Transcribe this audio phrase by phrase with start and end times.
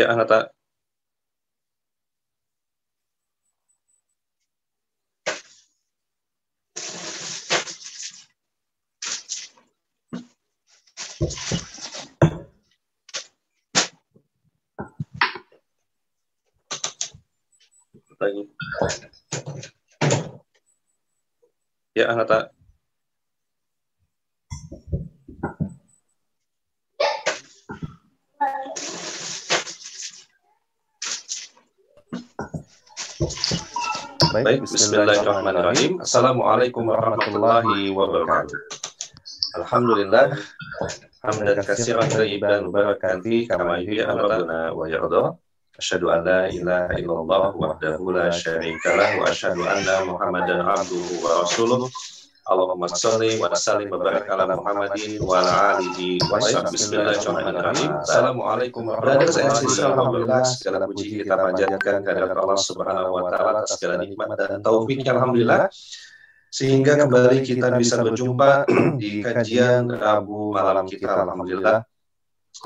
[0.00, 0.48] Ya, Anata.
[18.20, 18.42] Lagi.
[21.92, 22.59] Ya, Anata.
[34.40, 36.00] Baik, bismillahirrahmanirrahim.
[36.00, 38.56] Assalamualaikum warahmatullahi wabarakatuh.
[39.60, 40.32] Alhamdulillah,
[41.20, 45.36] hamdan katsiran thayyiban mubarakan kama yuhibbu rabbuna wa yarda.
[45.76, 51.44] Asyhadu an la ilaha illallah wahdahu la syarika lah wa asyhadu anna Muhammadan abduhu wa
[51.44, 51.92] rasuluh.
[52.50, 57.90] Allahumma salli wa sallim wa barik ala Muhammadin wa ala alihi wa sahbihi Bismillahirrahmanirrahim.
[58.02, 60.58] Assalamualaikum warahmatullahi wabarakatuh.
[60.58, 65.70] Segala puji kita panjatkan kehadirat Allah Subhanahu wa taala atas segala nikmat dan taufiknya alhamdulillah
[66.50, 68.66] sehingga kembali kita bisa berjumpa
[68.98, 71.86] di kajian Rabu malam kita alhamdulillah.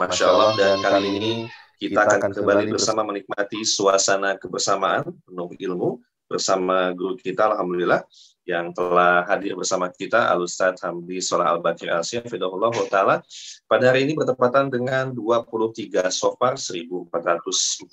[0.01, 1.33] Masya Allah dan kali ini
[1.77, 6.01] kita akan kembali bersama menikmati suasana kebersamaan penuh ilmu
[6.35, 8.03] bersama guru kita alhamdulillah
[8.45, 13.25] yang telah hadir bersama kita Al Ustaz Hamdi Solah Al Bakir Al Syafidahullah Ta'ala.
[13.65, 17.89] Pada hari ini bertepatan dengan 23 Sofar 1443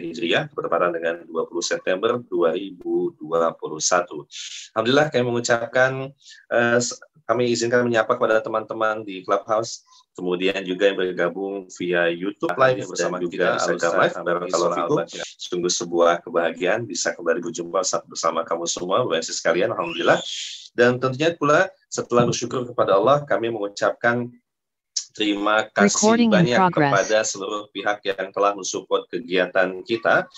[0.00, 3.20] Hijriah bertepatan dengan 20 September 2021
[4.72, 6.08] Alhamdulillah kami mengucapkan
[6.56, 6.80] eh,
[7.26, 9.84] kami izinkan menyapa kepada teman-teman di Clubhouse
[10.16, 14.14] kemudian juga yang bergabung via YouTube live bersama kita Instagram live.
[14.24, 14.96] Barakallahu
[15.36, 20.18] sungguh sebuah kebahagiaan bisa kembali berjumpa bersama kamu semua Bapak sekalian Alhamdulillah.
[20.72, 24.32] Dan tentunya pula setelah bersyukur kepada Allah kami mengucapkan
[25.16, 30.28] terima kasih banyak kepada seluruh pihak yang telah mensupport kegiatan kita.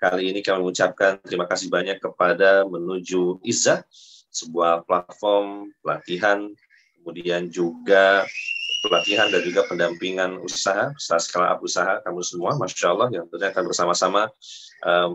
[0.00, 3.84] Kali ini kami mengucapkan terima kasih banyak kepada menuju Izzah
[4.32, 6.52] sebuah platform pelatihan
[7.00, 8.28] kemudian juga
[8.86, 13.50] pelatihan dan juga pendampingan usaha, usaha skala up usaha kamu semua, masya Allah yang tentunya
[13.50, 14.22] akan bersama-sama
[14.86, 15.08] uh,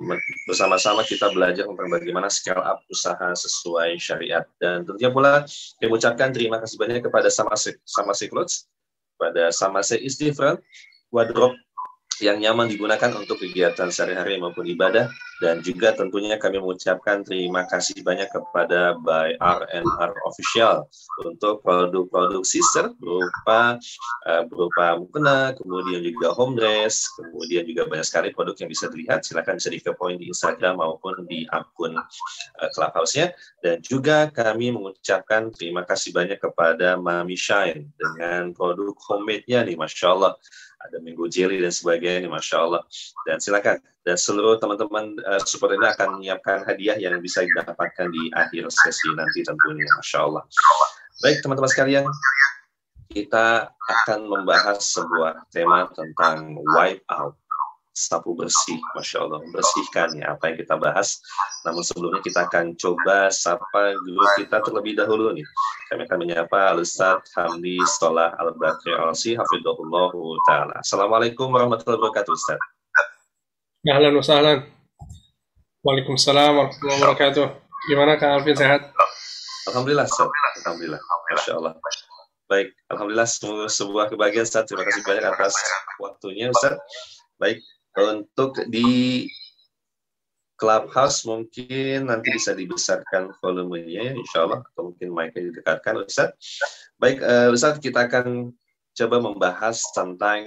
[0.45, 4.43] bersama-sama kita belajar tentang bagaimana scale up usaha sesuai syariat.
[4.59, 7.55] Dan tentunya pula saya ucapkan terima kasih banyak kepada sama
[7.87, 8.67] sama Clothes,
[9.15, 10.59] pada sama Istifran,
[11.09, 11.55] Wardrobe
[12.21, 15.09] yang nyaman digunakan untuk kegiatan sehari-hari maupun ibadah.
[15.41, 20.85] Dan juga tentunya kami mengucapkan terima kasih banyak kepada by RNR Official
[21.25, 23.81] untuk produk-produk sister berupa
[24.29, 29.25] uh, berupa mukena, kemudian juga home dress, kemudian juga banyak sekali produk yang bisa dilihat.
[29.25, 33.33] Silakan bisa di poin di Instagram maupun di akun uh, Clubhouse-nya.
[33.65, 40.13] Dan juga kami mengucapkan terima kasih banyak kepada Mami Shine dengan produk homemade-nya nih, masya
[40.13, 40.37] Allah
[40.87, 42.81] ada minggu jelly dan sebagainya, masya Allah.
[43.25, 48.29] Dan silakan dan seluruh teman-teman uh, support ini akan menyiapkan hadiah yang bisa didapatkan di
[48.33, 50.43] akhir sesi nanti tentunya, masya Allah.
[51.21, 52.05] Baik teman-teman sekalian,
[53.11, 57.40] kita akan membahas sebuah tema tentang wipe out
[57.91, 61.19] sapu bersih, masya Allah, membersihkan ya apa yang kita bahas.
[61.67, 65.43] Namun sebelumnya kita akan coba sapa guru kita terlebih dahulu nih.
[65.91, 70.79] Kami akan menyapa Al-Ustaz Hamdi Stolah Al-Bakri Alsi, Ta'ala.
[70.79, 72.59] Assalamualaikum warahmatullahi wabarakatuh, Ustaz.
[73.83, 74.59] Ahlan wa sahlan.
[75.83, 77.45] Waalaikumsalam warahmatullahi wabarakatuh.
[77.91, 78.93] Gimana Kak Alvin, sehat?
[79.67, 80.31] Alhamdulillah, Ustaz.
[80.63, 81.01] Alhamdulillah.
[81.35, 81.73] Masya Allah.
[82.47, 83.27] Baik, Alhamdulillah
[83.67, 84.67] sebuah kebahagiaan Ustaz.
[84.67, 85.55] Terima kasih banyak atas
[85.99, 86.79] waktunya Ustaz.
[87.39, 87.57] Baik,
[87.97, 89.27] untuk di
[90.61, 96.37] Clubhouse mungkin nanti bisa dibesarkan volumenya, insya Allah, atau mungkin mic-nya didekatkan, Ustaz.
[97.01, 98.53] Baik, uh, Ustaz, kita akan
[98.93, 100.45] coba membahas tentang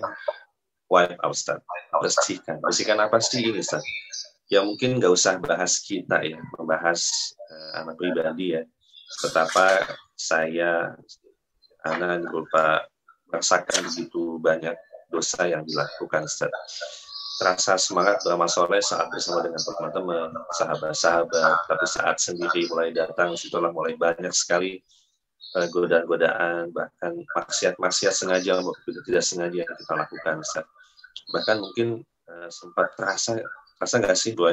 [0.87, 1.59] wipe out, Ustaz.
[1.99, 2.63] Bersihkan.
[2.63, 3.83] Bersihkan apa sih ini, Ustaz?
[4.47, 7.11] Ya mungkin nggak usah bahas kita ya, membahas
[7.51, 8.63] uh, anak pribadi ya.
[9.19, 9.83] Betapa
[10.15, 10.95] saya,
[11.83, 12.87] anak berupa
[13.35, 14.79] merasakan begitu banyak
[15.11, 16.55] dosa yang dilakukan, Ustaz
[17.45, 23.69] terasa semangat beramal soleh saat bersama dengan teman-teman, sahabat-sahabat, tapi saat sendiri mulai datang, situlah
[23.69, 24.81] mulai banyak sekali
[25.53, 30.41] uh, godaan-godaan, bahkan maksiat-maksiat sengaja maupun tidak sengaja yang kita lakukan.
[31.37, 31.89] Bahkan mungkin
[32.33, 33.37] uh, sempat terasa,
[33.77, 34.49] terasa nggak sih, Bu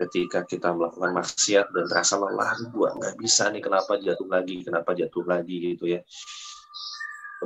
[0.00, 4.96] ketika kita melakukan maksiat dan terasa lelah, gua nggak bisa nih, kenapa jatuh lagi, kenapa
[4.96, 6.00] jatuh lagi gitu ya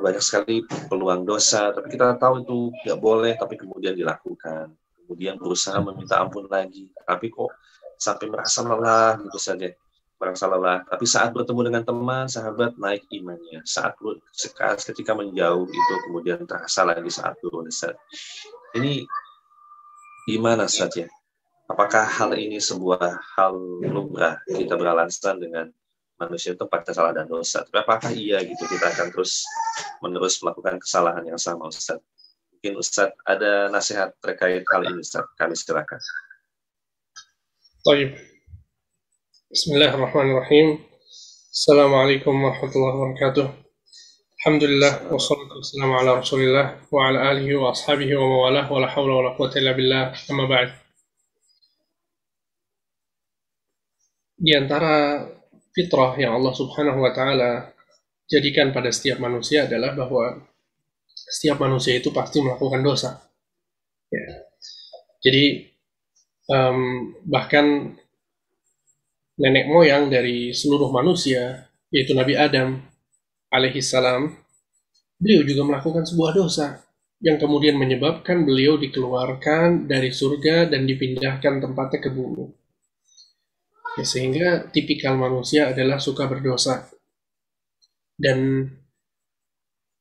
[0.00, 4.72] banyak sekali peluang dosa, tapi kita tahu itu nggak boleh, tapi kemudian dilakukan.
[5.06, 7.54] Kemudian berusaha meminta ampun lagi, tapi kok
[7.94, 9.70] sampai merasa lelah gitu saja,
[10.18, 10.82] merasa lelah.
[10.82, 13.62] Tapi saat bertemu dengan teman, sahabat naik imannya.
[13.62, 13.94] Saat
[14.82, 17.70] ketika menjauh itu kemudian terasa lagi saat turun.
[18.74, 19.06] Ini
[20.26, 21.06] gimana saja?
[21.70, 23.54] Apakah hal ini sebuah hal
[23.86, 25.66] lumrah kita beralasan dengan
[26.16, 27.64] manusia itu pada salah dan dosa.
[27.64, 29.44] Tapi apakah iya gitu kita akan terus
[30.00, 32.00] menerus melakukan kesalahan yang sama Ustaz?
[32.56, 36.00] Mungkin Ustaz ada nasihat terkait hal ini Ustaz, kami silakan.
[37.84, 38.16] Baik.
[39.52, 40.82] Bismillahirrahmanirrahim.
[41.52, 43.46] Assalamualaikum warahmatullahi wabarakatuh.
[44.42, 49.12] Alhamdulillah wassalatu wassalamu ala Rasulillah wa ala alihi wa ashabihi wa mawalah wa la haula
[49.18, 50.12] wa la quwata illa billah.
[50.28, 50.70] Amma ba'd.
[54.36, 55.24] Di antara
[55.76, 57.68] fitrah yang Allah Subhanahu wa taala
[58.24, 60.40] jadikan pada setiap manusia adalah bahwa
[61.12, 63.20] setiap manusia itu pasti melakukan dosa.
[64.08, 64.48] Ya.
[65.20, 65.68] Jadi
[66.48, 67.92] um, bahkan
[69.36, 72.80] nenek moyang dari seluruh manusia yaitu Nabi Adam
[73.52, 74.32] alaihi salam
[75.20, 76.80] beliau juga melakukan sebuah dosa
[77.20, 82.65] yang kemudian menyebabkan beliau dikeluarkan dari surga dan dipindahkan tempatnya ke bumi.
[83.96, 86.92] Ya, sehingga tipikal manusia adalah suka berdosa.
[88.16, 88.68] Dan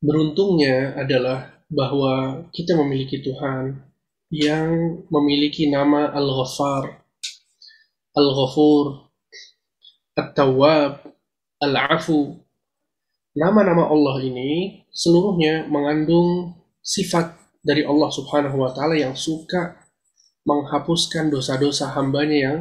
[0.04, 3.80] beruntungnya adalah bahwa kita memiliki Tuhan
[4.28, 7.02] yang memiliki nama Al-Ghaffar,
[8.12, 9.08] Al-Ghafur,
[10.12, 10.92] At-Tawwab,
[11.64, 12.36] Al-Afu.
[13.36, 19.76] Nama-nama Allah ini seluruhnya mengandung sifat dari Allah Subhanahu wa taala yang suka
[20.46, 22.58] menghapuskan dosa-dosa hambanya yang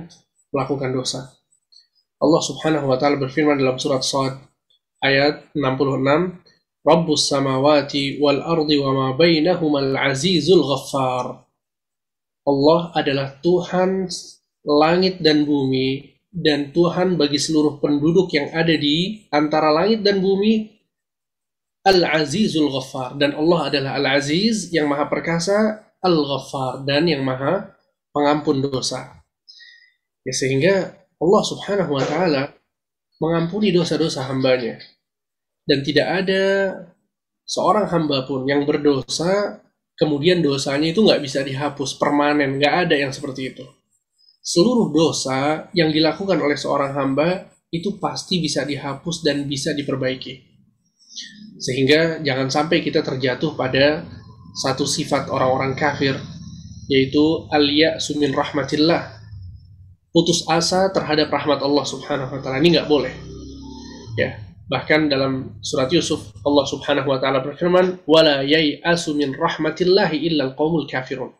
[0.56, 1.36] melakukan dosa.
[2.24, 4.40] Allah Subhanahu wa taala berfirman dalam surat Sad
[5.04, 11.44] ayat 66, Rabbus samawati wal ardi wa ma bainahuma al-azizul ghaffar.
[12.48, 14.08] Allah adalah Tuhan
[14.64, 20.76] langit dan bumi dan Tuhan bagi seluruh penduduk yang ada di antara langit dan bumi
[21.86, 27.78] Al-Azizul Ghaffar dan Allah adalah Al-Aziz yang maha perkasa Al-Ghaffar dan yang maha
[28.10, 29.15] pengampun dosa.
[30.26, 32.44] Ya, sehingga Allah Subhanahu wa taala
[33.22, 34.82] mengampuni dosa-dosa hambanya.
[35.66, 36.44] Dan tidak ada
[37.46, 39.62] seorang hamba pun yang berdosa
[39.96, 43.66] kemudian dosanya itu nggak bisa dihapus permanen, nggak ada yang seperti itu.
[44.46, 50.54] Seluruh dosa yang dilakukan oleh seorang hamba itu pasti bisa dihapus dan bisa diperbaiki.
[51.58, 54.06] Sehingga jangan sampai kita terjatuh pada
[54.54, 56.14] satu sifat orang-orang kafir,
[56.92, 59.15] yaitu al-ya'su min rahmatillah,
[60.16, 62.64] putus asa terhadap rahmat Allah Subhanahu wa taala.
[62.64, 63.12] Ini nggak boleh.
[64.16, 64.40] Ya,
[64.72, 70.88] bahkan dalam surat Yusuf Allah Subhanahu wa taala berfirman, "Wala yai'asu min rahmatillahi illa al
[70.88, 71.36] kafirun."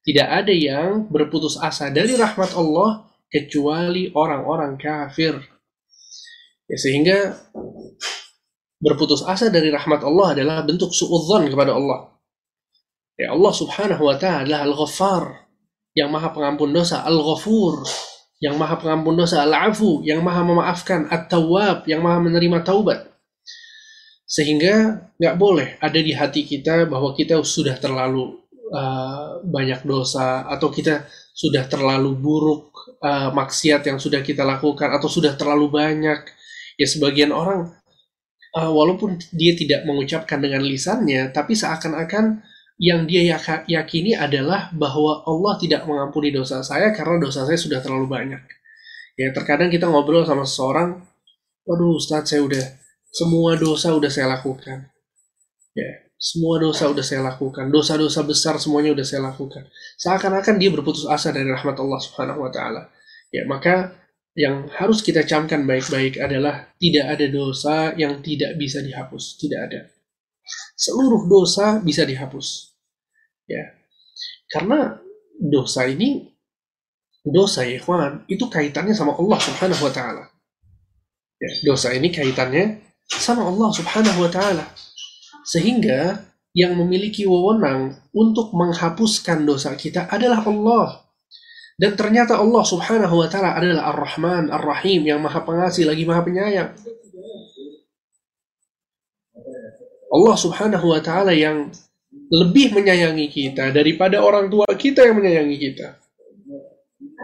[0.00, 5.36] Tidak ada yang berputus asa dari rahmat Allah kecuali orang-orang kafir.
[6.72, 7.36] Ya, sehingga
[8.80, 12.16] berputus asa dari rahmat Allah adalah bentuk suudzon kepada Allah.
[13.16, 15.45] Ya Allah Subhanahu wa taala Al-Ghaffar,
[15.96, 17.80] yang maha pengampun dosa, Al-Ghafur,
[18.36, 23.08] yang maha pengampun dosa, Al-Afu, yang maha memaafkan, At-Tawwab, yang maha menerima taubat.
[24.28, 28.44] Sehingga nggak boleh ada di hati kita bahwa kita sudah terlalu
[28.76, 35.08] uh, banyak dosa, atau kita sudah terlalu buruk uh, maksiat yang sudah kita lakukan, atau
[35.08, 36.20] sudah terlalu banyak.
[36.76, 37.72] Ya sebagian orang,
[38.52, 42.44] uh, walaupun dia tidak mengucapkan dengan lisannya, tapi seakan-akan
[42.76, 48.04] yang dia yakini adalah bahwa Allah tidak mengampuni dosa saya karena dosa saya sudah terlalu
[48.08, 48.42] banyak.
[49.16, 51.00] Ya terkadang kita ngobrol sama seseorang,
[51.64, 52.64] waduh Ustadz saya udah
[53.08, 54.92] semua dosa udah saya lakukan.
[55.72, 59.68] Ya, semua dosa udah saya lakukan, dosa-dosa besar semuanya udah saya lakukan.
[59.96, 62.92] Seakan-akan dia berputus asa dari rahmat Allah Subhanahu wa taala.
[63.32, 63.96] Ya, maka
[64.36, 69.95] yang harus kita camkan baik-baik adalah tidak ada dosa yang tidak bisa dihapus, tidak ada
[70.76, 72.76] seluruh dosa bisa dihapus.
[73.48, 73.74] Ya.
[74.52, 75.00] Karena
[75.40, 76.36] dosa ini
[77.26, 80.24] dosa ya ikhwan, itu kaitannya sama Allah Subhanahu wa taala.
[81.36, 82.80] Ya, dosa ini kaitannya
[83.10, 84.64] sama Allah Subhanahu wa taala.
[85.42, 86.22] Sehingga
[86.56, 91.02] yang memiliki wewenang untuk menghapuskan dosa kita adalah Allah.
[91.76, 96.72] Dan ternyata Allah Subhanahu wa taala adalah Ar-Rahman, Ar-Rahim yang Maha Pengasih lagi Maha Penyayang.
[100.16, 101.68] Allah Subhanahu wa taala yang
[102.32, 106.00] lebih menyayangi kita daripada orang tua kita yang menyayangi kita.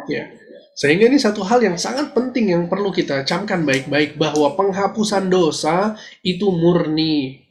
[0.06, 0.28] Ya.
[0.76, 5.96] Sehingga ini satu hal yang sangat penting yang perlu kita camkan baik-baik bahwa penghapusan dosa
[6.20, 7.44] itu murni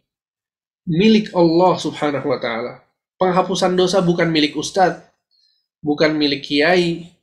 [0.86, 2.86] milik Allah Subhanahu wa taala.
[3.17, 5.05] Penghapusan dosa bukan milik ustadz,
[5.86, 7.13] bukan milik kiai,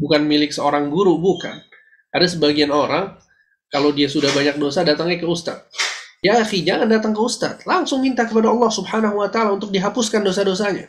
[0.00, 1.60] bukan milik seorang guru, bukan.
[2.08, 3.20] Ada sebagian orang
[3.68, 5.93] kalau dia sudah banyak dosa datangnya ke ustadz
[6.24, 7.68] Ya akhi, jangan datang ke ustadz.
[7.68, 10.88] Langsung minta kepada Allah subhanahu wa ta'ala untuk dihapuskan dosa-dosanya.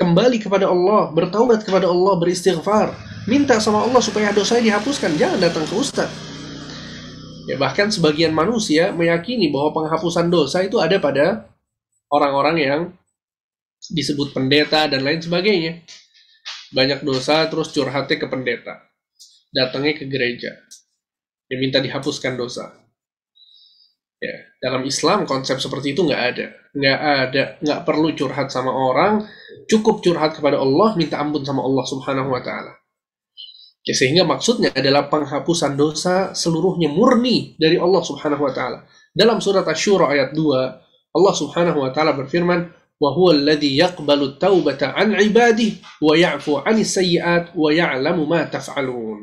[0.00, 2.96] kembali kepada Allah, bertaubat kepada Allah, beristighfar,
[3.28, 6.08] minta sama Allah supaya dosanya dihapuskan, jangan datang ke ustaz.
[7.44, 11.52] Ya, bahkan sebagian manusia meyakini bahwa penghapusan dosa itu ada pada
[12.08, 12.80] orang-orang yang
[13.92, 15.84] disebut pendeta dan lain sebagainya.
[16.72, 18.80] Banyak dosa terus curhatnya ke pendeta.
[19.52, 20.56] Datangnya ke gereja.
[21.52, 22.79] Ya minta dihapuskan dosa.
[24.19, 26.45] Ya, dalam Islam konsep seperti itu nggak ada.
[26.75, 29.27] Nggak ada, nggak perlu curhat sama orang,
[29.67, 32.73] cukup curhat kepada Allah, minta ampun sama Allah subhanahu wa ta'ala.
[33.85, 38.87] Ya, sehingga maksudnya adalah penghapusan dosa seluruhnya murni dari Allah subhanahu wa ta'ala.
[39.13, 45.15] Dalam surat Ash-Shura ayat 2, Allah subhanahu wa ta'ala berfirman, وهو الذي يقبل التوبة عن
[45.15, 49.19] عباده ويعفو عن السيئات ويعلم ما تفعلون.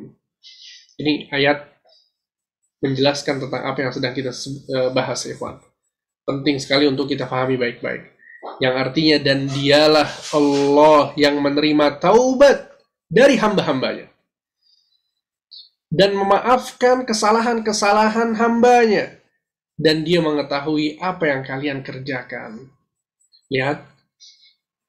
[1.01, 1.73] Ini ayat
[2.84, 5.58] menjelaskan tentang apa yang sedang kita eh, bahas, Ikhwan.
[6.28, 8.14] Penting sekali untuk kita pahami baik-baik.
[8.62, 12.68] Yang artinya, dan dialah Allah yang menerima taubat
[13.08, 14.12] dari hamba-hambanya.
[15.88, 19.18] Dan memaafkan kesalahan-kesalahan hambanya.
[19.78, 22.68] Dan dia mengetahui apa yang kalian kerjakan.
[23.48, 23.88] Lihat,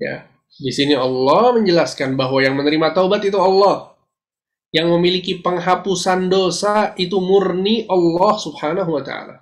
[0.01, 0.27] ya,
[0.59, 3.88] di sini Allah menjelaskan bahwa yang menerima taubat itu Allah.
[4.69, 9.41] Yang memiliki penghapusan dosa itu murni Allah Subhanahu wa taala.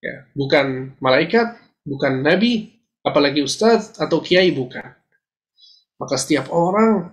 [0.00, 2.72] Ya, bukan malaikat, bukan nabi,
[3.04, 4.96] apalagi ustadz atau kiai bukan.
[6.00, 7.12] Maka setiap orang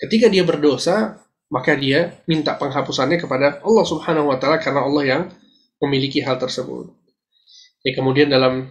[0.00, 1.20] ketika dia berdosa,
[1.52, 5.22] maka dia minta penghapusannya kepada Allah Subhanahu wa taala karena Allah yang
[5.84, 6.88] memiliki hal tersebut.
[7.84, 8.68] Ya, kemudian dalam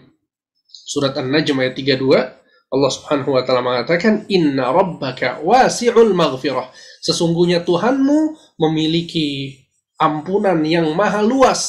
[0.70, 2.39] surat An-Najm ayat 32
[2.70, 6.70] Allah Subhanahu wa taala mengatakan inna rabbaka wasi'ul maghfirah.
[7.02, 9.58] Sesungguhnya Tuhanmu memiliki
[9.98, 11.62] ampunan yang maha luas.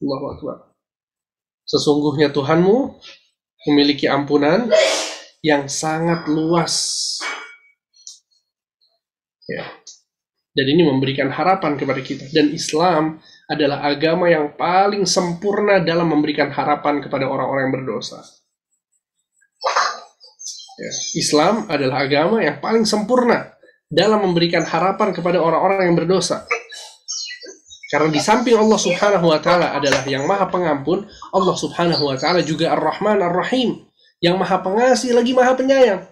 [0.00, 0.56] Allahu akbar.
[1.68, 2.96] Sesungguhnya Tuhanmu
[3.68, 4.72] memiliki ampunan
[5.44, 6.74] yang sangat luas.
[9.44, 9.68] Ya.
[10.56, 12.26] Dan ini memberikan harapan kepada kita.
[12.32, 18.39] Dan Islam adalah agama yang paling sempurna dalam memberikan harapan kepada orang-orang yang berdosa.
[20.80, 23.52] Ya, Islam adalah agama yang paling sempurna
[23.92, 26.48] dalam memberikan harapan kepada orang-orang yang berdosa.
[27.92, 31.04] Karena di samping Allah Subhanahu wa taala adalah yang Maha Pengampun,
[31.36, 33.82] Allah Subhanahu wa taala juga Ar-Rahman Ar-Rahim,
[34.24, 36.06] yang Maha Pengasih lagi Maha Penyayang.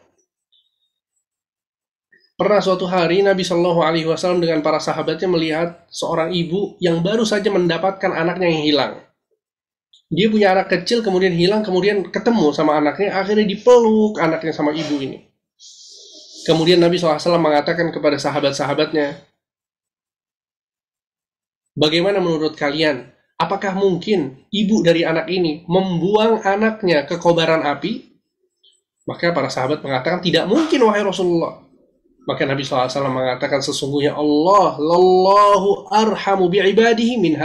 [2.36, 7.24] Pernah suatu hari Nabi Shallallahu Alaihi Wasallam dengan para sahabatnya melihat seorang ibu yang baru
[7.24, 8.92] saja mendapatkan anaknya yang hilang.
[10.08, 14.96] Dia punya anak kecil, kemudian hilang, kemudian ketemu sama anaknya, akhirnya dipeluk anaknya sama ibu
[15.04, 15.28] ini.
[16.48, 19.20] Kemudian Nabi SAW mengatakan kepada sahabat-sahabatnya,
[21.78, 23.14] Bagaimana menurut kalian?
[23.38, 28.18] Apakah mungkin ibu dari anak ini membuang anaknya ke kobaran api?
[29.06, 31.62] Maka para sahabat mengatakan, tidak mungkin wahai Rasulullah.
[32.26, 37.38] Maka Nabi SAW mengatakan sesungguhnya Allah lallahu arhamu bi'ibadihi min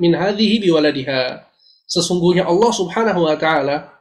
[0.00, 1.53] min hadhihi biwaladiha.
[1.84, 3.92] Sesungguhnya Allah Subhanahu wa taala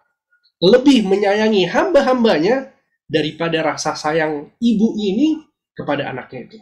[0.64, 2.72] lebih menyayangi hamba-hambanya
[3.08, 5.44] daripada rasa sayang ibu ini
[5.76, 6.58] kepada anaknya itu.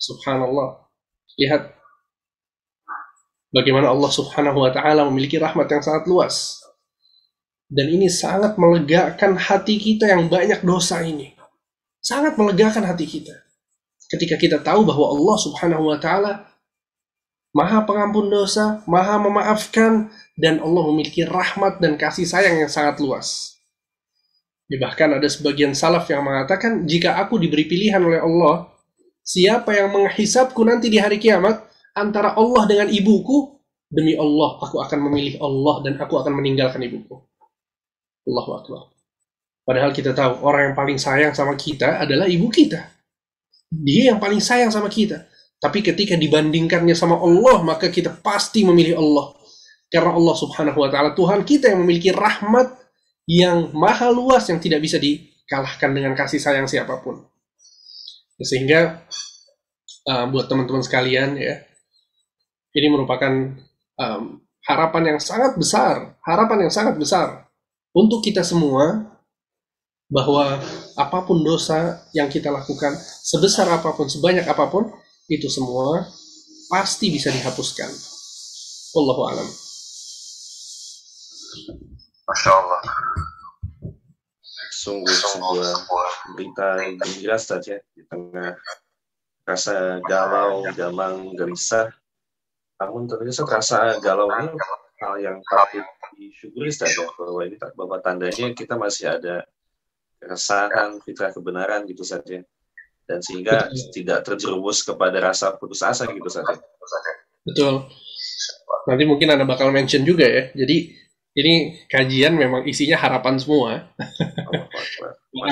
[0.00, 0.90] Subhanallah.
[1.38, 1.62] Lihat
[3.54, 6.58] bagaimana Allah Subhanahu wa taala memiliki rahmat yang sangat luas.
[7.70, 11.38] Dan ini sangat melegakan hati kita yang banyak dosa ini
[12.00, 13.36] sangat melegakan hati kita.
[14.10, 16.49] Ketika kita tahu bahwa Allah Subhanahu wa taala
[17.50, 20.06] Maha pengampun dosa, Maha memaafkan
[20.38, 23.58] dan Allah memiliki rahmat dan kasih sayang yang sangat luas.
[24.70, 28.70] Bahkan ada sebagian salaf yang mengatakan, jika aku diberi pilihan oleh Allah,
[29.26, 31.58] siapa yang menghisapku nanti di hari kiamat
[31.98, 33.58] antara Allah dengan ibuku,
[33.90, 37.18] demi Allah aku akan memilih Allah dan aku akan meninggalkan ibuku.
[38.30, 38.82] Allahu Akbar.
[39.66, 42.78] Padahal kita tahu orang yang paling sayang sama kita adalah ibu kita.
[43.70, 45.29] Dia yang paling sayang sama kita.
[45.60, 49.36] Tapi ketika dibandingkannya sama Allah, maka kita pasti memilih Allah.
[49.92, 52.80] Karena Allah subhanahu wa ta'ala Tuhan kita yang memiliki rahmat
[53.28, 57.20] yang maha luas yang tidak bisa dikalahkan dengan kasih sayang siapa pun.
[58.40, 59.04] Sehingga
[60.08, 61.60] uh, buat teman-teman sekalian ya,
[62.72, 63.30] ini merupakan
[64.00, 67.50] um, harapan yang sangat besar, harapan yang sangat besar
[67.92, 69.10] untuk kita semua
[70.10, 70.58] bahwa
[70.98, 74.90] apa pun dosa yang kita lakukan, sebesar apa pun, sebanyak apa pun,
[75.30, 76.10] itu semua
[76.66, 77.86] pasti bisa dihapuskan.
[78.98, 79.48] Wallahu alam.
[82.26, 82.82] Masya Allah.
[84.74, 85.70] Sungguh sebuah
[86.34, 88.58] berita gembira saja di tengah
[89.46, 91.94] rasa galau, gamang, gelisah.
[92.82, 94.50] Namun ternyata rasa galau ini
[94.98, 95.86] hal yang patut
[96.18, 99.46] disyukuri saja bahwa ini bahwa tandanya kita masih ada
[100.18, 102.42] keresahan, fitrah kebenaran gitu saja
[103.10, 103.90] dan sehingga Betul.
[103.90, 106.54] tidak terjerumus kepada rasa putus asa gitu saja.
[107.42, 107.90] Betul.
[108.86, 110.54] Nanti mungkin Anda bakal mention juga ya.
[110.54, 110.94] Jadi
[111.34, 113.90] ini kajian memang isinya harapan semua.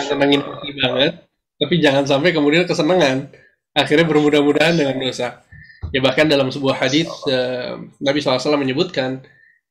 [0.07, 0.43] Senengin
[0.79, 1.27] banget,
[1.59, 3.35] tapi jangan sampai kemudian kesenangan.
[3.75, 5.43] Akhirnya bermudah-mudahan dengan dosa.
[5.91, 9.23] Ya bahkan dalam sebuah hadis uh, Nabi SAW menyebutkan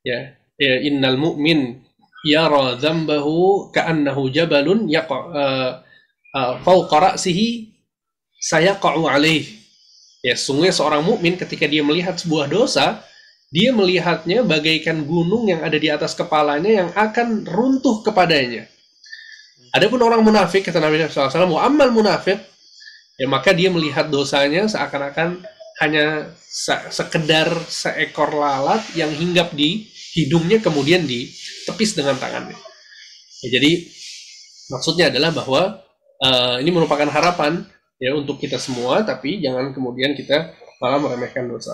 [0.02, 1.84] ya, ya innal mu'min
[2.24, 5.72] yara dzambahu ka'annahu jabalun yaqa uh,
[6.34, 7.77] uh, fawqa ra'sihi
[8.42, 9.46] sayaqa'u alaih.
[10.26, 13.06] Ya, sungguhnya seorang mukmin ketika dia melihat sebuah dosa,
[13.48, 18.68] dia melihatnya bagaikan gunung yang ada di atas kepalanya yang akan runtuh kepadanya.
[19.72, 22.40] Adapun orang munafik, kata Nabi SAW, wa ammal munafik,
[23.16, 25.44] ya maka dia melihat dosanya seakan-akan
[25.78, 29.86] hanya se sekedar seekor lalat yang hinggap di
[30.18, 32.58] hidungnya kemudian ditepis dengan tangannya.
[33.46, 33.86] Ya, jadi
[34.74, 35.62] maksudnya adalah bahwa
[36.26, 41.74] uh, ini merupakan harapan ya untuk kita semua, tapi jangan kemudian kita malah meremehkan dosa.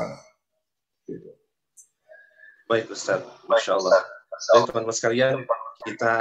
[1.03, 1.27] Gitu.
[2.68, 4.01] Baik Ustaz, Masya Allah.
[4.34, 5.36] Baik teman-teman sekalian,
[5.84, 6.15] kita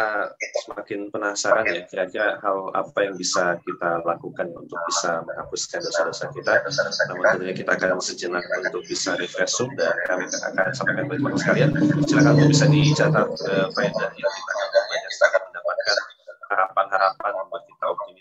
[0.67, 6.67] semakin penasaran ya kira-kira hal apa yang bisa kita lakukan untuk bisa menghapuskan dosa-dosa kita.
[7.09, 11.71] Namun tentunya kita akan sejenak untuk bisa refresh dan kami akan sampaikan kepada teman-teman sekalian.
[12.11, 15.97] Silakan untuk bisa dicatat uh, faedah yang kita akan banyak mendapatkan
[16.51, 17.72] harapan-harapan optimis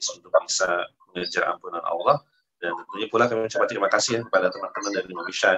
[0.10, 2.24] untuk bisa mengejar ampunan Allah
[2.62, 5.51] dan tentunya pula kami mengucapkan terima kasih ya kepada teman-teman dari Indonesia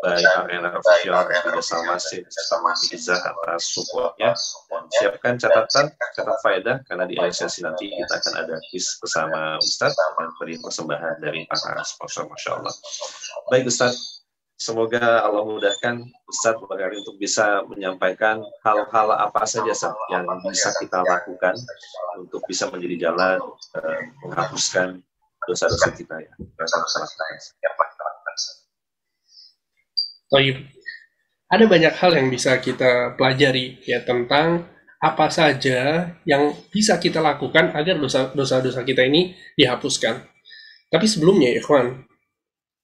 [0.00, 4.32] baik Arena Official juga Salma sama Miza atas supportnya
[4.92, 10.28] siapkan catatan catatan faedah karena di sesi nanti kita akan ada quiz bersama Ustadz dan
[10.40, 12.74] beri persembahan dari para sponsor Masya Allah
[13.52, 14.19] baik Ustadz
[14.60, 21.00] Semoga Allah mudahkan Ustadz barangkali untuk bisa menyampaikan hal-hal apa saja Ustaz, yang bisa kita
[21.00, 21.56] lakukan
[22.20, 25.00] untuk bisa menjadi jalan uh, menghapuskan
[25.48, 26.32] dosa-dosa kita ya.
[30.28, 30.56] Baik.
[31.48, 34.68] Ada banyak hal yang bisa kita pelajari ya tentang
[35.00, 37.96] apa saja yang bisa kita lakukan agar
[38.36, 40.20] dosa-dosa kita ini dihapuskan.
[40.92, 42.04] Tapi sebelumnya, Ikhwan,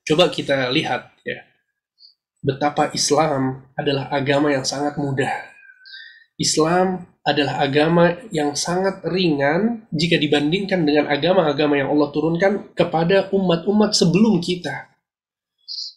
[0.09, 1.45] coba kita lihat ya
[2.47, 5.35] betapa Islam adalah agama yang sangat mudah.
[6.39, 13.99] Islam adalah agama yang sangat ringan jika dibandingkan dengan agama-agama yang Allah turunkan kepada umat-umat
[13.99, 14.95] sebelum kita.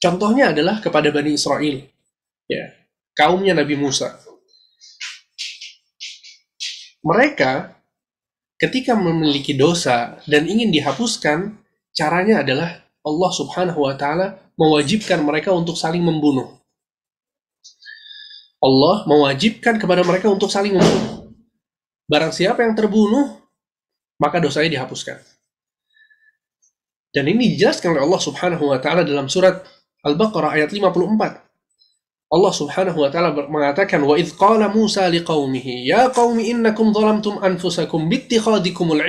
[0.02, 1.86] Contohnya adalah kepada Bani Israel,
[2.50, 2.66] ya,
[3.14, 4.18] kaumnya Nabi Musa.
[7.06, 7.78] Mereka
[8.58, 11.62] ketika memiliki dosa dan ingin dihapuskan,
[11.94, 16.60] caranya adalah Allah Subhanahu wa taala mewajibkan mereka untuk saling membunuh.
[18.60, 21.32] Allah mewajibkan kepada mereka untuk saling membunuh.
[22.12, 23.40] Barang siapa yang terbunuh,
[24.20, 25.16] maka dosanya dihapuskan.
[27.16, 29.64] Dan ini dijelaskan oleh Allah Subhanahu wa taala dalam surat
[30.04, 31.50] Al-Baqarah ayat 54.
[32.30, 38.06] Allah Subhanahu wa taala mengatakan wa idz qala Musa liqaumihi ya qaumi innakum zalamtum anfusakum
[38.06, 39.02] bittikhadikumul.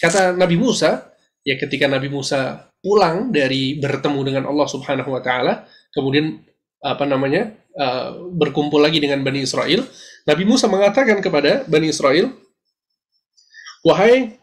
[0.00, 1.09] Kata Nabi Musa,
[1.44, 6.40] ya ketika Nabi Musa pulang dari bertemu dengan Allah Subhanahu wa taala, kemudian
[6.80, 7.56] apa namanya?
[7.70, 9.86] Uh, berkumpul lagi dengan Bani Israel,
[10.26, 12.34] Nabi Musa mengatakan kepada Bani Israel,
[13.86, 14.36] Wahai,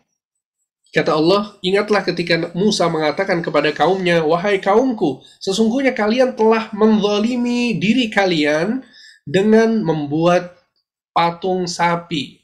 [0.95, 8.07] kata Allah, ingatlah ketika Musa mengatakan kepada kaumnya, Wahai kaumku, sesungguhnya kalian telah menzalimi diri
[8.07, 8.81] kalian
[9.27, 10.55] dengan membuat
[11.11, 12.41] patung sapi.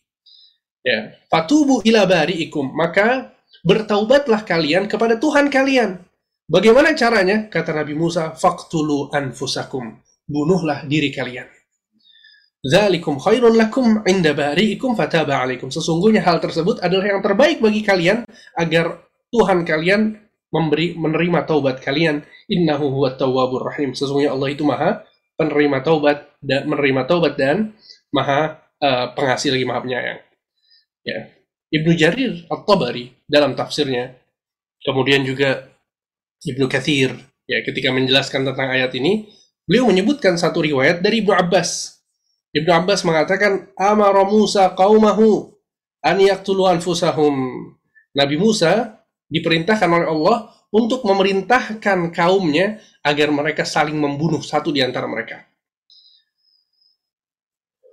[0.83, 6.01] Ya, fatubu ila bari'ikum, maka bertaubatlah kalian kepada Tuhan kalian.
[6.49, 7.47] Bagaimana caranya?
[7.47, 10.01] Kata Nabi Musa, faktulu anfusakum.
[10.25, 11.47] Bunuhlah diri kalian.
[12.63, 15.43] Zalikum khairun lakum inda bari'ikum fataba.
[15.67, 18.23] Sesungguhnya hal tersebut adalah yang terbaik bagi kalian
[18.55, 19.03] agar
[19.35, 20.15] Tuhan kalian
[20.47, 22.23] memberi menerima taubat kalian.
[22.47, 23.91] Innahu huwa tawwabur rahim.
[23.91, 25.03] Sesungguhnya Allah itu Maha
[25.35, 27.75] penerima taubat dan menerima taubat dan
[28.15, 30.19] Maha uh, pengasih lagi Maha penyayang.
[31.03, 31.19] Ya.
[31.73, 34.13] Ibnu Jarir At-Tabari dalam tafsirnya
[34.85, 35.73] kemudian juga
[36.45, 37.17] Ibnu Kathir
[37.49, 39.25] ya ketika menjelaskan tentang ayat ini
[39.65, 41.93] beliau menyebutkan satu riwayat dari Ibnu Abbas
[42.53, 45.57] Ibnu Abbas mengatakan amara Musa qaumahu
[46.05, 47.33] an yaqtulu anfusahum.
[48.13, 50.37] Nabi Musa diperintahkan oleh Allah
[50.69, 55.49] untuk memerintahkan kaumnya agar mereka saling membunuh satu di antara mereka.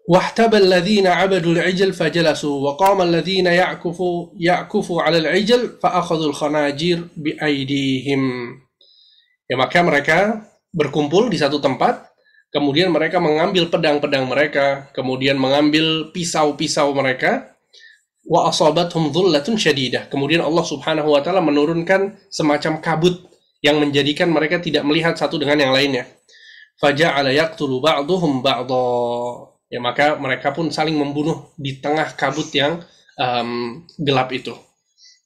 [0.06, 8.22] واحتبى الذين عبدوا العجل فجلسوا وقام الذين يعكفوا يعكفوا على العجل فأخذوا الخناجر بأيديهم
[9.46, 12.16] ya maka mereka berkumpul di satu tempat
[12.56, 17.52] kemudian mereka mengambil pedang-pedang mereka, kemudian mengambil pisau-pisau mereka,
[18.24, 20.08] wa asabathum dhullatun syadidah.
[20.08, 23.28] Kemudian Allah Subhanahu wa taala menurunkan semacam kabut
[23.60, 26.08] yang menjadikan mereka tidak melihat satu dengan yang lainnya.
[26.80, 28.88] Faja'ala yaqtulu ba'duhum ba'dha.
[29.71, 32.83] Ya maka mereka pun saling membunuh di tengah kabut yang
[33.15, 34.53] um, gelap itu.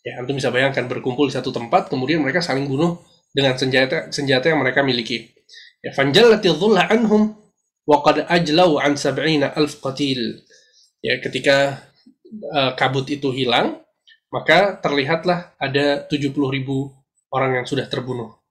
[0.04, 3.00] Ya, antum bisa bayangkan berkumpul di satu tempat, kemudian mereka saling bunuh
[3.32, 5.32] dengan senjata senjata yang mereka miliki.
[5.80, 7.32] Ya, fanjallati dhulla anhum
[7.88, 10.44] an sab'ina alf qatil.
[11.00, 11.80] Ya, ketika
[12.52, 13.80] uh, kabut itu hilang,
[14.28, 16.92] maka terlihatlah ada 70 ribu
[17.32, 18.44] orang yang sudah terbunuh.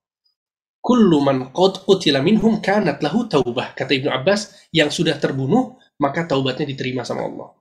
[0.84, 3.72] Kullu man qad qutila minhum kanat lahu taubah.
[3.78, 7.56] Kata Ibnu Abbas, yang sudah terbunuh, maka taubatnya diterima sama Allah.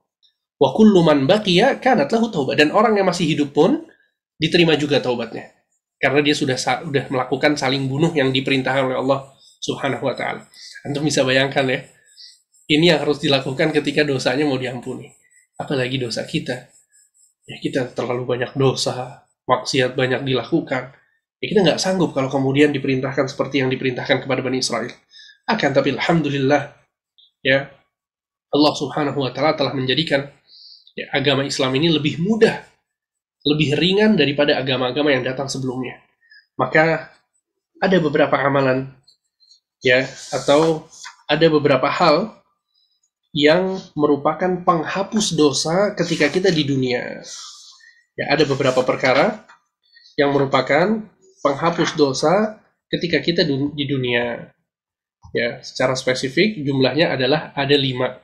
[0.59, 2.59] Wa kullu man baqiya kanat lahu taubah.
[2.59, 3.87] Dan orang yang masih hidup pun
[4.35, 5.55] diterima juga taubatnya.
[5.95, 9.31] Karena dia sudah sudah melakukan saling bunuh yang diperintahkan oleh Allah
[9.63, 10.43] subhanahu wa ta'ala.
[10.83, 11.79] Antum bisa bayangkan ya,
[12.67, 15.07] ini yang harus dilakukan ketika dosanya mau diampuni.
[15.55, 16.67] Apalagi dosa kita.
[17.47, 20.91] Ya kita terlalu banyak dosa, maksiat banyak dilakukan.
[21.39, 24.91] Ya kita nggak sanggup kalau kemudian diperintahkan seperti yang diperintahkan kepada Bani Israel.
[25.47, 26.71] Akan tapi Alhamdulillah,
[27.43, 27.67] ya
[28.53, 30.29] Allah subhanahu wa ta'ala telah menjadikan
[30.93, 32.61] ya, agama Islam ini lebih mudah,
[33.49, 35.97] lebih ringan daripada agama-agama yang datang sebelumnya.
[36.55, 37.09] Maka
[37.81, 38.93] ada beberapa amalan
[39.81, 40.85] ya atau
[41.25, 42.31] ada beberapa hal
[43.33, 47.25] yang merupakan penghapus dosa ketika kita di dunia.
[48.13, 49.41] Ya, ada beberapa perkara
[50.13, 51.01] yang merupakan
[51.41, 52.61] penghapus dosa
[52.93, 54.53] ketika kita di dunia.
[55.33, 58.21] Ya, secara spesifik jumlahnya adalah ada lima.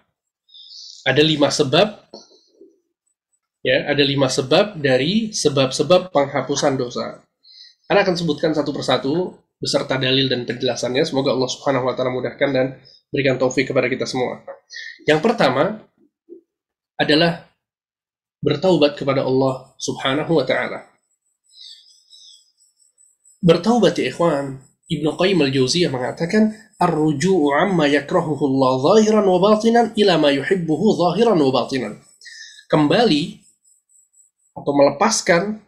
[1.10, 2.06] Ada lima sebab.
[3.65, 7.26] Ya, ada lima sebab dari sebab-sebab penghapusan dosa.
[7.89, 11.02] Anda akan sebutkan satu persatu beserta dalil dan penjelasannya.
[11.02, 12.78] Semoga Allah Subhanahu wa taala mudahkan dan
[13.10, 14.45] berikan taufik kepada kita semua.
[15.10, 15.82] Yang pertama
[16.95, 17.50] adalah
[18.45, 20.86] bertaubat kepada Allah Subhanahu wa taala.
[23.41, 24.68] Bertaubat ya ikhwan.
[24.89, 31.38] Ibnu Qayyim al-Jauziyah mengatakan ar-ruju'u amma yakrahuhu Allah zahiran wa batinan ila ma yuhibbuhu zahiran
[31.38, 32.02] wa batinan.
[32.65, 33.38] Kembali
[34.58, 35.62] atau melepaskan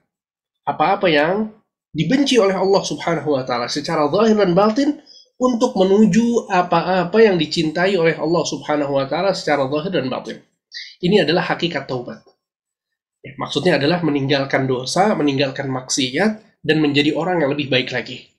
[0.66, 1.54] apa-apa yang
[1.94, 4.98] dibenci oleh Allah Subhanahu wa taala secara zahir dan batin
[5.38, 10.42] untuk menuju apa-apa yang dicintai oleh Allah Subhanahu wa taala secara zahir dan batin.
[10.98, 12.26] Ini adalah hakikat taubat.
[13.22, 18.31] Ya, maksudnya adalah meninggalkan dosa, meninggalkan maksiat dan menjadi orang yang lebih baik lagi.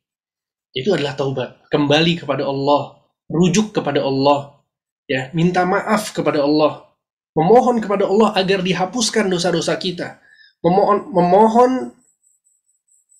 [0.72, 1.68] Itu adalah taubat.
[1.68, 2.96] Kembali kepada Allah,
[3.28, 4.56] rujuk kepada Allah,
[5.04, 6.88] ya, minta maaf kepada Allah,
[7.36, 10.20] memohon kepada Allah agar dihapuskan dosa-dosa kita,
[10.64, 11.72] memohon memohon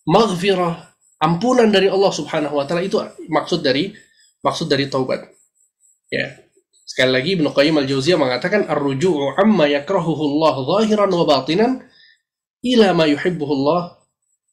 [0.09, 3.93] maghfirah, ampunan dari Allah Subhanahu wa taala itu maksud dari
[4.41, 5.29] maksud dari taubat.
[6.09, 6.41] Ya.
[6.83, 11.71] Sekali lagi Ibnu Qayyim al-Jauziyah mengatakan ar-ruju'u amma yakrahuhu Allah zahiran wa batinan
[12.61, 14.02] ila ma yuhibbuhu Allah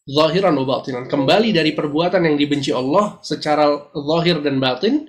[0.10, 1.06] zahiran wa batinan.
[1.06, 5.06] Kembali dari perbuatan yang dibenci Allah secara zahir dan batin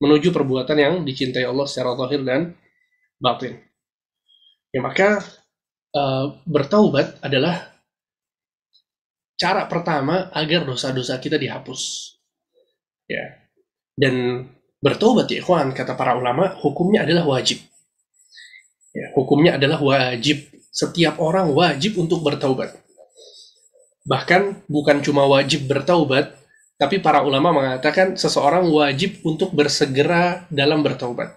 [0.00, 2.56] menuju perbuatan yang dicintai Allah secara zahir dan
[3.20, 3.60] batin.
[4.72, 5.20] Ya maka
[5.92, 7.76] uh, bertaubat adalah
[9.36, 12.14] cara pertama agar dosa-dosa kita dihapus.
[13.04, 13.44] Ya.
[13.98, 14.46] Dan
[14.78, 17.58] bertobat ya ikhwan, kata para ulama, hukumnya adalah wajib.
[18.94, 20.46] Ya, hukumnya adalah wajib.
[20.70, 22.87] Setiap orang wajib untuk bertaubat.
[24.08, 26.32] Bahkan bukan cuma wajib bertaubat,
[26.80, 31.36] tapi para ulama mengatakan seseorang wajib untuk bersegera dalam bertaubat.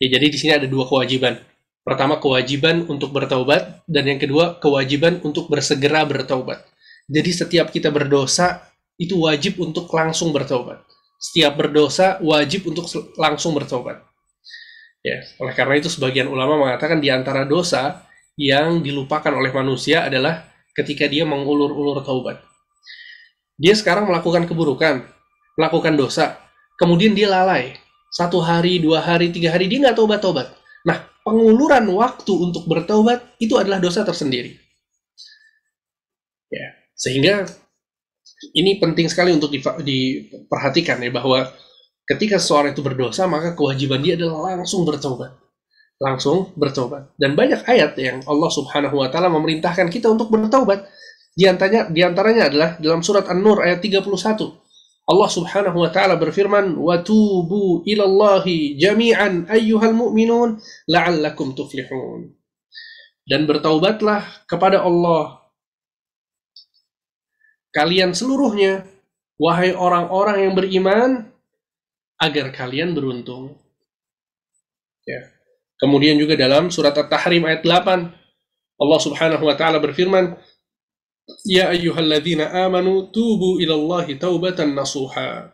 [0.00, 1.36] Ya, jadi di sini ada dua kewajiban.
[1.84, 6.64] Pertama kewajiban untuk bertaubat dan yang kedua kewajiban untuk bersegera bertaubat.
[7.04, 8.64] Jadi setiap kita berdosa
[8.96, 10.80] itu wajib untuk langsung bertobat.
[11.20, 12.88] Setiap berdosa wajib untuk
[13.20, 14.00] langsung bertobat.
[15.00, 20.49] Ya, oleh karena itu sebagian ulama mengatakan di antara dosa yang dilupakan oleh manusia adalah
[20.76, 22.42] ketika dia mengulur-ulur taubat.
[23.60, 25.04] Dia sekarang melakukan keburukan,
[25.58, 26.40] melakukan dosa,
[26.80, 27.76] kemudian dia lalai.
[28.10, 30.50] Satu hari, dua hari, tiga hari, dia nggak tobat-tobat.
[30.82, 34.56] Nah, penguluran waktu untuk bertobat itu adalah dosa tersendiri.
[36.50, 36.66] Ya,
[36.98, 37.46] sehingga
[38.56, 41.52] ini penting sekali untuk diperhatikan ya bahwa
[42.08, 45.36] ketika seseorang itu berdosa maka kewajiban dia adalah langsung bertobat.
[46.00, 47.12] Langsung bertobat.
[47.20, 50.88] Dan banyak ayat yang Allah Subhanahu wa taala memerintahkan kita untuk bertobat.
[51.36, 54.08] Di antaranya di antaranya adalah dalam surat An-Nur ayat 31.
[55.10, 60.56] Allah Subhanahu wa taala berfirman, "Wa tubu ilallahi jami'an ayyuhal mu'minun
[60.88, 62.32] la'allakum tuflihun."
[63.28, 65.40] Dan bertaubatlah kepada Allah
[67.76, 68.88] kalian seluruhnya,
[69.38, 71.10] wahai orang-orang yang beriman,
[72.20, 73.56] agar kalian beruntung.
[75.06, 75.39] Ya.
[75.80, 78.20] Kemudian juga dalam surat At-Tahrim ayat 8
[78.80, 80.36] Allah Subhanahu wa taala berfirman,
[81.44, 85.52] "Ya ayyuhalladzina amanu tubu ilallahi taubatan nasuha."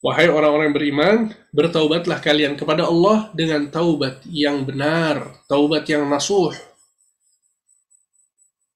[0.00, 1.16] Wahai orang-orang beriman,
[1.52, 6.56] bertaubatlah kalian kepada Allah dengan taubat yang benar, taubat yang nasuh.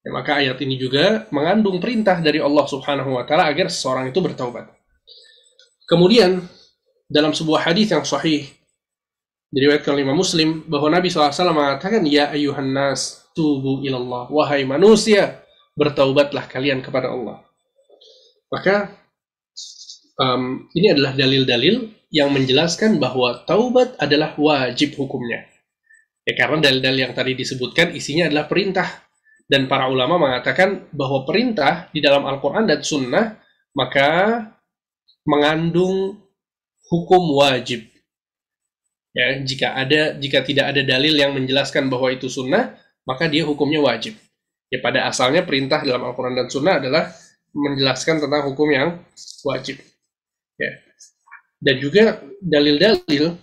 [0.04, 4.20] Ya, maka ayat ini juga mengandung perintah dari Allah Subhanahu wa taala agar seseorang itu
[4.20, 4.68] bertaubat.
[5.88, 6.44] Kemudian
[7.08, 8.52] dalam sebuah hadis yang sahih
[9.54, 15.46] diriwayatkan oleh Muslim bahwa Nabi SAW mengatakan ya ayuhan nas tubu ilallah wahai manusia
[15.78, 17.46] bertaubatlah kalian kepada Allah.
[18.50, 18.90] Maka
[20.18, 25.46] um, ini adalah dalil-dalil yang menjelaskan bahwa taubat adalah wajib hukumnya.
[26.26, 28.86] Ya karena dalil-dalil yang tadi disebutkan isinya adalah perintah
[29.44, 33.38] dan para ulama mengatakan bahwa perintah di dalam Al-Qur'an dan sunnah
[33.74, 34.40] maka
[35.26, 36.22] mengandung
[36.86, 37.93] hukum wajib.
[39.14, 42.74] Ya, jika ada jika tidak ada dalil yang menjelaskan bahwa itu sunnah,
[43.06, 44.18] maka dia hukumnya wajib.
[44.74, 47.14] Ya pada asalnya perintah dalam Al-Qur'an dan sunnah adalah
[47.54, 48.98] menjelaskan tentang hukum yang
[49.46, 49.78] wajib.
[50.58, 50.82] Ya.
[51.62, 53.38] Dan juga dalil-dalil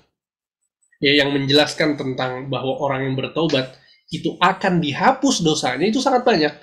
[0.99, 3.71] ya, yang menjelaskan tentang bahwa orang yang bertobat
[4.12, 6.53] itu akan dihapus dosanya itu sangat banyak.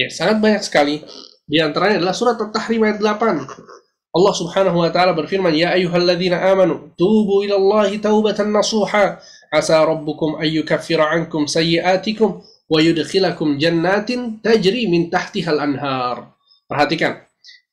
[0.00, 1.04] Ya, sangat banyak sekali.
[1.44, 3.85] Di antaranya adalah surat At-Tahrim ayat 8.
[4.16, 9.20] Allah Subhanahu wa taala berfirman, "Ya ayyuhalladzina amanu, tubu ila Allah taubatan nasuha,
[9.52, 16.32] asa rabbukum an yukaffira ankum sayyi'atikum wa yudkhilakum jannatin tajri min tahtihal anhar."
[16.64, 17.26] Perhatikan,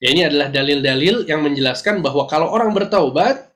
[0.03, 3.47] Ya ini adalah dalil-dalil yang menjelaskan bahwa kalau orang bertaubat,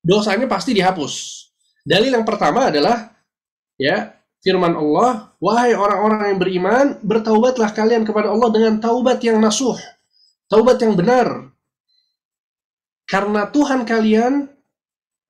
[0.00, 1.44] dosanya pasti dihapus.
[1.84, 3.12] Dalil yang pertama adalah
[3.76, 9.76] ya firman Allah, wahai orang-orang yang beriman, bertaubatlah kalian kepada Allah dengan taubat yang nasuh,
[10.48, 11.49] taubat yang benar.
[13.10, 14.46] Karena Tuhan kalian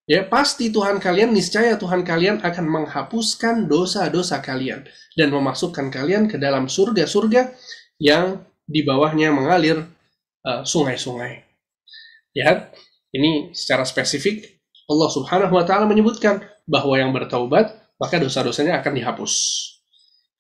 [0.04, 4.84] ya pasti Tuhan kalian niscaya Tuhan kalian akan menghapuskan dosa-dosa kalian
[5.16, 7.56] dan memasukkan kalian ke dalam surga-surga
[7.96, 9.88] yang di bawahnya mengalir
[10.40, 11.32] Eh, sungai-sungai.
[11.36, 11.44] Uh,
[12.32, 12.72] ya,
[13.12, 14.56] ini secara spesifik
[14.88, 19.32] Allah Subhanahu wa taala menyebutkan bahwa yang bertaubat maka dosa-dosanya akan dihapus.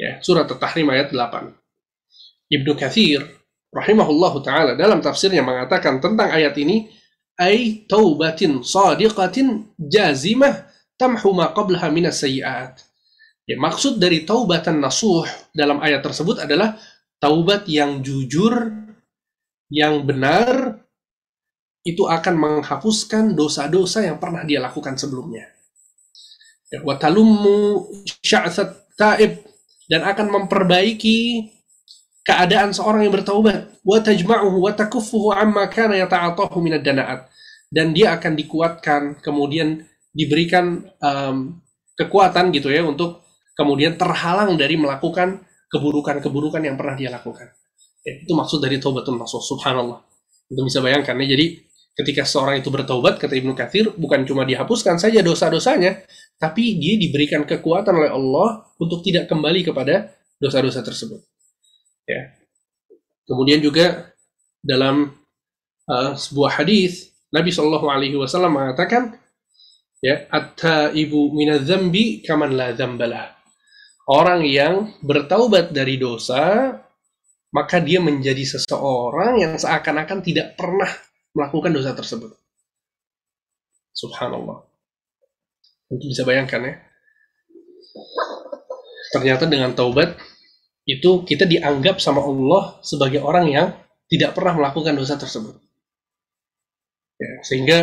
[0.00, 1.52] Ya, surat At-Tahrim ayat 8.
[2.48, 3.28] Ibnu Katsir
[3.76, 6.88] rahimahullahu taala dalam tafsirnya mengatakan tentang ayat ini
[7.40, 10.68] ay taubatin sadiqatin jazimah
[11.00, 12.84] tamhu ma qablaha minas sayyi'at.
[13.48, 15.24] Ya, maksud dari taubatan nasuh
[15.56, 16.76] dalam ayat tersebut adalah
[17.18, 18.68] taubat yang jujur
[19.72, 20.78] yang benar
[21.80, 25.48] itu akan menghapuskan dosa-dosa yang pernah dia lakukan sebelumnya.
[26.68, 27.88] Ya, Watalummu
[28.94, 29.32] taib
[29.90, 31.48] dan akan memperbaiki
[32.24, 33.80] keadaan seorang yang bertaubat.
[33.84, 37.28] Watajma'uhu watakuffuhu amma kana yata'atahu minad dana'at.
[37.70, 41.62] Dan dia akan dikuatkan, kemudian diberikan um,
[41.94, 43.22] kekuatan gitu ya untuk
[43.54, 47.46] kemudian terhalang dari melakukan keburukan-keburukan yang pernah dia lakukan.
[48.02, 50.02] Ya, itu maksud dari taubatun nasuh, subhanallah.
[50.50, 51.36] Itu bisa bayangkan ya.
[51.36, 51.46] Jadi
[51.94, 56.02] ketika seorang itu bertaubat, kata Ibnu Katsir, bukan cuma dihapuskan saja dosa-dosanya,
[56.40, 61.20] tapi dia diberikan kekuatan oleh Allah untuk tidak kembali kepada dosa-dosa tersebut.
[62.10, 62.22] Ya.
[63.30, 64.10] Kemudian juga
[64.58, 65.14] dalam
[65.86, 69.14] uh, sebuah hadis Nabi Shallallahu Alaihi Wasallam mengatakan,
[70.02, 73.38] ya, atta ibu minadzambi kaman la dzambalah.
[74.10, 76.74] Orang yang bertaubat dari dosa
[77.50, 80.90] maka dia menjadi seseorang yang seakan-akan tidak pernah
[81.34, 82.30] melakukan dosa tersebut.
[83.94, 84.62] Subhanallah.
[85.90, 86.74] Mungkin bisa bayangkan ya.
[89.10, 90.14] Ternyata dengan taubat
[90.90, 93.68] itu kita dianggap sama Allah sebagai orang yang
[94.10, 95.54] tidak pernah melakukan dosa tersebut.
[97.20, 97.78] Ya, sehingga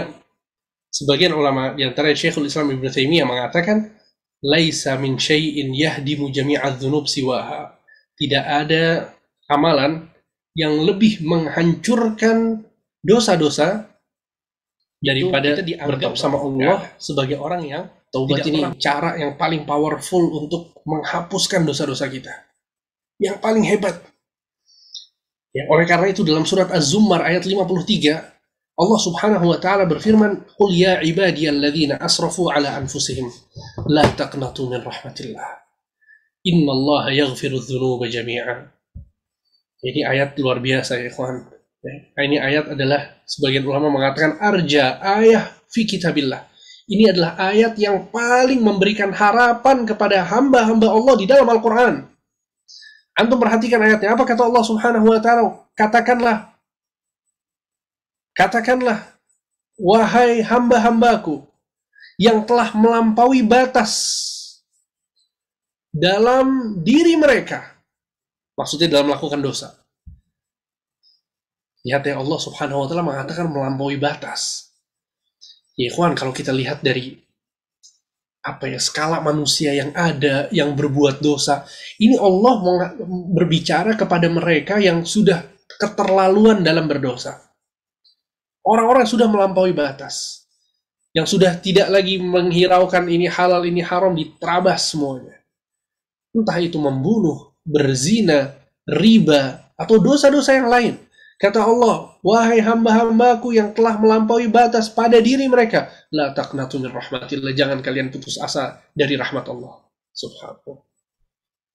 [0.91, 3.95] sebagian ulama di antara Syekhul Islam Ibnu Taimiyah mengatakan
[4.43, 7.77] laisa min syai'in yahdimu jami'adz dzunub siwaha.
[8.17, 9.13] Tidak ada
[9.47, 10.09] amalan
[10.57, 12.65] yang lebih menghancurkan
[13.05, 13.85] dosa-dosa
[14.97, 16.97] daripada kita dianggap sama Allah ya.
[16.97, 18.73] sebagai orang yang taubat ini pernah.
[18.81, 22.33] cara yang paling powerful untuk menghapuskan dosa-dosa kita.
[23.17, 23.97] Yang paling hebat.
[25.53, 28.37] Ya, oleh karena itu dalam surat Az-Zumar ayat 53
[28.77, 33.25] Allah Subhanahu wa taala berfirman, "Qul ya ibadiyalladzina asrafu ala anfusihim
[33.89, 35.49] la taqnatu min rahmatillah.
[36.45, 38.69] Innallaha yaghfiru dzunuba jami'a."
[39.81, 41.49] Ini ayat luar biasa ya kawan.
[41.81, 46.45] Ya, ini ayat adalah sebagian ulama mengatakan arja ayah fi kitabillah.
[46.85, 52.05] Ini adalah ayat yang paling memberikan harapan kepada hamba-hamba Allah di dalam Al-Quran.
[53.17, 54.13] Antum perhatikan ayatnya.
[54.13, 55.65] Apa kata Allah subhanahu wa ta'ala?
[55.73, 56.53] Katakanlah.
[58.37, 59.17] Katakanlah.
[59.77, 61.45] wahai hamba-hambaku
[62.17, 63.93] yang telah melampaui batas
[65.93, 67.77] dalam diri mereka.
[68.57, 69.77] Maksudnya dalam melakukan dosa.
[71.85, 74.73] Lihat ya Allah subhanahu wa ta'ala mengatakan melampaui batas.
[75.77, 77.21] Ya ikhwan, kalau kita lihat dari
[78.47, 81.67] apa ya skala manusia yang ada yang berbuat dosa.
[81.99, 82.63] Ini Allah
[83.35, 87.43] berbicara kepada mereka yang sudah keterlaluan dalam berdosa.
[88.63, 90.47] Orang-orang sudah melampaui batas.
[91.11, 95.35] Yang sudah tidak lagi menghiraukan ini halal ini haram diterabas semuanya.
[96.31, 98.55] Entah itu membunuh berzina
[98.87, 100.93] riba atau dosa-dosa yang lain
[101.37, 107.53] Kata Allah, wahai hamba-hambaku yang telah melampaui batas pada diri mereka, la taqnatu min rahmatillah.
[107.53, 109.85] Jangan kalian putus asa dari rahmat Allah.
[110.17, 110.81] Subhanallah.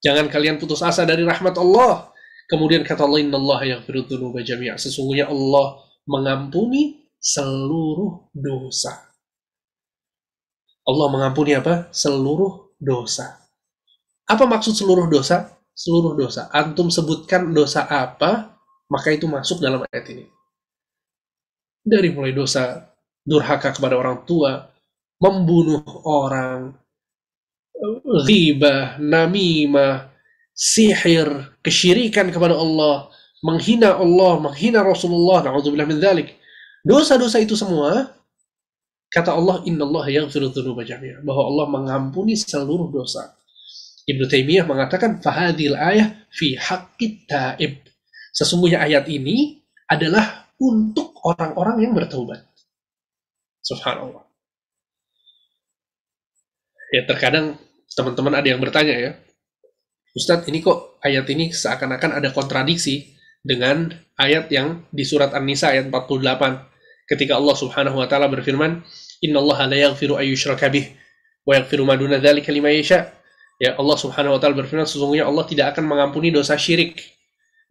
[0.03, 2.11] Jangan kalian putus asa dari rahmat Allah.
[2.51, 3.23] Kemudian kata Allah,
[3.63, 4.75] yang dzunuba jami'a.
[4.75, 5.79] Sesungguhnya Allah
[6.11, 9.15] mengampuni seluruh dosa.
[10.83, 11.87] Allah mengampuni apa?
[11.95, 13.47] Seluruh dosa.
[14.27, 15.55] Apa maksud seluruh dosa?
[15.71, 16.51] Seluruh dosa.
[16.51, 18.52] Antum sebutkan dosa apa
[18.93, 20.29] maka itu masuk dalam ayat ini.
[21.81, 22.93] Dari mulai dosa
[23.25, 24.69] durhaka kepada orang tua,
[25.17, 26.77] membunuh orang,
[28.29, 30.13] ghibah, namimah,
[30.53, 33.09] sihir, kesyirikan kepada Allah,
[33.41, 36.37] menghina Allah, menghina Rasulullah, na'udzubillah min dzalik.
[36.85, 38.13] Dosa-dosa itu semua
[39.13, 43.39] kata Allah Inna Allah yaghfiru dzunuba jami'a bahwa Allah mengampuni seluruh dosa.
[44.03, 47.82] Ibnu Taimiyah mengatakan fahadil ayah fi haqqit taib
[48.33, 52.49] Sesungguhnya ayat ini adalah untuk orang-orang yang bertaubat.
[53.61, 54.25] Subhanallah.
[56.93, 57.57] Ya terkadang
[57.93, 59.13] teman-teman ada yang bertanya ya,
[60.13, 63.89] Ustadz ini kok ayat ini seakan-akan ada kontradiksi dengan
[64.21, 66.69] ayat yang di surat An-Nisa ayat 48
[67.09, 68.85] ketika Allah Subhanahu wa taala berfirman,
[69.25, 70.93] "Innallaha la yaghfiru ayyushraka bih
[71.49, 73.09] wa yaghfiru ma duna dzalika liman yasha."
[73.57, 77.01] Ya Allah Subhanahu wa taala berfirman sesungguhnya Allah tidak akan mengampuni dosa syirik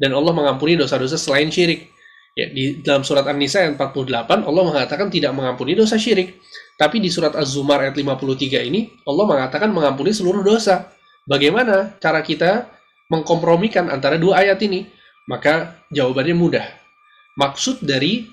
[0.01, 1.93] dan Allah mengampuni dosa-dosa selain syirik.
[2.33, 6.41] Ya, di dalam surat An-Nisa ayat 48 Allah mengatakan tidak mengampuni dosa syirik.
[6.79, 10.89] Tapi di surat Az-Zumar ayat 53 ini Allah mengatakan mengampuni seluruh dosa.
[11.29, 12.65] Bagaimana cara kita
[13.13, 14.89] mengkompromikan antara dua ayat ini?
[15.29, 16.65] Maka jawabannya mudah.
[17.37, 18.25] Maksud dari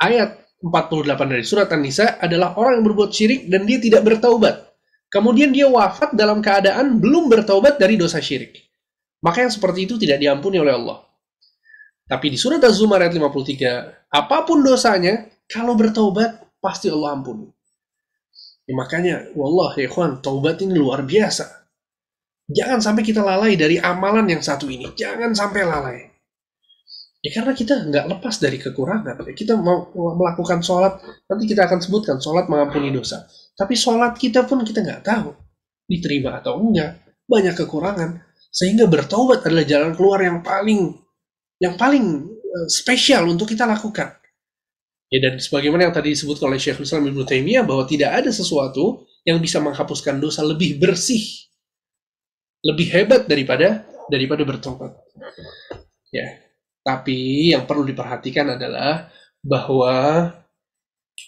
[0.00, 4.64] ayat 48 dari surat An-Nisa adalah orang yang berbuat syirik dan dia tidak bertaubat.
[5.12, 8.67] Kemudian dia wafat dalam keadaan belum bertaubat dari dosa syirik.
[9.18, 11.02] Maka yang seperti itu tidak diampuni oleh Allah.
[12.08, 17.44] Tapi di surat Az-Zumar ayat 53, apa pun dosanya, kalau bertaubat, pasti Allah ampuni.
[18.64, 21.68] Ya, makanya, wallah ya ikhwan, taubat ini luar biasa.
[22.48, 24.88] Jangan sampai kita lalai dari amalan yang satu ini.
[24.96, 25.98] Jangan sampai lalai.
[27.18, 29.20] Ya karena kita nggak lepas dari kekurangan.
[29.36, 33.26] Kita mau melakukan sholat, nanti kita akan sebutkan sholat mengampuni dosa.
[33.52, 35.34] Tapi sholat kita pun kita nggak tahu
[35.84, 37.04] diterima atau enggak.
[37.28, 38.27] Banyak kekurangan.
[38.58, 40.98] Sehingga bertobat adalah jalan keluar yang paling
[41.62, 44.18] yang paling uh, spesial untuk kita lakukan.
[45.08, 49.06] Ya dan sebagaimana yang tadi disebut oleh Syekh Islam Ibnu Taimiyah bahwa tidak ada sesuatu
[49.22, 51.22] yang bisa menghapuskan dosa lebih bersih,
[52.66, 54.92] lebih hebat daripada daripada bertobat.
[56.10, 56.42] Ya.
[56.82, 59.12] Tapi yang perlu diperhatikan adalah
[59.44, 60.28] bahwa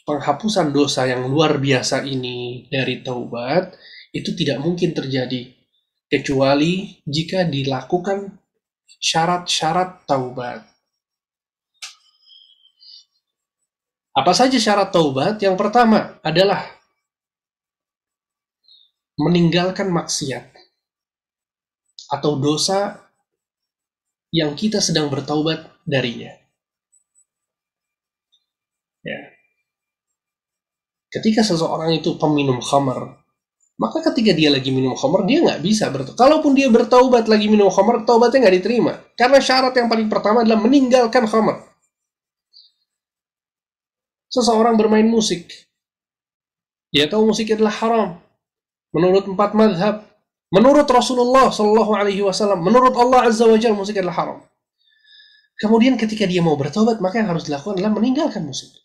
[0.08, 3.76] penghapusan dosa yang luar biasa ini dari taubat
[4.10, 5.59] itu tidak mungkin terjadi
[6.10, 8.34] kecuali jika dilakukan
[8.98, 10.66] syarat-syarat taubat.
[14.10, 15.38] Apa saja syarat taubat?
[15.38, 16.66] Yang pertama adalah
[19.14, 20.50] meninggalkan maksiat
[22.10, 23.06] atau dosa
[24.34, 26.34] yang kita sedang bertaubat darinya.
[29.06, 29.30] Ya.
[31.10, 33.19] Ketika seseorang itu peminum khamar,
[33.80, 36.20] maka ketika dia lagi minum khamr, dia nggak bisa bertaubat.
[36.20, 38.92] Kalaupun dia bertaubat lagi minum khamr, taubatnya nggak diterima.
[39.16, 41.64] Karena syarat yang paling pertama adalah meninggalkan khamr.
[44.28, 45.48] Seseorang bermain musik.
[46.92, 48.09] Dia tahu musik adalah haram.
[48.92, 50.05] Menurut empat madhab.
[50.52, 52.61] Menurut Rasulullah Shallallahu Alaihi Wasallam.
[52.61, 54.38] Menurut Allah Azza wa Jalla musik adalah haram.
[55.57, 58.76] Kemudian ketika dia mau bertobat, maka yang harus dilakukan adalah meninggalkan musik.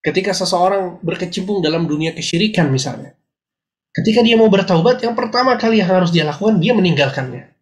[0.00, 3.12] Ketika seseorang berkecimpung dalam dunia kesyirikan misalnya,
[3.92, 7.52] Ketika dia mau bertaubat, yang pertama kali yang harus dia lakukan, dia meninggalkannya.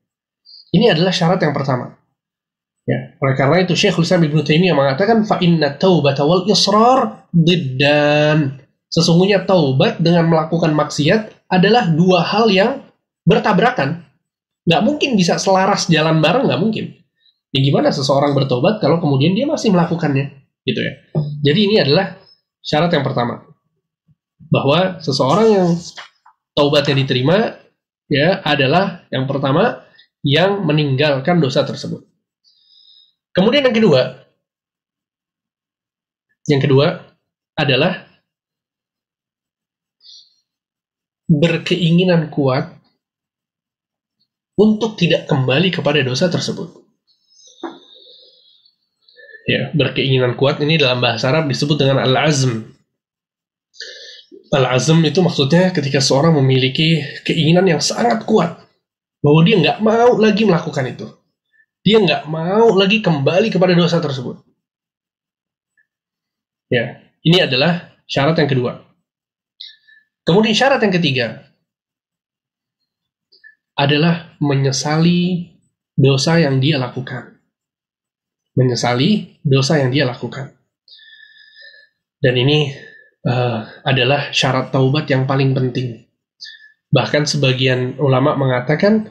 [0.71, 1.99] Ini adalah syarat yang pertama.
[2.87, 6.47] Ya, oleh karena itu Syekhul Islam Ibnu Taimiyah mengatakan fa inna taubata wal.
[8.91, 12.83] Sesungguhnya taubat dengan melakukan maksiat adalah dua hal yang
[13.27, 14.03] bertabrakan.
[14.67, 16.95] Nggak mungkin bisa selaras jalan bareng, nggak mungkin.
[17.51, 20.41] Ya gimana seseorang bertobat kalau kemudian dia masih melakukannya?
[20.65, 20.93] gitu ya.
[21.51, 22.17] Jadi ini adalah
[22.61, 23.45] syarat yang pertama
[24.51, 25.69] bahwa seseorang yang
[26.55, 27.57] taubatnya diterima
[28.11, 29.87] ya adalah yang pertama
[30.21, 32.05] yang meninggalkan dosa tersebut.
[33.31, 34.27] Kemudian yang kedua,
[36.51, 36.87] yang kedua
[37.55, 38.11] adalah
[41.31, 42.75] berkeinginan kuat
[44.59, 46.69] untuk tidak kembali kepada dosa tersebut.
[49.49, 52.80] Ya, berkeinginan kuat ini dalam bahasa Arab disebut dengan al-azm.
[54.51, 58.59] Al-azm itu maksudnya ketika seorang memiliki keinginan yang sangat kuat
[59.23, 61.07] bahwa dia nggak mau lagi melakukan itu.
[61.87, 64.43] Dia nggak mau lagi kembali kepada dosa tersebut.
[66.67, 68.73] Ya, ini adalah syarat yang kedua.
[70.27, 71.27] Kemudian syarat yang ketiga
[73.79, 75.51] adalah menyesali
[75.95, 77.39] dosa yang dia lakukan.
[78.59, 80.53] Menyesali dosa yang dia lakukan.
[82.21, 82.90] Dan ini
[83.27, 86.07] uh, adalah syarat taubat yang paling penting.
[86.91, 89.09] Bahkan sebagian ulama mengatakan,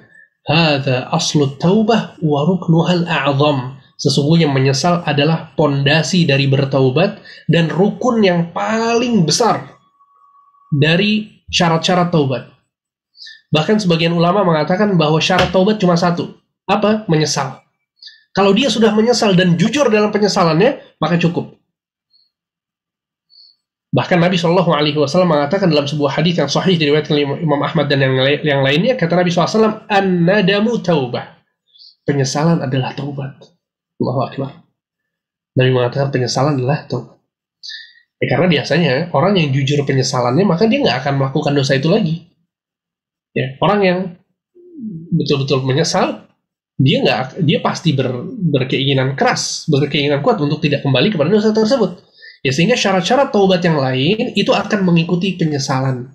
[0.50, 3.78] Hada aslu taubah wa ruknuhal a'zam.
[4.00, 7.20] Sesungguhnya menyesal adalah pondasi dari bertaubat
[7.52, 9.76] dan rukun yang paling besar
[10.72, 12.48] dari syarat-syarat taubat.
[13.52, 16.32] Bahkan sebagian ulama mengatakan bahwa syarat taubat cuma satu.
[16.64, 17.04] Apa?
[17.12, 17.60] Menyesal.
[18.32, 21.59] Kalau dia sudah menyesal dan jujur dalam penyesalannya, maka cukup.
[23.90, 28.06] Bahkan Nabi Shallallahu Alaihi Wasallam mengatakan dalam sebuah hadis yang sahih diriwayatkan Imam Ahmad dan
[28.06, 28.14] yang,
[28.46, 31.42] yang lainnya kata Nabi SAW an-nadamu taubah
[32.06, 33.34] penyesalan adalah taubat
[33.98, 34.52] Allahu Akbar
[35.58, 37.20] Nabi mengatakan penyesalan adalah taubat
[38.20, 42.28] Ya, karena biasanya orang yang jujur penyesalannya maka dia nggak akan melakukan dosa itu lagi.
[43.32, 44.00] Ya, orang yang
[45.16, 46.28] betul-betul menyesal,
[46.76, 52.09] dia nggak, dia pasti ber, berkeinginan keras, berkeinginan kuat untuk tidak kembali kepada dosa tersebut.
[52.40, 56.08] Ya sehingga syarat-syarat taubat yang lain itu akan mengikuti penyesalan.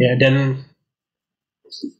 [0.00, 0.64] Ya dan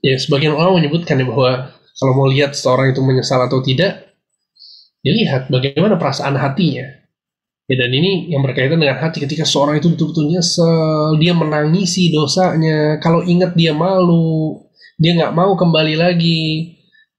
[0.00, 4.14] ya sebagian orang menyebutkan ya bahwa kalau mau lihat seorang itu menyesal atau tidak,
[5.02, 6.86] ya lihat bagaimana perasaan hatinya.
[7.68, 12.96] Ya, dan ini yang berkaitan dengan hati ketika seorang itu betul-betul nyesel, dia menangisi dosanya,
[12.96, 14.64] kalau ingat dia malu,
[14.96, 16.72] dia nggak mau kembali lagi,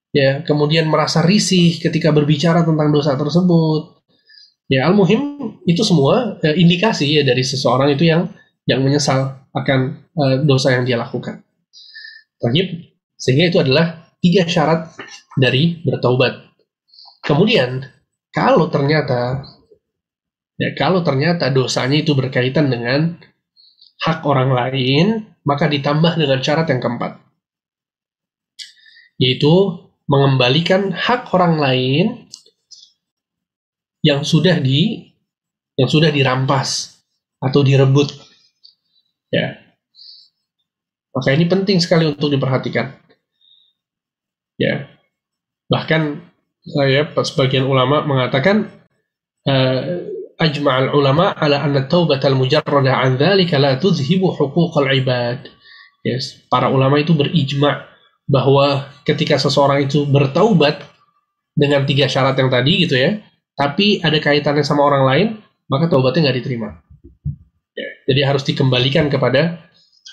[0.10, 3.99] ya kemudian merasa risih ketika berbicara tentang dosa tersebut.
[4.70, 8.30] Ya al-muhim itu semua ya, indikasi ya dari seseorang itu yang
[8.70, 11.42] yang menyesal akan uh, dosa yang dia lakukan.
[12.38, 14.94] Terakhir, sehingga itu adalah tiga syarat
[15.34, 16.54] dari bertaubat.
[17.26, 17.82] Kemudian,
[18.30, 19.42] kalau ternyata
[20.60, 23.16] Ya, kalau ternyata dosanya itu berkaitan dengan
[24.04, 27.16] hak orang lain, maka ditambah dengan syarat yang keempat.
[29.16, 32.06] Yaitu mengembalikan hak orang lain
[34.06, 35.12] yang sudah di
[35.80, 37.00] yang sudah dirampas
[37.40, 38.12] atau direbut.
[39.32, 39.60] Ya.
[41.16, 42.96] Maka ini penting sekali untuk diperhatikan.
[44.60, 44.92] Ya.
[45.72, 46.02] Bahkan
[46.76, 48.68] eh, saya sebagian ulama mengatakan
[49.48, 49.84] uh,
[50.40, 55.48] ajma'al ulama ala anna taubatal mujarrada an dzalika la tuzhibu huquqal ibad.
[56.04, 57.84] Yes, para ulama itu berijma
[58.24, 60.80] bahwa ketika seseorang itu bertaubat
[61.52, 63.20] dengan tiga syarat yang tadi gitu ya,
[63.60, 65.28] tapi ada kaitannya sama orang lain,
[65.68, 66.80] maka taubatnya nggak diterima.
[67.76, 69.60] Ya, jadi harus dikembalikan kepada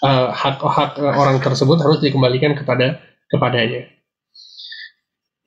[0.03, 2.99] uh, hak hak orang tersebut harus dikembalikan kepada
[3.31, 3.87] kepadanya.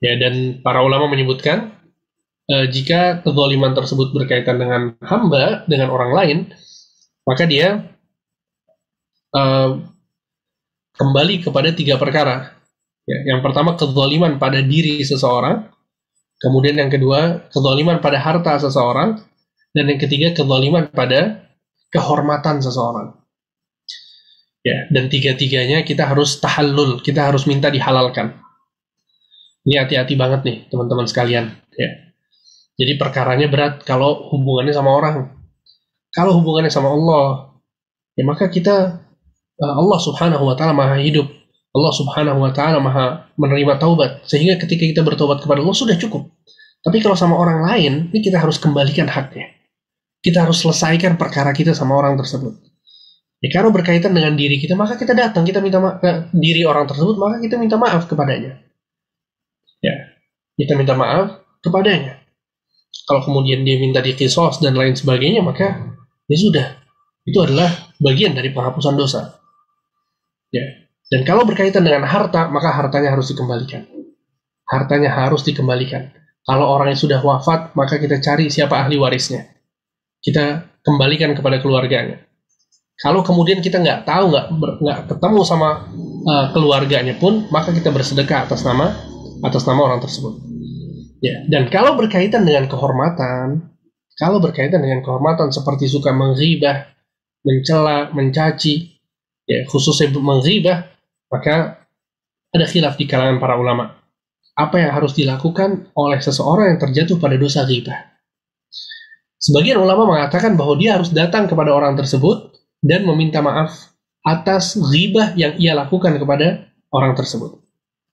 [0.00, 1.76] Ya dan para ulama menyebutkan
[2.48, 6.38] uh, jika kezaliman tersebut berkaitan dengan hamba, dengan orang lain,
[7.28, 7.84] maka dia
[9.36, 9.76] uh,
[10.96, 12.56] kembali kepada tiga perkara.
[13.04, 15.68] Ya, yang pertama kezaliman pada diri seseorang,
[16.40, 19.20] kemudian yang kedua kezaliman pada harta seseorang,
[19.76, 21.46] dan yang ketiga kezaliman pada
[21.94, 23.14] kehormatan seseorang.
[24.60, 28.36] Ya, dan tiga-tiganya kita harus tahallul, kita harus minta dihalalkan.
[29.64, 31.56] Ini hati-hati banget nih, teman-teman sekalian.
[31.76, 32.10] Ya
[32.80, 35.36] jadi perkaranya berat kalau hubungannya sama orang.
[36.16, 37.52] Kalau hubungannya sama Allah,
[38.16, 39.04] ya maka kita
[39.60, 41.28] eh, Allah Subhanahu wa taala Maha hidup.
[41.70, 44.26] Allah Subhanahu wa taala Maha menerima taubat.
[44.26, 46.30] Sehingga ketika kita bertobat kepada Allah sudah cukup.
[46.80, 49.52] Tapi kalau sama orang lain, ini kita harus kembalikan haknya.
[50.20, 52.56] Kita harus selesaikan perkara kita sama orang tersebut.
[53.40, 56.84] Ya, kalau berkaitan dengan diri kita, maka kita datang, kita minta maaf ke diri orang
[56.84, 58.60] tersebut, maka kita minta maaf kepadanya.
[59.80, 59.96] Ya,
[60.60, 62.20] kita minta maaf kepadanya
[63.10, 65.98] kalau kemudian dia minta dikisos dan lain sebagainya maka
[66.30, 66.66] ya sudah
[67.26, 69.34] itu adalah bagian dari penghapusan dosa
[70.54, 70.62] ya
[71.10, 73.84] dan kalau berkaitan dengan harta maka hartanya harus dikembalikan
[74.70, 76.14] hartanya harus dikembalikan
[76.48, 79.44] Kalau orang yang sudah wafat, maka kita cari siapa ahli warisnya.
[80.24, 82.24] Kita kembalikan kepada keluarganya.
[83.00, 84.46] Kalau kemudian kita nggak tahu, nggak
[84.82, 85.88] nggak ketemu sama
[86.26, 88.92] uh, keluarganya pun, maka kita bersedekah atas nama
[89.40, 90.36] atas nama orang tersebut.
[91.20, 93.76] Ya, dan kalau berkaitan dengan kehormatan,
[94.16, 96.88] kalau berkaitan dengan kehormatan seperti suka menghibah,
[97.44, 99.00] mencela, mencaci,
[99.48, 100.88] ya khususnya menghibah,
[101.30, 101.86] maka
[102.50, 103.94] ada khilaf di kalangan para ulama.
[104.58, 108.10] Apa yang harus dilakukan oleh seseorang yang terjatuh pada dosa ghibah?
[109.40, 112.52] Sebagian ulama mengatakan bahwa dia harus datang kepada orang tersebut
[112.84, 117.56] dan meminta maaf atas ghibah yang ia lakukan kepada orang tersebut.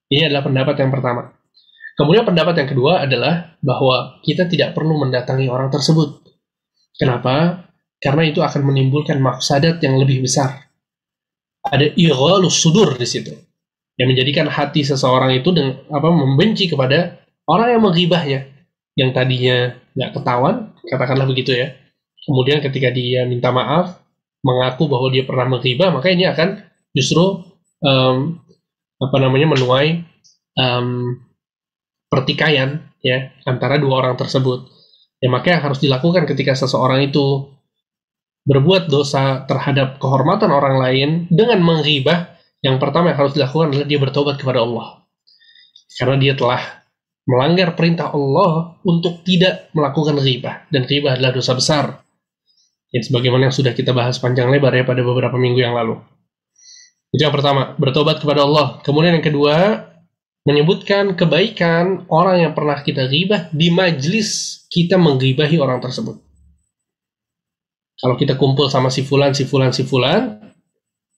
[0.07, 1.35] Ini adalah pendapat yang pertama.
[1.97, 6.23] Kemudian pendapat yang kedua adalah bahwa kita tidak perlu mendatangi orang tersebut.
[6.95, 7.67] Kenapa?
[7.97, 10.66] Karena itu akan menimbulkan mafsadat yang lebih besar.
[11.67, 13.33] Ada irolus sudur di situ.
[13.97, 17.17] Yang menjadikan hati seseorang itu dengan, apa membenci kepada
[17.49, 18.39] orang yang menghibahnya.
[18.97, 19.57] Yang tadinya
[19.93, 20.55] nggak ketahuan,
[20.85, 21.73] katakanlah begitu ya.
[22.25, 23.99] Kemudian ketika dia minta maaf,
[24.45, 26.61] mengaku bahwa dia pernah menghibah, maka ini akan
[26.93, 27.45] justru
[27.81, 28.41] um,
[28.97, 30.01] apa namanya menuai
[30.57, 31.21] um,
[32.09, 34.69] pertikaian ya antara dua orang tersebut.
[35.17, 37.56] Ya maka yang harus dilakukan ketika seseorang itu
[38.47, 43.99] berbuat dosa terhadap kehormatan orang lain dengan menghibah, yang pertama yang harus dilakukan adalah dia
[43.99, 45.03] bertobat kepada Allah.
[45.99, 46.63] Karena dia telah
[47.27, 51.85] melanggar perintah Allah untuk tidak melakukan ghibah dan ghibah adalah dosa besar.
[52.87, 55.99] Ya, sebagaimana yang sudah kita bahas panjang lebar ya pada beberapa minggu yang lalu.
[57.11, 58.79] Itu yang pertama, bertobat kepada Allah.
[58.79, 59.83] Kemudian yang kedua,
[60.47, 66.26] menyebutkan kebaikan orang yang pernah kita ghibah di majlis kita menggibahi orang tersebut.
[67.97, 70.37] Kalau kita kumpul sama si fulan, si fulan, si fulan,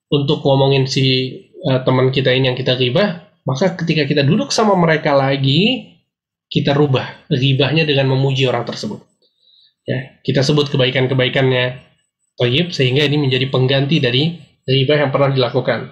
[0.09, 1.35] untuk ngomongin si
[1.67, 5.91] uh, teman kita ini yang kita ghibah, maka ketika kita duduk sama mereka lagi,
[6.49, 9.03] kita rubah ghibahnya dengan memuji orang tersebut.
[9.85, 11.89] Ya, kita sebut kebaikan-kebaikannya
[12.39, 15.91] Tayyib sehingga ini menjadi pengganti dari ghibah yang pernah dilakukan.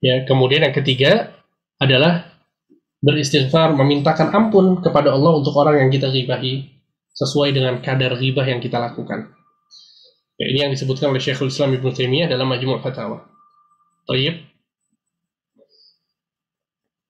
[0.00, 1.36] Ya, kemudian yang ketiga
[1.76, 2.32] adalah
[3.04, 6.73] beristighfar, memintakan ampun kepada Allah untuk orang yang kita ribahi
[7.14, 9.30] sesuai dengan kadar ribah yang kita lakukan.
[10.34, 13.22] Ya, ini yang disebutkan oleh Syekhul Islam Ibn Taimiyah dalam Majmu' Fatawa.
[14.10, 14.42] Tayyib.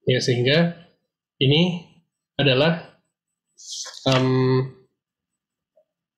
[0.04, 0.76] Ya, sehingga
[1.40, 1.88] ini
[2.36, 3.00] adalah
[4.12, 4.68] um,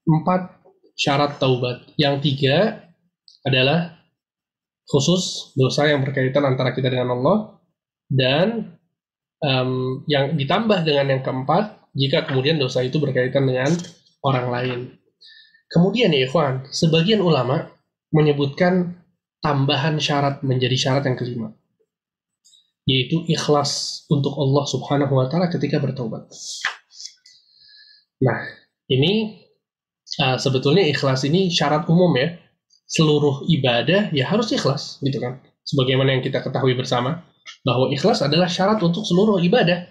[0.02, 0.58] empat
[0.98, 1.86] syarat taubat.
[1.94, 2.90] Yang tiga
[3.46, 3.94] adalah
[4.90, 7.62] khusus dosa yang berkaitan antara kita dengan Allah
[8.10, 8.78] dan
[9.42, 13.72] um, yang ditambah dengan yang keempat jika kemudian dosa itu berkaitan dengan
[14.20, 14.80] orang lain.
[15.72, 17.72] Kemudian ya ikhwan, sebagian ulama
[18.12, 19.00] menyebutkan
[19.40, 21.48] tambahan syarat menjadi syarat yang kelima
[22.86, 26.30] yaitu ikhlas untuk Allah Subhanahu wa taala ketika bertobat.
[28.22, 28.38] Nah,
[28.86, 29.42] ini
[30.22, 32.38] uh, sebetulnya ikhlas ini syarat umum ya
[32.86, 37.26] seluruh ibadah ya harus ikhlas gitu kan sebagaimana yang kita ketahui bersama
[37.66, 39.90] bahwa ikhlas adalah syarat untuk seluruh ibadah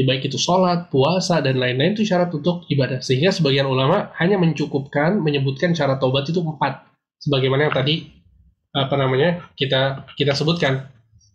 [0.00, 3.04] ya, baik itu sholat, puasa dan lain-lain itu syarat untuk ibadah.
[3.04, 6.88] Sehingga sebagian ulama hanya mencukupkan menyebutkan syarat taubat itu empat.
[7.20, 8.08] Sebagaimana yang tadi
[8.72, 10.88] apa namanya kita kita sebutkan.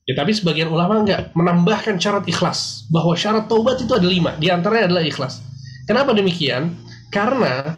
[0.06, 2.90] Ya tapi sebagian ulama enggak menambahkan syarat ikhlas.
[2.90, 4.34] Bahwa syarat taubat itu ada lima.
[4.42, 5.46] Di antaranya adalah ikhlas.
[5.86, 6.74] Kenapa demikian?
[7.14, 7.78] Karena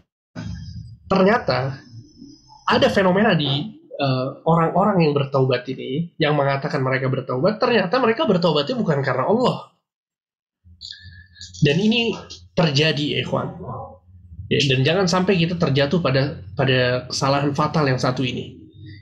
[1.08, 1.84] ternyata
[2.68, 8.28] ada fenomena di eh, orang-orang uh, yang bertaubat ini yang mengatakan mereka bertaubat ternyata mereka
[8.28, 9.72] bertaubatnya bukan karena Allah
[11.64, 12.14] dan ini
[12.58, 13.54] terjadi ikhwan
[14.50, 18.58] ya, dan jangan sampai kita terjatuh pada pada kesalahan fatal yang satu ini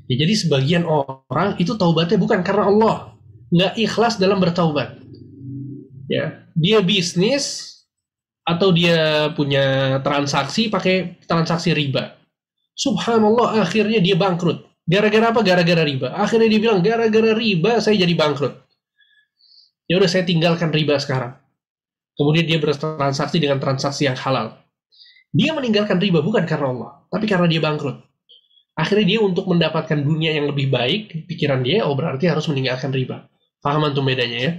[0.08, 2.95] ya, jadi sebagian orang itu taubatnya bukan karena Allah
[3.51, 4.99] nggak ikhlas dalam bertaubat
[6.12, 7.74] ya dia bisnis
[8.45, 12.16] atau dia punya transaksi pakai transaksi riba
[12.76, 14.68] Subhanallah akhirnya dia bangkrut.
[14.86, 15.41] Gara-gara apa?
[15.41, 16.12] Gara-gara riba.
[16.14, 18.53] Akhirnya dia bilang gara-gara riba saya jadi bangkrut.
[19.88, 21.39] Ya udah saya tinggalkan riba sekarang.
[22.16, 24.55] Kemudian dia bertransaksi dengan transaksi yang halal.
[25.36, 27.99] Dia meninggalkan riba bukan karena Allah, tapi karena dia bangkrut.
[28.76, 33.28] Akhirnya dia untuk mendapatkan dunia yang lebih baik, pikiran dia, oh berarti harus meninggalkan riba.
[33.59, 34.51] Paham antum bedanya ya?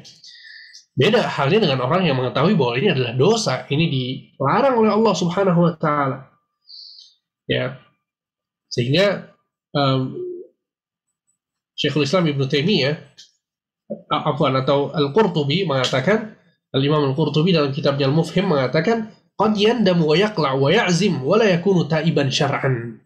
[0.97, 5.61] Beda halnya dengan orang yang mengetahui bahwa ini adalah dosa, ini dilarang oleh Allah Subhanahu
[5.65, 6.29] wa taala.
[7.49, 7.81] Ya,
[8.69, 9.33] sehingga
[9.73, 10.17] um,
[11.77, 12.97] Syekhul Islam Ibn Taimiyah
[14.13, 16.36] afwan atau Al-Qurtubi mengatakan
[16.77, 19.09] Al-Imam Al-Qurtubi dalam kitabnya Al-Mufhim mengatakan
[19.41, 23.01] qad yandamu wa yaqla wa ya'zim wa la yakunu ta'iban syar'an.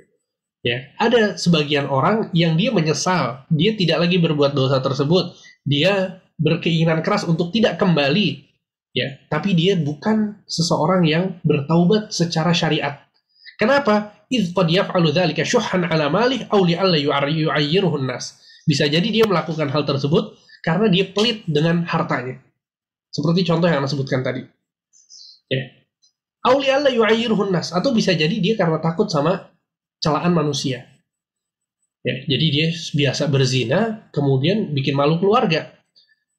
[0.60, 5.32] Ya, ada sebagian orang yang dia menyesal, dia tidak lagi berbuat dosa tersebut,
[5.64, 8.50] dia berkeinginan keras untuk tidak kembali
[8.90, 13.06] Ya, tapi dia bukan seseorang yang bertaubat secara syariat.
[13.54, 14.26] Kenapa?
[14.26, 18.42] Idh qad yaf'alu dzalika syuhhan 'ala malih aw li'alla yu'ayyiruhu nas.
[18.66, 20.34] Bisa jadi dia melakukan hal tersebut
[20.66, 22.42] karena dia pelit dengan hartanya.
[23.10, 24.42] Seperti contoh yang Anda sebutkan tadi.
[25.50, 25.62] Ya.
[26.46, 29.50] Li'alla yu'ayyiruhu nas atau bisa jadi dia karena takut sama
[30.00, 30.88] celaan manusia.
[32.00, 35.68] Ya, jadi dia biasa berzina, kemudian bikin malu keluarga.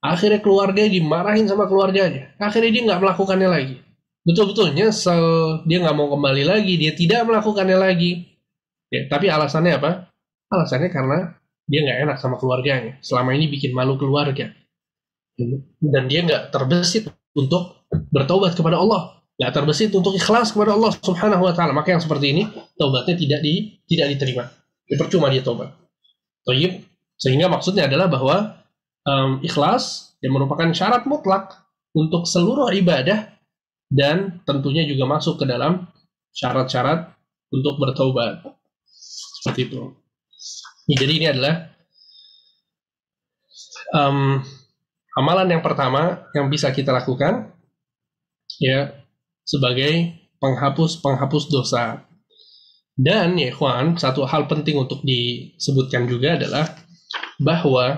[0.01, 2.33] Akhirnya keluarga dimarahin sama keluarganya.
[2.41, 3.77] Akhirnya dia nggak melakukannya lagi.
[4.25, 5.25] Betul-betul nyesel,
[5.69, 8.25] dia nggak mau kembali lagi, dia tidak melakukannya lagi.
[8.89, 10.09] Ya, tapi alasannya apa?
[10.49, 11.37] Alasannya karena
[11.69, 12.97] dia nggak enak sama keluarganya.
[13.05, 14.49] Selama ini bikin malu keluarga.
[15.81, 19.21] Dan dia nggak terbesit untuk bertobat kepada Allah.
[19.37, 21.73] Nggak terbesit untuk ikhlas kepada Allah subhanahu wa ta'ala.
[21.73, 22.43] Maka yang seperti ini,
[22.77, 24.61] taubatnya tidak di, tidak diterima
[24.91, 25.39] ya percuma dia.
[26.43, 26.83] Toyib,
[27.15, 28.35] sehingga maksudnya adalah bahwa
[29.07, 31.55] um, ikhlas yang merupakan syarat mutlak
[31.95, 33.31] untuk seluruh ibadah
[33.87, 35.87] dan tentunya juga masuk ke dalam
[36.35, 37.15] syarat-syarat
[37.55, 38.43] untuk bertobat.
[39.41, 39.79] Seperti itu.
[40.91, 41.71] Jadi ini adalah
[43.95, 44.43] um,
[45.17, 47.51] amalan yang pertama yang bisa kita lakukan
[48.59, 48.91] ya
[49.43, 52.05] sebagai penghapus penghapus dosa.
[52.91, 56.69] Dan ya ikhwan, satu hal penting untuk disebutkan juga adalah
[57.39, 57.97] bahwa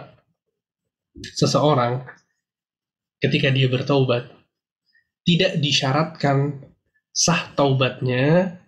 [1.35, 2.07] seseorang
[3.19, 4.31] ketika dia bertaubat
[5.23, 6.61] tidak disyaratkan
[7.11, 8.59] sah taubatnya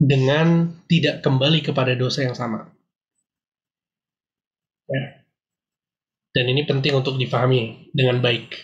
[0.00, 2.72] dengan tidak kembali kepada dosa yang sama.
[4.88, 5.19] Ya.
[6.30, 8.54] Dan ini penting untuk difahami dengan baik.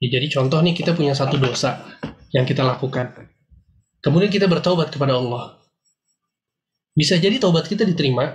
[0.00, 1.80] Ya, jadi contoh nih kita punya satu dosa
[2.36, 3.32] yang kita lakukan.
[4.04, 5.56] Kemudian kita bertaubat kepada Allah
[6.96, 8.32] bisa jadi taubat kita diterima,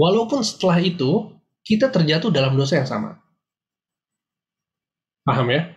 [0.00, 1.28] walaupun setelah itu
[1.60, 3.20] kita terjatuh dalam dosa yang sama.
[5.28, 5.68] Paham ya?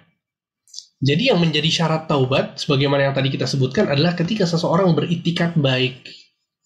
[1.03, 6.07] Jadi yang menjadi syarat taubat, sebagaimana yang tadi kita sebutkan, adalah ketika seseorang beritikat baik,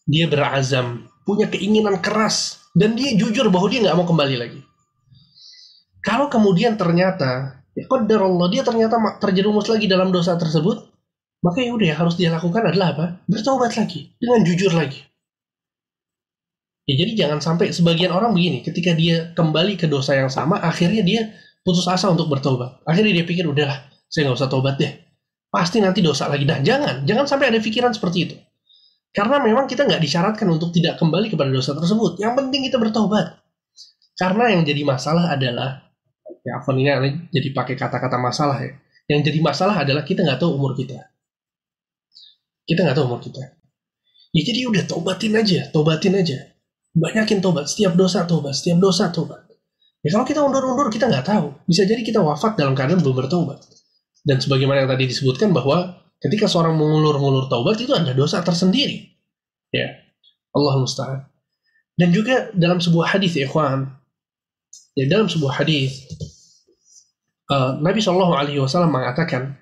[0.06, 4.62] dia berazam, punya keinginan keras, dan dia jujur bahwa dia nggak mau kembali lagi.
[6.00, 10.90] Kalau kemudian ternyata, ya Allah, dia ternyata terjerumus lagi dalam dosa tersebut,
[11.44, 13.06] maka ya udah harus dia lakukan adalah apa?
[13.28, 15.04] Bertobat lagi, dengan jujur lagi.
[16.90, 21.06] Ya, jadi jangan sampai sebagian orang begini, ketika dia kembali ke dosa yang sama, akhirnya
[21.06, 21.22] dia
[21.62, 22.82] putus asa untuk bertobat.
[22.88, 23.78] Akhirnya dia pikir, udahlah,
[24.10, 24.90] saya nggak usah tobat deh.
[25.50, 26.46] Pasti nanti dosa lagi.
[26.46, 27.06] Nah, jangan.
[27.06, 28.36] Jangan sampai ada pikiran seperti itu.
[29.10, 32.22] Karena memang kita nggak disyaratkan untuk tidak kembali kepada dosa tersebut.
[32.22, 33.42] Yang penting kita bertobat.
[34.14, 35.89] Karena yang jadi masalah adalah,
[36.50, 38.74] ya Afan ini jadi pakai kata-kata masalah ya.
[39.06, 40.98] Yang jadi masalah adalah kita nggak tahu umur kita.
[42.66, 43.54] Kita nggak tahu umur kita.
[44.34, 46.50] Ya jadi udah tobatin aja, tobatin aja
[46.96, 49.46] banyakin tobat, setiap dosa tobat, setiap dosa tobat.
[50.00, 53.60] Ya kalau kita undur-undur kita nggak tahu, bisa jadi kita wafat dalam keadaan belum bertobat.
[54.24, 59.12] Dan sebagaimana yang tadi disebutkan bahwa ketika seorang mengulur-ngulur taubat itu ada dosa tersendiri.
[59.70, 60.02] Ya,
[60.56, 61.20] Allah musta'an.
[62.00, 63.92] Dan juga dalam sebuah hadis ya ikhwan,
[64.96, 66.08] ya dalam sebuah hadis
[67.50, 69.58] uh, Nabi Shallallahu Alaihi Wasallam mengatakan,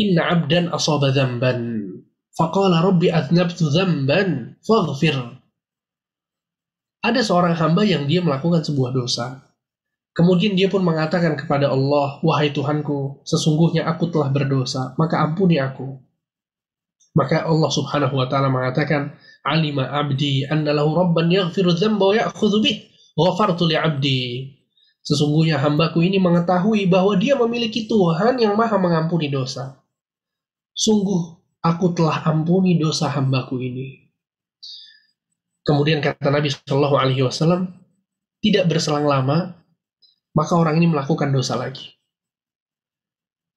[0.00, 1.84] Inna abdan asaba dzamban,
[2.32, 5.42] faqala Rabbi adnabtu dzamban, faghfir
[7.02, 9.42] ada seorang hamba yang dia melakukan sebuah dosa.
[10.14, 15.98] Kemudian dia pun mengatakan kepada Allah, Wahai Tuhanku, sesungguhnya aku telah berdosa, maka ampuni aku.
[17.18, 22.86] Maka Allah subhanahu wa ta'ala mengatakan, Alima abdi annalahu rabban yaghfiru dzamba wa ya'khudhu bih,
[23.18, 24.20] ghafartu li abdi.
[25.02, 29.82] Sesungguhnya hambaku ini mengetahui bahwa dia memiliki Tuhan yang maha mengampuni dosa.
[30.78, 34.10] Sungguh, aku telah ampuni dosa hambaku ini.
[35.62, 37.70] Kemudian kata Nabi Shallallahu Alaihi Wasallam,
[38.42, 39.54] tidak berselang lama,
[40.34, 41.94] maka orang ini melakukan dosa lagi.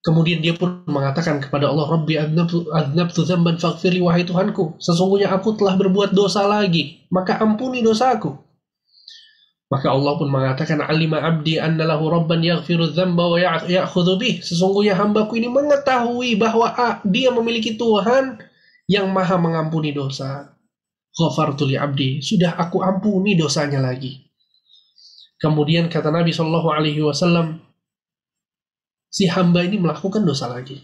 [0.05, 5.73] Kemudian dia pun mengatakan kepada Allah, Rabbi adnabtu dzamban faghfirli wahai Tuhanku, sesungguhnya aku telah
[5.73, 8.37] berbuat dosa lagi, maka ampuni dosaku.
[9.65, 14.45] Maka Allah pun mengatakan, Alima abdi annalahu rabban yaghfiru dzamba wa ya'khudhu bih.
[14.45, 16.69] Sesungguhnya hambaku ini mengetahui bahwa
[17.01, 18.37] dia memiliki Tuhan
[18.85, 20.53] yang maha mengampuni dosa
[21.15, 24.27] ghafartu li abdi, sudah aku ampuni dosanya lagi.
[25.39, 27.63] Kemudian kata Nabi Shallallahu alaihi wasallam,
[29.09, 30.83] si hamba ini melakukan dosa lagi.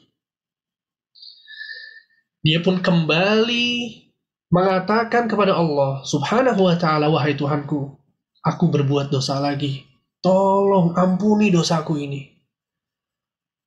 [2.41, 3.67] Dia pun kembali
[4.49, 8.00] mengatakan kepada Allah Subhanahu wa taala, "Wahai Tuhanku,
[8.41, 9.85] aku berbuat dosa lagi.
[10.21, 12.31] Tolong ampuni dosaku ini."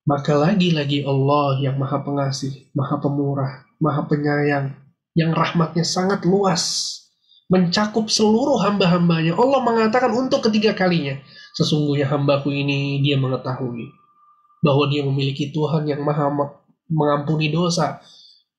[0.05, 4.77] Maka lagi-lagi Allah yang Maha Pengasih, Maha Pemurah, Maha Penyayang
[5.16, 6.93] yang rahmatnya sangat luas,
[7.49, 9.33] mencakup seluruh hamba-hambanya.
[9.33, 11.16] Allah mengatakan untuk ketiga kalinya,
[11.57, 13.89] sesungguhnya hambaku ini dia mengetahui
[14.61, 16.29] bahwa dia memiliki Tuhan yang maha
[16.89, 18.01] mengampuni dosa.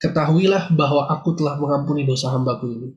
[0.01, 2.89] Ketahuilah bahwa aku telah mengampuni dosa hambaku ini.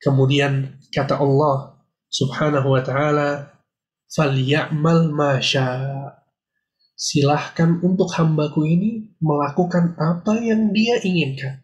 [0.00, 1.79] Kemudian kata Allah
[2.10, 3.54] subhanahu wa ta'ala
[4.10, 5.66] falyamal masya
[6.98, 11.62] silahkan untuk hambaku ini melakukan apa yang dia inginkan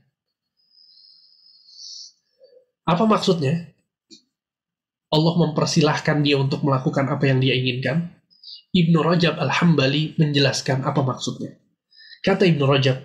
[2.86, 3.76] apa maksudnya
[5.10, 8.16] Allah mempersilahkan dia untuk melakukan apa yang dia inginkan
[8.76, 11.56] Ibnu Rajab Al-Hambali menjelaskan apa maksudnya.
[12.20, 13.00] Kata Ibnu Rajab,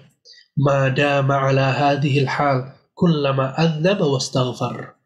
[0.60, 5.00] "Madama ala hadhil hal kullama adzaba wastaghfar."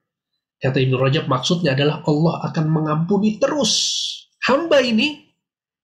[0.61, 3.73] Kata Ibnu Rajab maksudnya adalah Allah akan mengampuni terus
[4.47, 5.25] hamba ini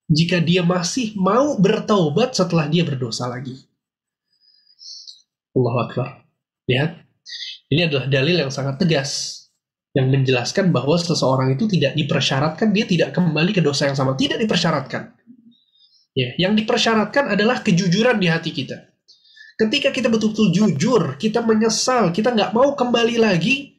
[0.08, 3.56] jika dia masih mau bertaubat setelah dia berdosa lagi.
[5.52, 6.08] Allah Akbar.
[6.64, 6.90] Lihat,
[7.72, 9.42] ini adalah dalil yang sangat tegas
[9.92, 14.40] yang menjelaskan bahwa seseorang itu tidak dipersyaratkan dia tidak kembali ke dosa yang sama tidak
[14.40, 15.12] dipersyaratkan
[16.16, 18.88] ya yang dipersyaratkan adalah kejujuran di hati kita
[19.60, 23.71] ketika kita betul-betul jujur kita menyesal kita nggak mau kembali lagi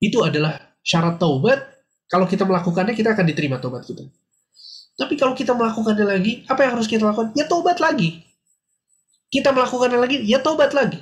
[0.00, 1.60] itu adalah syarat taubat
[2.10, 4.02] kalau kita melakukannya kita akan diterima taubat kita
[4.96, 8.24] tapi kalau kita melakukannya lagi apa yang harus kita lakukan ya taubat lagi
[9.30, 11.00] kita melakukannya lagi ya taubat lagi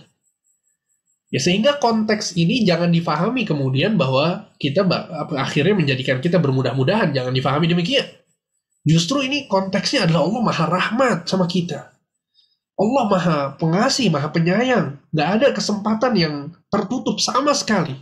[1.29, 4.81] Ya sehingga konteks ini jangan difahami kemudian bahwa kita
[5.37, 8.09] akhirnya menjadikan kita bermudah-mudahan, jangan difahami demikian.
[8.89, 11.93] Justru ini konteksnya adalah Allah Maha Rahmat sama kita.
[12.81, 14.97] Allah Maha Pengasih, Maha Penyayang.
[15.13, 16.35] Nggak ada kesempatan yang
[16.73, 17.93] tertutup sama sekali.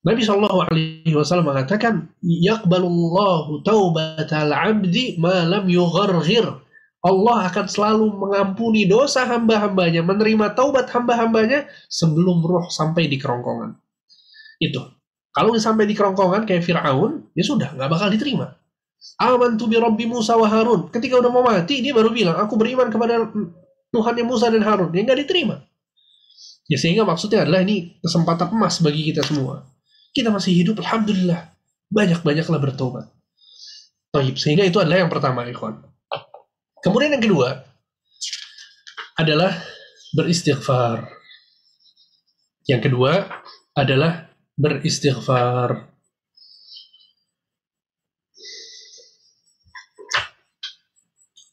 [0.00, 6.48] Nabi Shallallahu Alaihi Wasallam mengatakan, "Yakbalullahu taubatal abdi malam yugharghir."
[7.00, 13.72] Allah akan selalu mengampuni dosa hamba-hambanya, menerima taubat hamba-hambanya sebelum roh sampai di kerongkongan.
[14.60, 14.84] Itu.
[15.32, 18.52] Kalau sampai di kerongkongan kayak Fir'aun, ya sudah, nggak bakal diterima.
[19.16, 20.92] Aman tu bi Rabbi Musa wa Harun.
[20.92, 23.32] Ketika udah mau mati, dia baru bilang, aku beriman kepada
[23.92, 24.92] Tuhan yang Musa dan Harun.
[24.92, 25.64] Ya nggak diterima.
[26.68, 29.69] Ya sehingga maksudnya adalah ini kesempatan emas bagi kita semua.
[30.10, 31.54] Kita masih hidup, Alhamdulillah.
[31.90, 33.06] Banyak-banyaklah bertobat.
[34.34, 35.86] Sehingga itu adalah yang pertama, ikhwan.
[36.82, 37.62] Kemudian yang kedua
[39.14, 39.52] adalah
[40.16, 41.06] beristighfar.
[42.66, 43.28] Yang kedua
[43.76, 45.92] adalah beristighfar.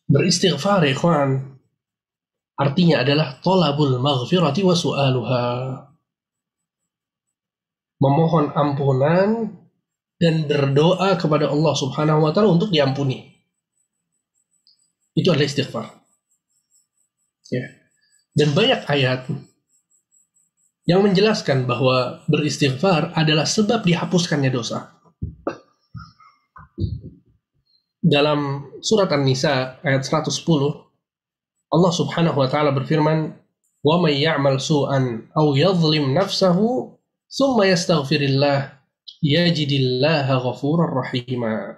[0.08, 1.60] Beristighfar, ikhwan,
[2.55, 5.45] artinya adalah tolabul maghfirati wa su'aluha.
[7.97, 9.57] Memohon ampunan
[10.17, 13.37] dan berdoa kepada Allah Subhanahu wa taala untuk diampuni.
[15.17, 15.85] Itu adalah istighfar.
[17.49, 17.65] Ya.
[18.37, 19.25] Dan banyak ayat
[20.85, 24.93] yang menjelaskan bahwa beristighfar adalah sebab dihapuskannya dosa.
[27.97, 30.31] Dalam surat An-Nisa ayat 110,
[31.67, 33.35] Allah Subhanahu wa taala berfirman,
[33.83, 36.96] "Wa may ya'mal su'an aw yadhlim nafsahu
[37.32, 38.80] thumma yastaghfirillah
[39.21, 41.78] yajidillaha ghafurar rahima."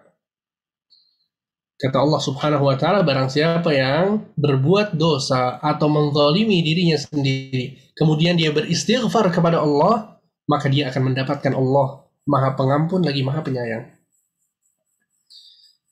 [1.80, 8.36] Kata Allah Subhanahu wa taala barang siapa yang berbuat dosa atau menzalimi dirinya sendiri, kemudian
[8.36, 13.96] dia beristighfar kepada Allah, maka dia akan mendapatkan Allah Maha Pengampun lagi Maha Penyayang.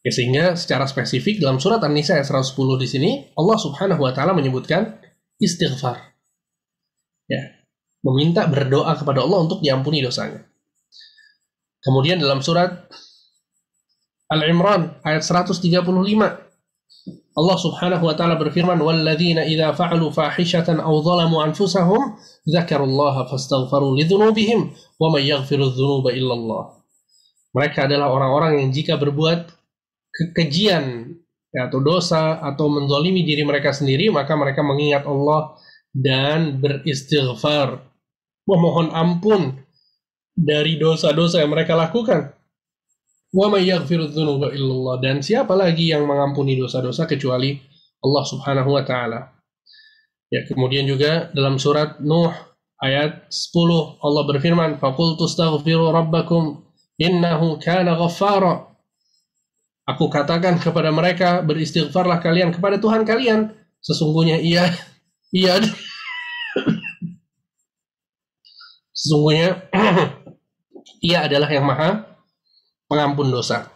[0.03, 4.35] Ya, sehingga secara spesifik dalam surat An-Nisa ayat 110 di sini Allah Subhanahu wa taala
[4.35, 4.99] menyebutkan
[5.39, 6.16] istighfar.
[8.07, 10.47] Meminta berdoa kepada Allah untuk diampuni dosanya.
[11.83, 12.87] Kemudian dalam surat
[14.31, 16.47] Al-Imran ayat 135.
[17.37, 24.73] Allah Subhanahu wa taala berfirman, "Walladzina idza fa'alu fahishatan aw dhalamu anfusahum dzakarullaha fastaghfaru lidzunubihim
[24.97, 26.75] wa may yaghfiru dzunuba illallah."
[27.53, 29.53] Mereka adalah orang-orang yang jika berbuat
[30.11, 31.13] kekejian
[31.53, 35.55] ya, atau dosa atau menzalimi diri mereka sendiri, maka mereka mengingat Allah
[35.93, 37.86] dan beristighfar,
[38.47, 39.59] memohon ampun
[40.33, 42.31] dari dosa-dosa yang mereka lakukan.
[43.35, 47.59] Wa illallah dan siapa lagi yang mengampuni dosa-dosa kecuali
[47.99, 49.35] Allah Subhanahu wa taala.
[50.31, 52.31] Ya, kemudian juga dalam surat Nuh
[52.79, 56.63] ayat 10 Allah berfirman, "Faqultu astaghfiru rabbakum
[56.99, 58.71] innahu kana ghaffara."
[59.87, 64.67] Aku katakan kepada mereka, beristighfarlah kalian kepada Tuhan kalian, sesungguhnya Ia
[65.31, 65.59] Ia
[68.97, 69.69] sesungguhnya
[71.03, 72.03] Ia adalah yang Maha
[72.89, 73.69] pengampun dosa.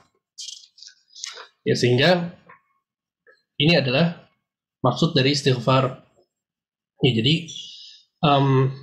[1.61, 2.33] Ya sehingga
[3.61, 4.25] ini adalah
[4.81, 6.01] maksud dari istighfar.
[7.01, 7.45] Ya, jadi
[8.25, 8.73] um,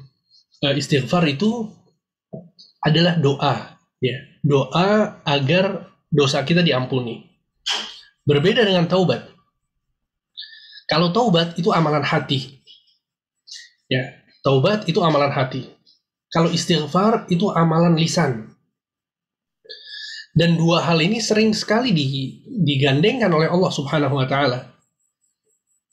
[0.62, 1.70] istighfar itu
[2.82, 4.16] adalah doa, ya
[4.46, 7.26] doa agar dosa kita diampuni.
[8.22, 9.26] Berbeda dengan taubat.
[10.86, 12.62] Kalau taubat itu amalan hati.
[13.90, 14.14] Ya,
[14.46, 15.77] taubat itu amalan hati.
[16.28, 18.52] Kalau istighfar itu amalan lisan.
[20.36, 21.90] Dan dua hal ini sering sekali
[22.62, 24.70] digandengkan oleh Allah Subhanahu wa taala.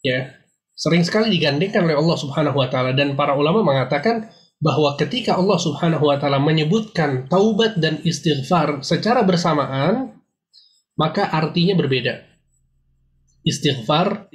[0.06, 0.38] Ya,
[0.76, 4.30] sering sekali digandengkan oleh Allah Subhanahu wa taala dan para ulama mengatakan
[4.60, 10.20] bahwa ketika Allah Subhanahu wa taala menyebutkan taubat dan istighfar secara bersamaan,
[11.00, 12.22] maka artinya berbeda.
[13.46, 14.30] Istighfar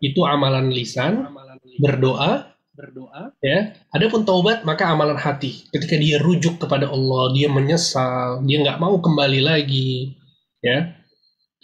[0.00, 1.28] itu amalan lisan,
[1.76, 3.72] berdoa, berdoa, ya.
[3.90, 5.64] Adapun taubat maka amalan hati.
[5.72, 10.14] Ketika dia rujuk kepada Allah, dia menyesal, dia nggak mau kembali lagi,
[10.60, 10.92] ya.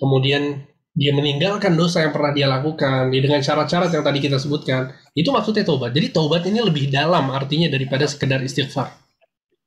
[0.00, 4.92] Kemudian dia meninggalkan dosa yang pernah dia lakukan dia dengan syarat-syarat yang tadi kita sebutkan.
[5.16, 5.96] Itu maksudnya taubat.
[5.96, 8.92] Jadi taubat ini lebih dalam artinya daripada sekedar istighfar.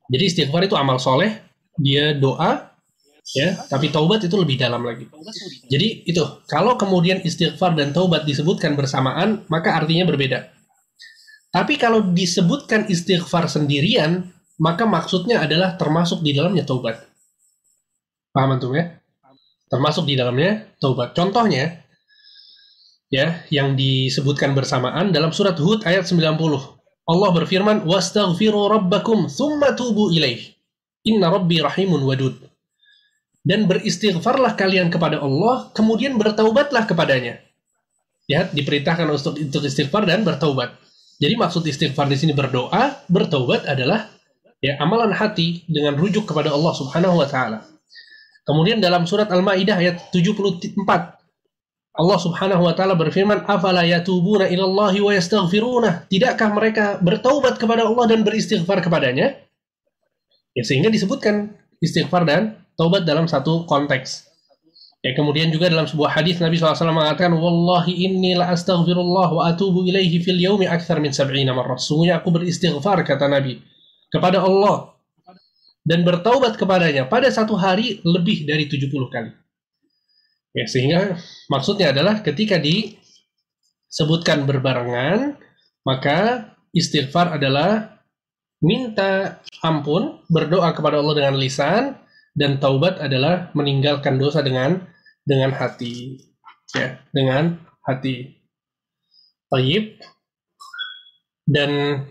[0.06, 1.34] Jadi istighfar itu amal soleh
[1.82, 2.72] dia doa
[3.34, 5.10] ya tapi taubat itu lebih dalam lagi.
[5.66, 10.55] Jadi itu kalau kemudian istighfar dan taubat disebutkan bersamaan maka artinya berbeda
[11.56, 14.28] tapi kalau disebutkan istighfar sendirian
[14.60, 17.00] maka maksudnya adalah termasuk di dalamnya taubat.
[18.36, 19.00] Paham antum ya?
[19.72, 21.16] Termasuk di dalamnya taubat.
[21.16, 21.80] Contohnya
[23.08, 26.36] ya yang disebutkan bersamaan dalam surat Hud ayat 90
[27.06, 30.42] Allah berfirman wastaghfiru rabbakum thumma tubu ilaih.
[31.06, 32.36] Inna rabbi rahimun wadud.
[33.46, 37.38] Dan beristighfarlah kalian kepada Allah, kemudian bertaubatlah kepadanya.
[38.26, 40.74] Ya, diperintahkan untuk, untuk istighfar dan bertaubat.
[41.16, 44.12] Jadi maksud istighfar di sini berdoa, bertaubat adalah
[44.60, 47.64] ya amalan hati dengan rujuk kepada Allah Subhanahu wa taala.
[48.46, 50.78] Kemudian dalam surat Al-Maidah ayat 74
[51.96, 58.06] Allah Subhanahu wa taala berfirman, "Afala yatubuna ilallahi wa yastaghfiruna?" Tidakkah mereka bertaubat kepada Allah
[58.12, 59.40] dan beristighfar kepadanya?
[60.52, 64.25] Ya sehingga disebutkan istighfar dan taubat dalam satu konteks.
[65.06, 69.86] Ya, kemudian juga dalam sebuah hadis Nabi SAW mengatakan, Wallahi inni la astaghfirullah wa atubu
[69.86, 71.78] ilaihi fil yaumi akthar min sab'ina marrah.
[71.78, 73.62] Sungguhnya aku beristighfar, kata Nabi,
[74.10, 74.98] kepada Allah
[75.86, 79.30] dan bertaubat kepadanya pada satu hari lebih dari 70 kali.
[80.58, 81.22] Ya, sehingga
[81.54, 85.38] maksudnya adalah ketika disebutkan berbarengan,
[85.86, 88.02] maka istighfar adalah
[88.58, 91.94] minta ampun, berdoa kepada Allah dengan lisan,
[92.34, 94.95] dan taubat adalah meninggalkan dosa dengan
[95.26, 96.22] dengan hati.
[96.72, 97.02] Ya.
[97.10, 98.40] Dengan hati.
[99.50, 99.98] Taib
[101.46, 102.02] dan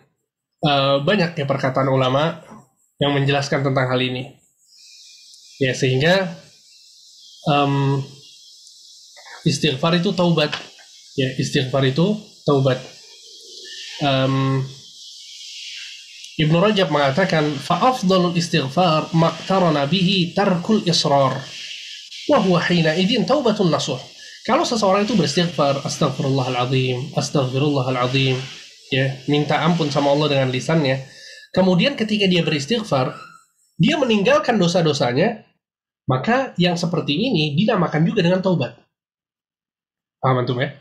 [0.62, 2.42] uh, banyak ya perkataan ulama
[3.02, 4.38] yang menjelaskan tentang hal ini.
[5.58, 6.34] Ya sehingga
[7.50, 8.02] um,
[9.46, 10.54] istighfar itu taubat.
[11.14, 12.78] Ya istighfar itu taubat.
[14.02, 14.66] Um,
[16.34, 21.38] Ibnu Rajab mengatakan fa'afdalul istighfar maqtarana bihi tarkul israr
[22.28, 24.00] hina idin taubatun nasuh.
[24.44, 28.36] Kalau seseorang itu beristighfar astagfirullahaladzim, astagfirullahaladzim,
[28.92, 31.00] ya, minta ampun sama Allah dengan lisannya,
[31.56, 33.16] kemudian ketika dia beristighfar,
[33.80, 35.48] dia meninggalkan dosa-dosanya,
[36.04, 38.76] maka yang seperti ini dinamakan juga dengan taubat.
[40.20, 40.76] Paham antum ya?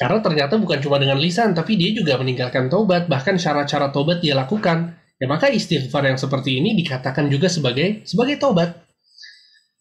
[0.00, 4.32] Karena ternyata bukan cuma dengan lisan, tapi dia juga meninggalkan taubat, bahkan syarat-syarat taubat dia
[4.32, 4.96] lakukan.
[5.20, 8.89] Ya maka istighfar yang seperti ini dikatakan juga sebagai sebagai taubat.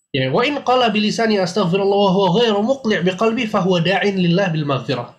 [0.09, 4.65] Ya, wa in qala bilisani astaghfirullah wa huwa ghairu muqli' biqalbi fahuwa da'in lillah bil
[4.65, 5.13] maghfirah.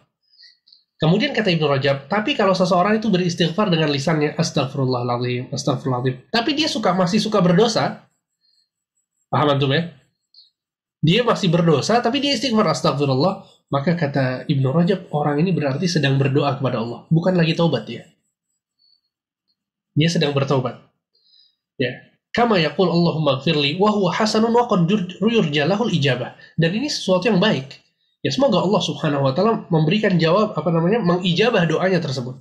[1.01, 6.69] Kemudian kata Ibnu Rajab, tapi kalau seseorang itu beristighfar dengan lisannya astagfirullahaladzim, astagfirullahaladzim, tapi dia
[6.69, 8.05] suka masih suka berdosa,
[9.33, 9.95] paham antum ya?
[11.01, 16.19] Dia masih berdosa, tapi dia istighfar astagfirullah, maka kata Ibnu Rajab, orang ini berarti sedang
[16.19, 18.05] berdoa kepada Allah, bukan lagi taubat ya.
[19.95, 20.83] Dia sedang bertaubat.
[21.79, 22.10] Ya.
[22.31, 24.87] Kama yaqul Allahumma gfirli wa huwa hasanun wa qad
[25.19, 26.39] yurjalahul ijabah.
[26.55, 27.75] Dan ini sesuatu yang baik.
[28.23, 32.39] Ya semoga Allah Subhanahu wa taala memberikan jawab apa namanya mengijabah doanya tersebut.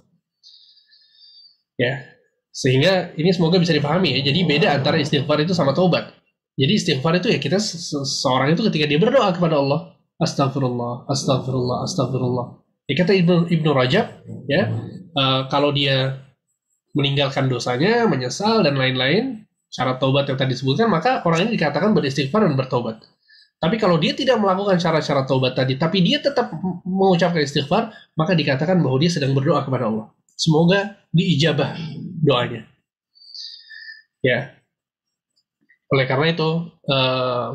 [1.79, 2.05] Ya.
[2.53, 4.29] Sehingga ini semoga bisa dipahami ya.
[4.29, 6.11] Jadi beda antara istighfar itu sama taubat.
[6.59, 7.55] Jadi istighfar itu ya kita
[8.03, 12.47] seorang itu ketika dia berdoa kepada Allah, astagfirullah, astagfirullah, astagfirullah.
[12.91, 14.05] Ya kata Ibnu, Ibnu Rajab,
[14.51, 14.67] ya
[15.15, 16.19] uh, kalau dia
[16.91, 22.45] meninggalkan dosanya, menyesal dan lain-lain, syarat taubat yang tadi disebutkan, maka orang ini dikatakan beristighfar
[22.45, 23.05] dan bertobat.
[23.59, 26.49] Tapi kalau dia tidak melakukan syarat-syarat taubat tadi, tapi dia tetap
[26.88, 30.07] mengucapkan istighfar, maka dikatakan bahwa dia sedang berdoa kepada Allah.
[30.39, 31.76] Semoga diijabah
[32.24, 32.63] doanya.
[34.24, 34.55] Ya.
[35.91, 36.49] Oleh karena itu,
[36.88, 37.51] uh,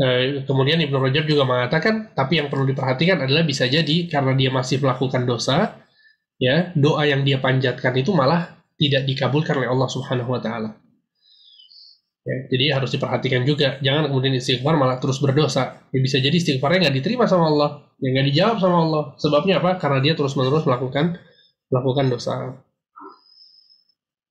[0.00, 4.48] Eh, kemudian Ibnu Rajab juga mengatakan, tapi yang perlu diperhatikan adalah bisa jadi karena dia
[4.48, 5.76] masih melakukan dosa,
[6.40, 10.70] ya doa yang dia panjatkan itu malah tidak dikabulkan oleh Allah Subhanahu Wa Taala.
[12.20, 13.80] Ya, jadi harus diperhatikan juga.
[13.80, 15.84] Jangan kemudian istighfar malah terus berdosa.
[15.92, 17.70] Ya, bisa jadi istighfarnya nggak diterima sama Allah,
[18.00, 19.02] ya nggak dijawab sama Allah.
[19.16, 19.80] Sebabnya apa?
[19.80, 21.16] Karena dia terus menerus melakukan
[21.72, 22.60] melakukan dosa.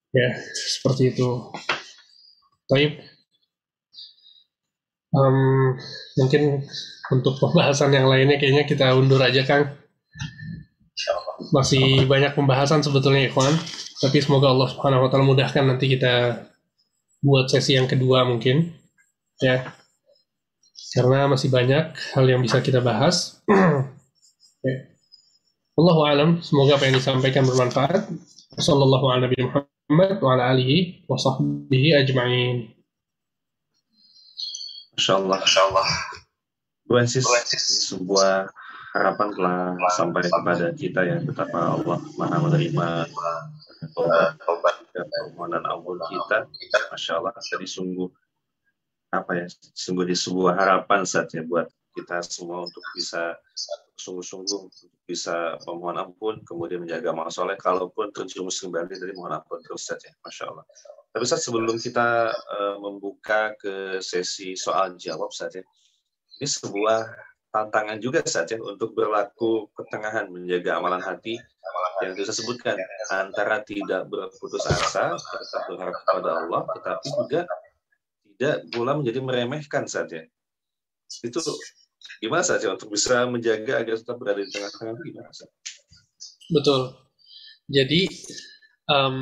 [0.10, 1.54] Ya, seperti itu.
[2.70, 3.02] Taib.
[5.10, 5.74] Um,
[6.22, 6.62] mungkin
[7.10, 9.74] untuk pembahasan yang lainnya kayaknya kita undur aja, Kang.
[11.50, 13.58] Masih banyak pembahasan sebetulnya, Ikhwan.
[14.00, 16.48] Tapi semoga Allah Subhanahu wa taala mudahkan nanti kita
[17.20, 18.72] buat sesi yang kedua mungkin
[19.44, 19.76] ya.
[20.96, 23.40] Karena masih banyak hal yang bisa kita bahas.
[24.60, 24.92] Ya.
[25.80, 26.30] Allahu alam.
[26.44, 28.12] Semoga apa yang disampaikan bermanfaat.
[28.60, 32.68] Sallallahu ala nabi Muhammad wa ala alihi wa sahbihi ajma'in.
[35.00, 35.88] Masya Allah, Masya Allah.
[37.88, 38.52] sebuah
[39.00, 39.60] harapan telah
[39.96, 42.88] sampai kepada kita ya betapa Allah maha menerima
[44.92, 46.44] dan permohonan ampun kita.
[46.92, 48.10] Masya Allah jadi sungguh
[49.10, 53.34] apa ya sungguh di sebuah harapan saja buat kita semua untuk bisa
[53.98, 54.70] sungguh-sungguh
[55.10, 57.56] bisa memohon ampun kemudian menjaga amal soleh.
[57.56, 60.68] Kalaupun terjerumus kembali dari mohon ampun terus saja masya Allah.
[61.10, 65.64] Tapi saat sebelum kita uh, membuka ke sesi soal jawab saja
[66.40, 71.38] ini sebuah tantangan juga saja untuk berlaku ketengahan menjaga amalan hati
[72.06, 72.78] yang kita sebutkan
[73.10, 77.42] antara tidak berputus asa tetap berharap kepada Allah tetapi juga
[78.38, 80.24] tidak pula menjadi meremehkan saja.
[81.26, 81.42] Itu
[82.24, 85.52] gimana saja untuk bisa menjaga agar tetap berada di tengah-tengah gimana saja
[86.50, 86.82] betul.
[87.70, 88.10] Jadi
[88.90, 89.18] um,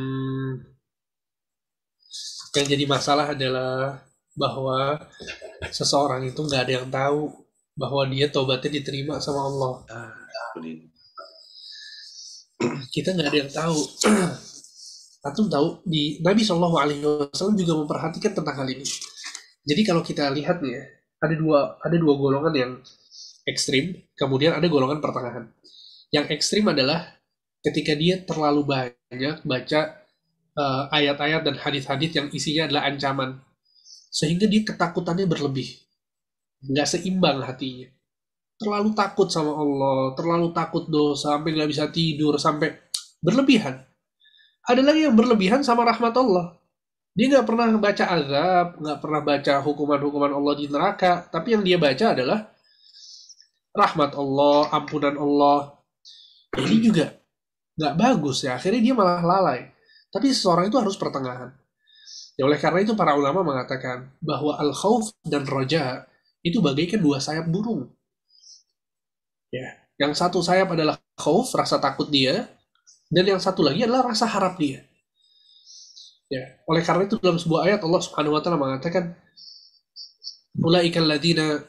[2.55, 4.01] yang jadi masalah adalah
[4.34, 4.97] bahwa
[5.69, 7.46] seseorang itu nggak ada yang tahu
[7.78, 9.71] bahwa dia tobatnya diterima sama Allah.
[9.93, 10.17] Ah,
[12.93, 13.80] kita nggak ada yang tahu.
[15.28, 18.86] Atau tahu di Nabi Shallallahu Alaihi Wasallam juga memperhatikan tentang hal ini.
[19.67, 20.84] Jadi kalau kita lihat nih ya,
[21.21, 22.71] ada dua ada dua golongan yang
[23.45, 25.45] ekstrim, kemudian ada golongan pertengahan.
[26.09, 27.13] Yang ekstrim adalah
[27.61, 29.82] ketika dia terlalu banyak baca
[30.55, 33.43] uh, ayat-ayat dan hadis-hadis yang isinya adalah ancaman,
[34.09, 35.86] sehingga dia ketakutannya berlebih
[36.64, 37.89] nggak seimbang hatinya.
[38.58, 42.74] Terlalu takut sama Allah terlalu takut dosa sampai nggak bisa tidur sampai
[43.22, 43.86] berlebihan.
[44.66, 46.58] Ada lagi yang berlebihan sama rahmat Allah.
[47.14, 51.26] Dia nggak pernah baca azab nggak pernah baca hukuman-hukuman Allah di neraka.
[51.30, 52.49] Tapi yang dia baca adalah
[53.78, 55.78] rahmat Allah ampunan Allah.
[56.58, 57.14] Ini juga
[57.78, 58.58] nggak bagus ya.
[58.58, 59.70] Akhirnya dia malah lalai.
[60.10, 61.53] Tapi seseorang itu harus pertengahan.
[62.38, 66.05] Ya oleh karena itu para ulama mengatakan bahwa al khawf dan roja
[66.47, 67.91] itu bagaikan dua sayap burung.
[69.51, 72.47] Ya, yang satu sayap adalah khauf, rasa takut dia,
[73.07, 74.83] dan yang satu lagi adalah rasa harap dia.
[76.27, 79.15] Ya, oleh karena itu dalam sebuah ayat Allah Subhanahu wa taala mengatakan
[80.59, 81.63] ulaikal ladina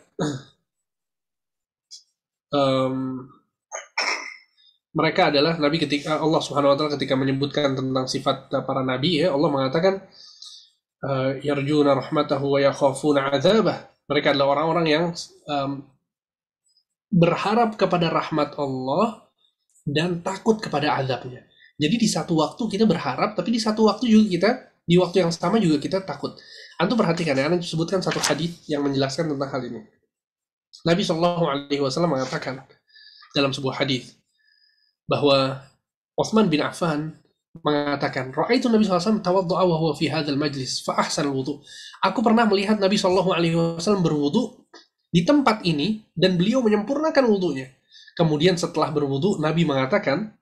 [2.50, 3.22] um,
[4.90, 9.30] mereka adalah nabi ketika Allah Subhanahu wa taala ketika menyebutkan tentang sifat para nabi ya
[9.30, 10.02] Allah mengatakan
[11.06, 15.04] uh, yarjuna rahmatahu wa yakhafuna adzabah mereka adalah orang-orang yang
[15.46, 15.84] um,
[17.12, 19.28] berharap kepada rahmat Allah
[19.84, 21.44] dan takut kepada azabnya.
[21.78, 24.50] Jadi di satu waktu kita berharap, tapi di satu waktu juga kita
[24.88, 26.34] di waktu yang sama juga kita takut.
[26.80, 29.84] Antum perhatikan ya, Anda sebutkan satu hadis yang menjelaskan tentang hal ini.
[30.88, 32.64] Nabi Shallallahu Alaihi Wasallam mengatakan
[33.36, 34.16] dalam sebuah hadis
[35.04, 35.64] bahwa
[36.16, 37.14] Utsman bin Affan
[37.64, 41.62] mengatakan, "Ra'aitu Nabi SAW tawaddu'a wa huwa fi hadzal majlis fa ahsan wudu."
[42.04, 44.64] Aku pernah melihat Nabi Shallallahu alaihi wasallam berwudu
[45.08, 47.72] di tempat ini dan beliau menyempurnakan wudunya.
[48.18, 50.34] Kemudian setelah berwudu, Nabi mengatakan,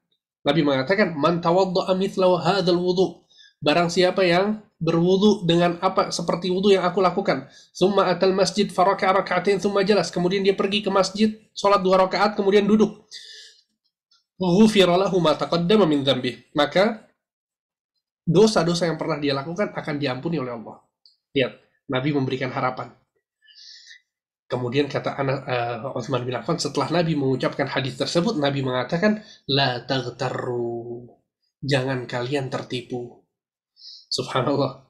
[0.43, 3.25] Nabi mengatakan, "Man tawaddu'a mithla hadzal wudu."
[3.61, 7.49] Barang siapa yang berwudu dengan apa seperti wudu yang aku lakukan.
[7.73, 10.13] Summa atal masjid faraka rakaatin summa jalas.
[10.13, 13.09] Kemudian dia pergi ke masjid, sholat dua rakaat, kemudian duduk.
[16.53, 17.06] Maka
[18.27, 20.83] dosa-dosa yang pernah dia lakukan akan diampuni oleh Allah.
[21.31, 21.53] Lihat,
[21.87, 22.91] Nabi memberikan harapan.
[24.47, 29.83] Kemudian kata anak uh, Utsman bin Affan setelah Nabi mengucapkan hadis tersebut, Nabi mengatakan, La
[29.87, 31.07] taghtarru.
[31.63, 33.27] Jangan kalian tertipu.
[34.11, 34.87] Subhanallah.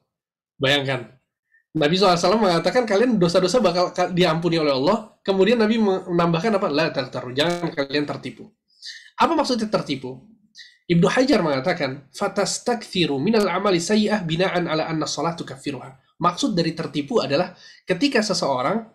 [0.57, 1.13] Bayangkan.
[1.77, 5.17] Nabi SAW mengatakan kalian dosa-dosa bakal diampuni oleh Allah.
[5.21, 6.67] Kemudian Nabi menambahkan apa?
[6.69, 7.33] La taghtarru.
[7.33, 8.49] Jangan kalian tertipu.
[9.17, 10.36] Apa maksudnya tertipu?
[10.87, 17.19] Ibnu Hajar mengatakan, "Fatastakfiru minal amali sayyi'ah bina'an ala anna salatu kafiruha." Maksud dari tertipu
[17.19, 18.87] adalah ketika seseorang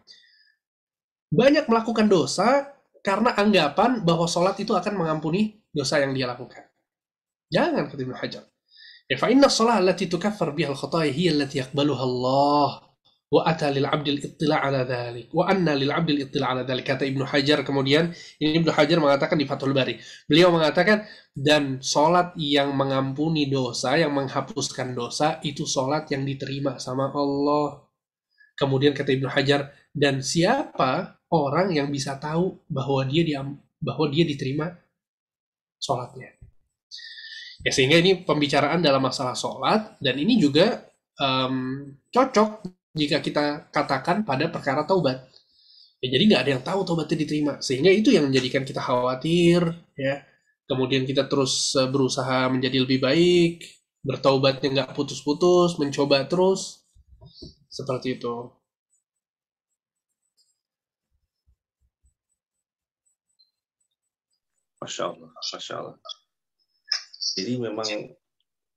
[1.33, 2.73] banyak melakukan dosa
[3.05, 6.65] karena anggapan bahwa sholat itu akan mengampuni dosa yang dia lakukan.
[7.53, 8.45] Jangan kata Ibnu Hajar.
[9.11, 12.92] Ya, fa inna shalah allati tukaffar biha al-khataya hiya allati yaqbaluha Allah
[13.33, 17.09] wa ata lil 'abdi al-ittila' ala dhalik wa anna lil 'abdi al-ittila' ala dhalik kata
[17.09, 19.97] Ibnu Hajar kemudian ini Ibnu Hajar mengatakan di Fathul Bari.
[20.29, 27.09] Beliau mengatakan dan salat yang mengampuni dosa yang menghapuskan dosa itu salat yang diterima sama
[27.09, 27.89] Allah.
[28.53, 34.29] Kemudian kata Ibnu Hajar dan siapa orang yang bisa tahu bahwa dia diam bahwa dia
[34.29, 34.77] diterima
[35.81, 36.37] sholatnya?
[37.65, 40.85] Ya sehingga ini pembicaraan dalam masalah sholat dan ini juga
[41.17, 45.19] um, cocok jika kita katakan pada perkara taubat.
[46.03, 49.61] Ya, jadi nggak ada yang tahu taubatnya diterima sehingga itu yang menjadikan kita khawatir
[49.97, 50.15] ya.
[50.69, 53.55] Kemudian kita terus e, berusaha menjadi lebih baik,
[54.03, 56.83] bertaubatnya nggak putus-putus, mencoba terus
[57.71, 58.35] seperti itu.
[64.83, 65.97] Masya Allah, Masya Allah.
[67.39, 67.89] Jadi memang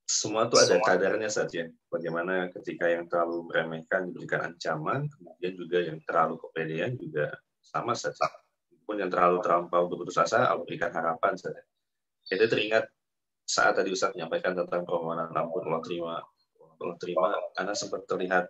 [0.06, 1.66] semua itu ada kadarnya saja.
[1.90, 7.34] Bagaimana ketika yang terlalu meremehkan diberikan ancaman, kemudian juga yang terlalu kepedean juga
[7.66, 8.30] sama saja.
[8.86, 11.58] Pun yang terlalu terlampau berputus asa, Allah berikan harapan saja.
[12.22, 12.86] Kita teringat
[13.46, 16.22] saat tadi Ustaz menyampaikan tentang permohonan ampun Allah terima,
[16.62, 18.46] Allah terima, karena sempat terlihat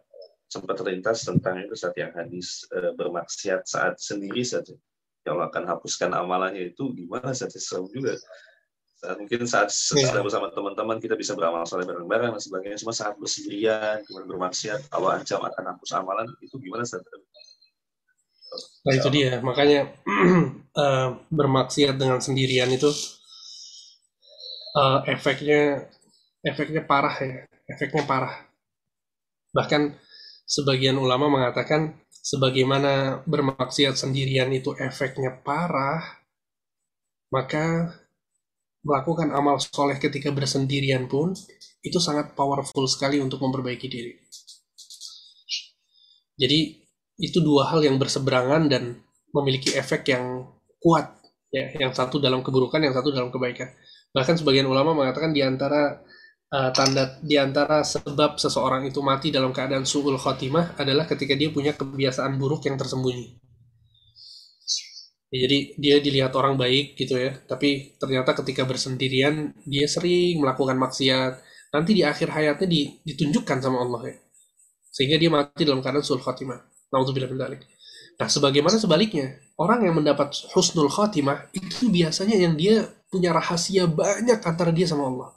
[0.51, 4.75] sempat terlintas tentang itu saat yang hadis e, bermaksiat saat sendiri saja.
[5.23, 8.19] Ya Allah akan hapuskan amalannya itu gimana saja serem juga
[9.05, 10.09] saat mungkin saat yeah.
[10.09, 12.81] sedang bersama teman-teman kita bisa beramal soleh bareng-bareng dan sebagainya.
[12.81, 17.05] Cuma saat bersendirian kemudian bermaksiat kalau ancam akan hapus amalan itu gimana saat
[18.85, 19.37] Nah itu dia.
[19.45, 19.93] Makanya
[20.73, 22.89] uh, bermaksiat dengan sendirian itu
[24.73, 25.85] uh, efeknya
[26.41, 27.45] efeknya parah ya.
[27.69, 28.33] Efeknya parah.
[29.53, 29.93] Bahkan
[30.49, 36.25] sebagian ulama mengatakan sebagaimana bermaksiat sendirian itu efeknya parah
[37.33, 37.91] maka
[38.85, 41.33] melakukan amal soleh ketika bersendirian pun
[41.81, 44.13] itu sangat powerful sekali untuk memperbaiki diri.
[46.37, 46.59] Jadi
[47.17, 49.01] itu dua hal yang berseberangan dan
[49.33, 50.45] memiliki efek yang
[50.77, 51.17] kuat
[51.49, 53.71] ya, yang satu dalam keburukan, yang satu dalam kebaikan.
[54.13, 55.99] Bahkan sebagian ulama mengatakan di antara
[56.51, 61.49] uh, tanda di antara sebab seseorang itu mati dalam keadaan suul khotimah adalah ketika dia
[61.51, 63.44] punya kebiasaan buruk yang tersembunyi.
[65.35, 70.79] Ya, jadi dia dilihat orang baik gitu ya, tapi ternyata ketika bersendirian dia sering melakukan
[70.79, 71.43] maksiat.
[71.75, 74.15] Nanti di akhir hayatnya di, ditunjukkan sama Allah ya.
[74.95, 76.63] Sehingga dia mati dalam keadaan sul khatimah.
[76.87, 77.67] Dzalik.
[78.15, 84.39] Nah, sebagaimana sebaliknya, orang yang mendapat husnul khatimah itu biasanya yang dia punya rahasia banyak
[84.39, 85.35] antara dia sama Allah.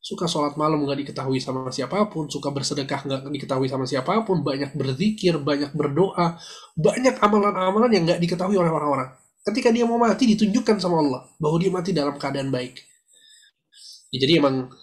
[0.00, 4.40] Suka sholat malam nggak diketahui sama siapa pun, suka bersedekah nggak diketahui sama siapa pun,
[4.40, 6.40] banyak berzikir, banyak berdoa,
[6.72, 11.56] banyak amalan-amalan yang nggak diketahui oleh orang-orang ketika dia mau mati ditunjukkan sama Allah bahwa
[11.62, 12.82] dia mati dalam keadaan baik.
[14.10, 14.74] Ya, jadi emang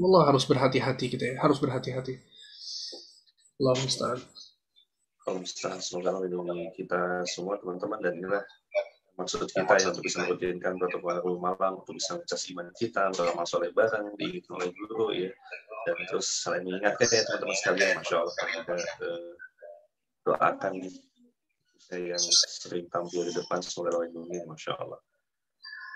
[0.00, 2.22] Allah harus berhati-hati kita ya, harus berhati-hati.
[3.60, 4.20] Allah musta'an.
[5.26, 5.78] Allah musta'an.
[5.82, 8.44] Semoga Allah melindungi kita semua teman-teman dan inilah
[9.20, 13.68] maksud kita yang untuk bisa merutinkan protokol malam untuk bisa mencas iman kita beramal soleh
[13.76, 15.28] bareng diingatkan oleh guru ya
[15.84, 19.32] dan terus saling mengingatkan ya teman-teman sekalian masya Allah kita uh,
[20.24, 20.72] doakan
[21.90, 25.02] saya yang sering tampil di depan semoga Allah lindungi Masya Allah.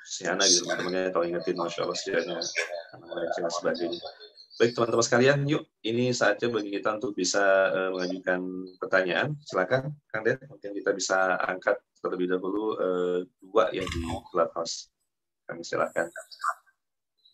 [0.05, 2.37] Si anak gitu teman-temannya kalau ingetin Masya Allah setidaknya
[2.99, 4.01] anak-anak dan sebagainya.
[4.59, 8.41] Baik teman-teman sekalian yuk ini saatnya bagi kita untuk bisa uh, mengajukan
[8.83, 9.39] pertanyaan.
[9.47, 14.03] Silakan Kang Den mungkin kita bisa angkat terlebih dahulu uh, dua yang di
[14.35, 14.91] clubhouse.
[15.47, 16.11] Kami silakan.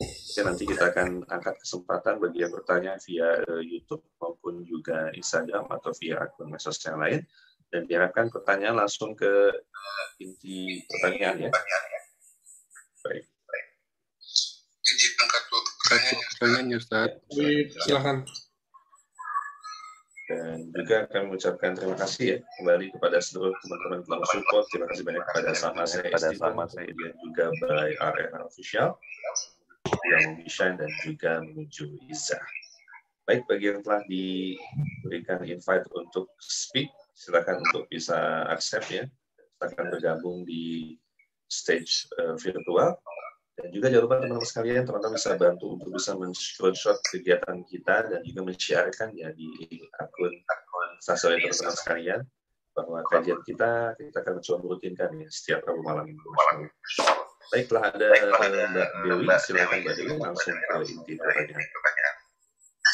[0.01, 5.69] Oke, nanti kita akan angkat kesempatan bagi yang bertanya via uh, YouTube maupun juga Instagram
[5.69, 7.25] atau via akun medsos yang lain
[7.71, 9.31] dan diharapkan pertanyaan langsung ke
[10.19, 11.51] inti pertanyaan ya.
[13.07, 13.25] Baik.
[14.85, 16.19] Izin angkat pertanyaan.
[16.35, 17.11] Pertanyaan Ustaz.
[17.87, 18.19] Silakan.
[20.31, 24.65] Dan juga kami mengucapkan terima kasih ya kembali kepada seluruh teman-teman telah support.
[24.71, 28.95] Terima kasih banyak kepada sama saya pada sama saya dan juga by RN Official
[30.07, 32.39] yang Mishan dan juga menuju Iza.
[33.27, 36.91] Baik, bagi yang telah diberikan invite untuk speak,
[37.21, 39.05] silakan untuk bisa accept ya.
[39.61, 40.97] Silakan bergabung di
[41.45, 42.97] stage uh, virtual.
[43.61, 48.21] Dan juga jangan lupa teman-teman sekalian, teman-teman bisa bantu untuk bisa men-screenshot kegiatan kita dan
[48.25, 49.53] juga men-sharekan ya di
[50.01, 50.33] akun
[51.05, 52.21] sosial teman-teman sekalian
[52.73, 56.09] bahwa kajian kita kita akan mencoba merutinkan ya setiap Rabu malam.
[57.53, 61.67] Baiklah ada Mbak Dewi, silakan Mbak Dewi langsung ke inti pertanyaan.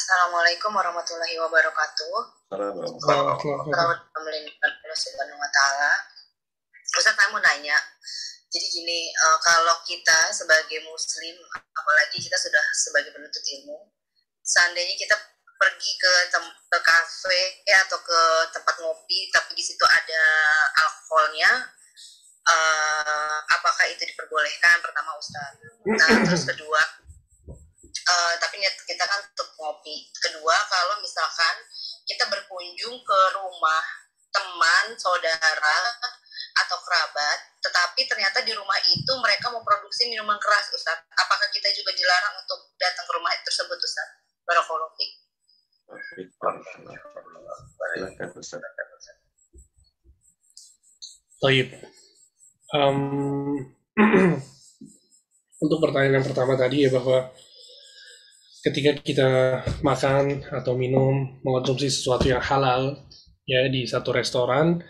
[0.06, 2.46] Assalamualaikum warahmatullahi wabarakatuh.
[2.46, 4.14] Assalamualaikum warahmatullahi wabarakatuh.
[6.94, 7.74] Ustaz, saya mau nanya.
[8.46, 13.90] jadi gini, uh, kalau kita sebagai muslim, apalagi kita sudah sebagai penuntut ilmu,
[14.46, 15.18] seandainya kita
[15.58, 16.12] pergi ke
[16.70, 18.22] ke kafe ya, atau ke
[18.54, 20.22] tempat ngopi, tapi di situ ada
[20.86, 21.66] alkoholnya,
[22.46, 24.78] uh, apakah itu diperbolehkan?
[24.86, 25.58] Pertama Ustaz.
[25.82, 27.05] Nah, terus kedua,
[28.06, 30.06] uh, tapi niat kita kan untuk ngopi.
[30.22, 31.56] Kedua, kalau misalkan
[32.06, 33.84] kita berkunjung ke rumah
[34.30, 35.76] teman, saudara,
[36.56, 41.04] atau kerabat, tetapi ternyata di rumah itu mereka memproduksi minuman keras, Ustaz.
[41.12, 44.08] Apakah kita juga dilarang untuk datang ke rumah tersebut, Ustaz?
[44.46, 44.92] Barakallahu
[51.36, 51.68] Taib.
[52.72, 52.98] Um,
[55.64, 57.30] untuk pertanyaan yang pertama tadi ya bahwa
[58.66, 59.28] ketika kita
[59.86, 62.98] makan atau minum mengonsumsi sesuatu yang halal
[63.46, 64.82] ya di satu restoran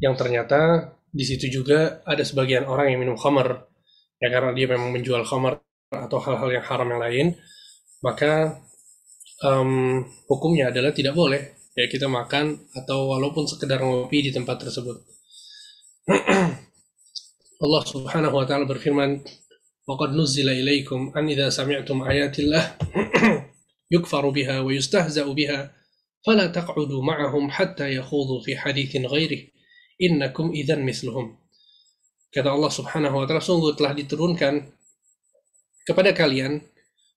[0.00, 3.68] yang ternyata di situ juga ada sebagian orang yang minum khamar
[4.16, 5.60] ya karena dia memang menjual khamar
[5.92, 7.26] atau hal-hal yang haram yang lain
[8.00, 8.64] maka
[9.44, 14.96] um, hukumnya adalah tidak boleh ya kita makan atau walaupun sekedar ngopi di tempat tersebut.
[17.62, 19.22] Allah Subhanahu wa taala berfirman
[19.87, 22.75] وقد نزل إليكم أن إذا سمعتم آيات الله
[23.95, 25.71] يكفر بها ويستهزأ بها
[26.27, 29.41] فلا تقعدوا معهم حتى يخوضوا في حديث غيره
[29.97, 31.35] innakum idzan misluhum.
[32.29, 34.61] Kata Allah Subhanahu wa taala sungguh telah diturunkan
[35.89, 36.61] kepada kalian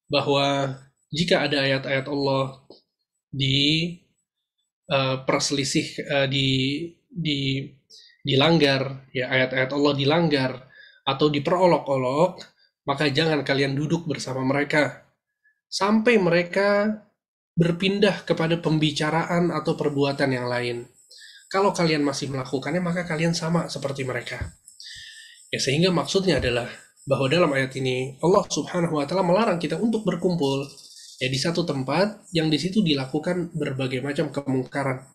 [0.09, 0.77] bahwa
[1.12, 2.64] jika ada ayat-ayat Allah
[3.31, 3.94] di
[4.90, 6.48] uh, perselisih uh, di
[7.10, 7.68] di
[8.22, 10.52] dilanggar ya ayat-ayat Allah dilanggar
[11.05, 12.35] atau diperolok-olok
[12.86, 15.06] maka jangan kalian duduk bersama mereka
[15.68, 17.02] sampai mereka
[17.57, 20.86] berpindah kepada pembicaraan atau perbuatan yang lain
[21.56, 24.41] kalau kalian masih melakukannya, maka kalian sama seperti mereka.
[25.53, 26.68] Ya, sehingga maksudnya adalah
[27.06, 30.68] bahwa dalam ayat ini Allah Subhanahu wa taala melarang kita untuk berkumpul
[31.22, 35.06] ya di satu tempat yang di situ dilakukan berbagai macam kemungkaran.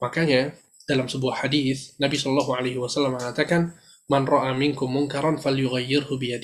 [0.00, 0.56] Makanya
[0.88, 3.76] dalam sebuah hadis Nabi Shallallahu alaihi wasallam mengatakan
[4.08, 6.34] man ra'a minkum munkaran falyughayyirhu bi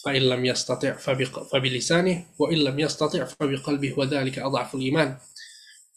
[0.00, 0.96] wa in lam yastati'
[3.28, 5.20] fa bi qalbihi wa dzalika adhaful iman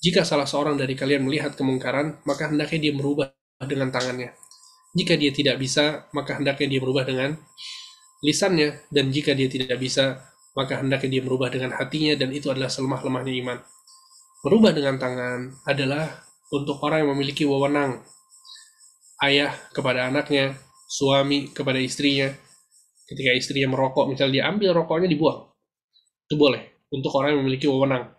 [0.03, 3.31] jika salah seorang dari kalian melihat kemungkaran, maka hendaknya dia merubah
[3.63, 4.35] dengan tangannya.
[4.91, 7.39] Jika dia tidak bisa, maka hendaknya dia merubah dengan
[8.19, 8.83] lisannya.
[8.91, 10.19] Dan jika dia tidak bisa,
[10.59, 13.57] maka hendaknya dia merubah dengan hatinya, dan itu adalah selemah-lemahnya iman.
[14.43, 16.19] Merubah dengan tangan adalah
[16.51, 18.03] untuk orang yang memiliki wewenang.
[19.23, 20.59] Ayah kepada anaknya,
[20.91, 22.27] suami kepada istrinya.
[23.03, 25.49] Ketika istrinya merokok, misalnya dia ambil rokoknya dibuang.
[26.27, 28.13] Itu boleh, untuk orang yang memiliki wewenang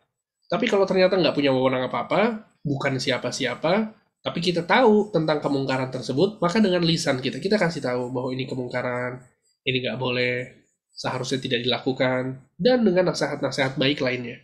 [0.48, 6.40] tapi kalau ternyata nggak punya wewenang apa-apa, bukan siapa-siapa, tapi kita tahu tentang kemungkaran tersebut,
[6.40, 9.24] maka dengan lisan kita, kita kasih tahu bahwa ini kemungkaran,
[9.64, 14.40] ini nggak boleh, seharusnya tidak dilakukan, dan dengan nasihat-nasihat baik lainnya.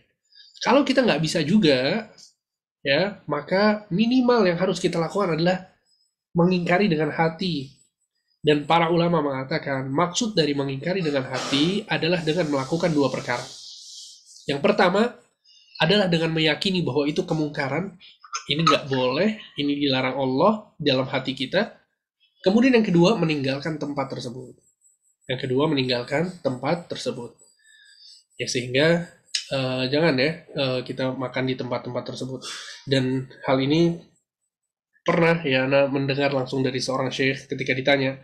[0.61, 2.09] Kalau kita nggak bisa juga,
[2.81, 5.69] ya maka minimal yang harus kita lakukan adalah
[6.33, 7.80] mengingkari dengan hati.
[8.41, 13.45] Dan para ulama mengatakan maksud dari mengingkari dengan hati adalah dengan melakukan dua perkara.
[14.49, 15.13] Yang pertama,
[15.77, 17.97] adalah dengan meyakini bahwa itu kemungkaran,
[18.49, 21.73] ini nggak boleh, ini dilarang Allah dalam hati kita.
[22.41, 24.57] Kemudian yang kedua, meninggalkan tempat tersebut.
[25.29, 27.37] Yang kedua, meninggalkan tempat tersebut.
[28.41, 29.05] Ya sehingga
[29.53, 32.41] uh, jangan ya uh, kita makan di tempat-tempat tersebut.
[32.89, 34.01] Dan hal ini
[35.05, 38.17] pernah ya mendengar langsung dari seorang syekh ketika ditanya.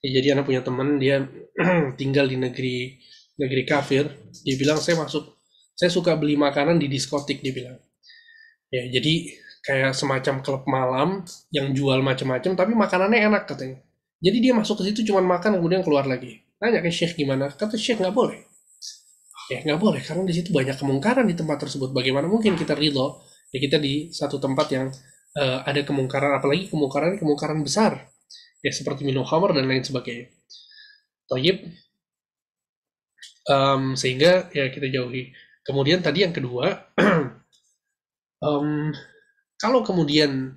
[0.00, 1.28] Ya, jadi Ana punya teman dia
[2.00, 2.96] tinggal di negeri
[3.36, 4.08] negeri kafir.
[4.44, 5.36] Dia bilang saya masuk
[5.76, 7.76] saya suka beli makanan di diskotik dia bilang.
[8.72, 11.20] Ya jadi kayak semacam klub malam
[11.52, 13.78] yang jual macam-macam tapi makanannya enak katanya.
[14.20, 16.44] Jadi dia masuk ke situ cuma makan kemudian keluar lagi.
[16.60, 17.52] Nanya ke Syekh gimana?
[17.52, 18.40] Kata Syekh nggak boleh.
[19.52, 21.92] Ya nggak boleh karena di situ banyak kemungkaran di tempat tersebut.
[21.92, 23.20] Bagaimana mungkin kita ridho?
[23.52, 24.88] Ya kita di satu tempat yang
[25.36, 28.10] uh, ada kemungkaran apalagi kemungkaran kemungkaran besar
[28.60, 30.28] ya seperti minum khamar dan lain sebagainya
[31.30, 31.62] Toyib
[33.48, 36.72] um, sehingga ya kita jauhi Kemudian tadi yang kedua,
[38.46, 38.90] um,
[39.60, 40.56] kalau kemudian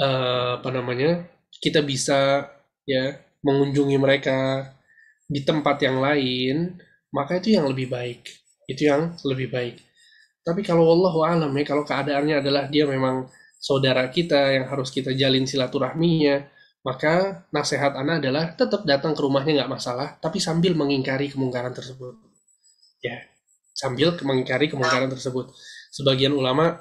[0.00, 1.28] uh, apa namanya
[1.60, 2.48] kita bisa
[2.88, 4.72] ya mengunjungi mereka
[5.28, 6.80] di tempat yang lain,
[7.12, 8.24] maka itu yang lebih baik.
[8.64, 9.76] Itu yang lebih baik.
[10.40, 13.28] Tapi kalau Allah alam ya, kalau keadaannya adalah dia memang
[13.60, 16.40] saudara kita yang harus kita jalin silaturahminya,
[16.80, 22.16] maka nasihat anak adalah tetap datang ke rumahnya nggak masalah, tapi sambil mengingkari kemungkaran tersebut.
[23.04, 23.20] Ya,
[23.76, 25.52] sambil mengingkari kemungkaran tersebut.
[25.92, 26.80] Sebagian ulama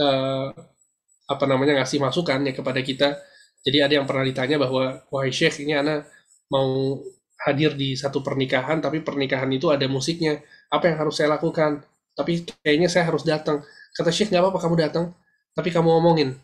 [0.00, 0.48] uh,
[1.34, 3.16] apa namanya ngasih masukan ya kepada kita
[3.64, 6.04] Jadi ada yang pernah ditanya bahwa, wahai Syekh, ini anak
[6.52, 7.00] mau
[7.48, 10.36] hadir di satu pernikahan, tapi pernikahan itu ada musiknya.
[10.68, 11.80] Apa yang harus saya lakukan?
[12.12, 13.64] Tapi kayaknya saya harus datang.
[13.96, 15.16] Kata Syekh, nggak apa-apa kamu datang,
[15.56, 16.36] tapi kamu ngomongin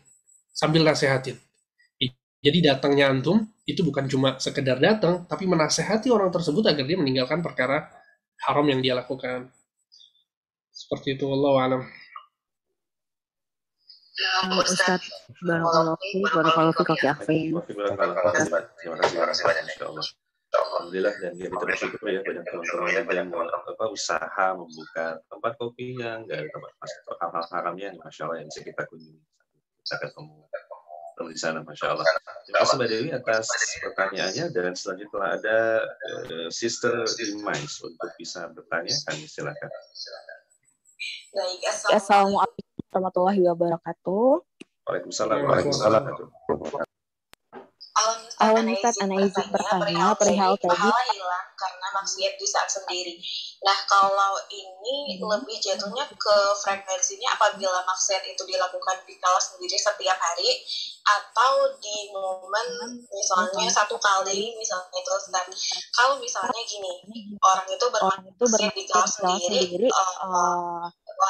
[0.49, 1.37] sambil nasehatin.
[2.41, 7.45] Jadi datangnya antum itu bukan cuma sekedar datang, tapi menasehati orang tersebut agar dia meninggalkan
[7.45, 7.85] perkara
[8.49, 9.53] haram yang dia lakukan.
[10.73, 11.81] Seperti itu, Allah alam.
[14.57, 15.01] Ustaz,
[15.45, 17.53] Barakallahu Fik, Barakallahu Fik, Oke Afin.
[17.61, 19.65] Terima kasih banyak.
[20.51, 26.43] Alhamdulillah dan kita bersyukur ya banyak teman-teman yang apa usaha membuka tempat kopi yang nggak
[26.43, 29.23] ada tempat masuk hal-hal haramnya masya Allah yang bisa kita kunjungi
[29.79, 30.43] kita ketemu
[31.31, 32.03] di sana masya Allah.
[32.51, 33.47] Terima kasih Mbak Dewi atas
[33.79, 39.71] pertanyaannya dan selanjutnya ada uh, Sister Imais untuk bisa bertanya kami silakan.
[41.31, 41.63] Baik,
[41.95, 44.43] Assalamualaikum warahmatullahi wabarakatuh.
[44.83, 45.47] Waalaikumsalam.
[45.47, 46.03] Waalaikumsalam.
[48.43, 50.89] Alam Ustaz, Ana izin bertanya perihal tadi.
[51.91, 53.19] Maksiat di saat sendiri.
[53.61, 55.27] Nah, kalau ini hmm.
[55.27, 60.63] lebih jatuhnya ke frekuensinya apabila maksiat itu dilakukan di kala sendiri setiap hari
[61.01, 63.73] atau di momen misalnya hmm.
[63.73, 65.47] satu kali misalnya itu dan
[65.93, 66.93] kalau misalnya gini
[67.41, 70.85] orang itu bermaksiat di kala sendiri, sendiri uh,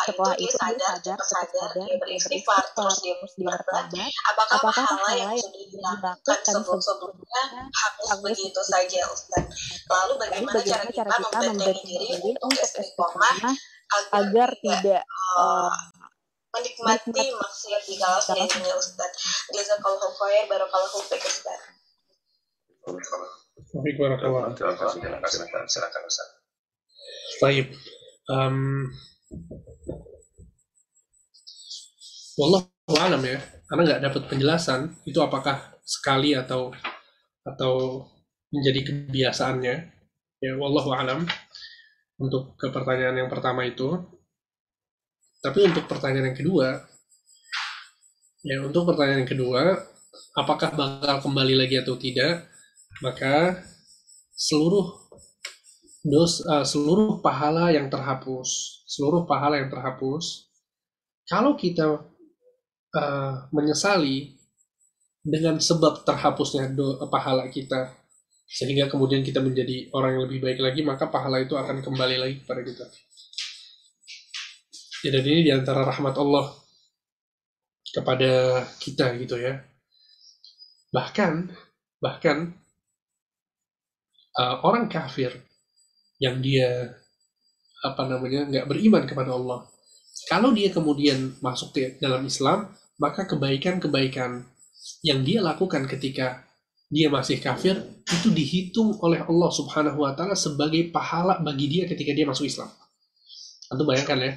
[0.07, 3.85] setelah itu, dia sadar, cepat sadar, dia beristighfar, terus dia bertobat,
[4.31, 9.43] apakah, apakah pahala yang sudah dilakukan sebelum-sebelumnya hapus begitu saja Ustaz?
[9.91, 11.03] Lalu bagaimana, cara kita
[11.43, 13.37] membentengi diri untuk istiqomah
[14.15, 15.03] agar tidak
[15.35, 15.71] uh,
[16.55, 19.11] menikmati maksiat di kala sendiri Ustaz?
[19.51, 21.59] Jazakallahu khair, barakallahu fiik Ustaz.
[23.71, 24.51] Baik, barakallah.
[24.55, 26.27] Silakan, silakan Ustaz.
[27.43, 27.67] Baik.
[28.31, 28.87] Um,
[32.39, 36.71] Wallah alam ya, karena nggak dapat penjelasan itu apakah sekali atau
[37.43, 38.05] atau
[38.51, 39.75] menjadi kebiasaannya.
[40.41, 41.23] Ya, wallahu alam
[42.17, 43.93] untuk ke pertanyaan yang pertama itu.
[45.41, 46.67] Tapi untuk pertanyaan yang kedua,
[48.45, 49.61] ya untuk pertanyaan yang kedua,
[50.37, 52.45] apakah bakal kembali lagi atau tidak?
[53.01, 53.57] Maka
[54.37, 55.01] seluruh
[56.01, 60.49] dos uh, seluruh pahala yang terhapus, seluruh pahala yang terhapus,
[61.29, 62.10] kalau kita
[62.95, 64.35] uh, menyesali
[65.21, 67.93] dengan sebab terhapusnya do, pahala kita,
[68.49, 72.35] sehingga kemudian kita menjadi orang yang lebih baik lagi, maka pahala itu akan kembali lagi
[72.41, 72.85] kepada kita.
[75.01, 76.53] Ya, dan ini di antara rahmat Allah
[77.91, 79.61] kepada kita gitu ya.
[80.91, 81.33] Bahkan,
[82.03, 82.53] bahkan
[84.37, 85.31] uh, orang kafir
[86.21, 86.97] yang dia
[87.81, 89.65] apa namanya nggak beriman kepada Allah.
[90.29, 94.43] Kalau dia kemudian masuk ke dalam Islam, maka kebaikan-kebaikan
[95.05, 96.43] yang dia lakukan ketika
[96.91, 102.11] dia masih kafir itu dihitung oleh Allah Subhanahu wa taala sebagai pahala bagi dia ketika
[102.11, 102.67] dia masuk Islam.
[103.71, 104.31] Tentu bayangkan ya.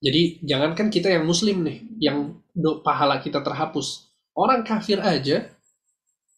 [0.00, 4.08] Jadi jangankan kita yang muslim nih yang do, pahala kita terhapus.
[4.32, 5.44] Orang kafir aja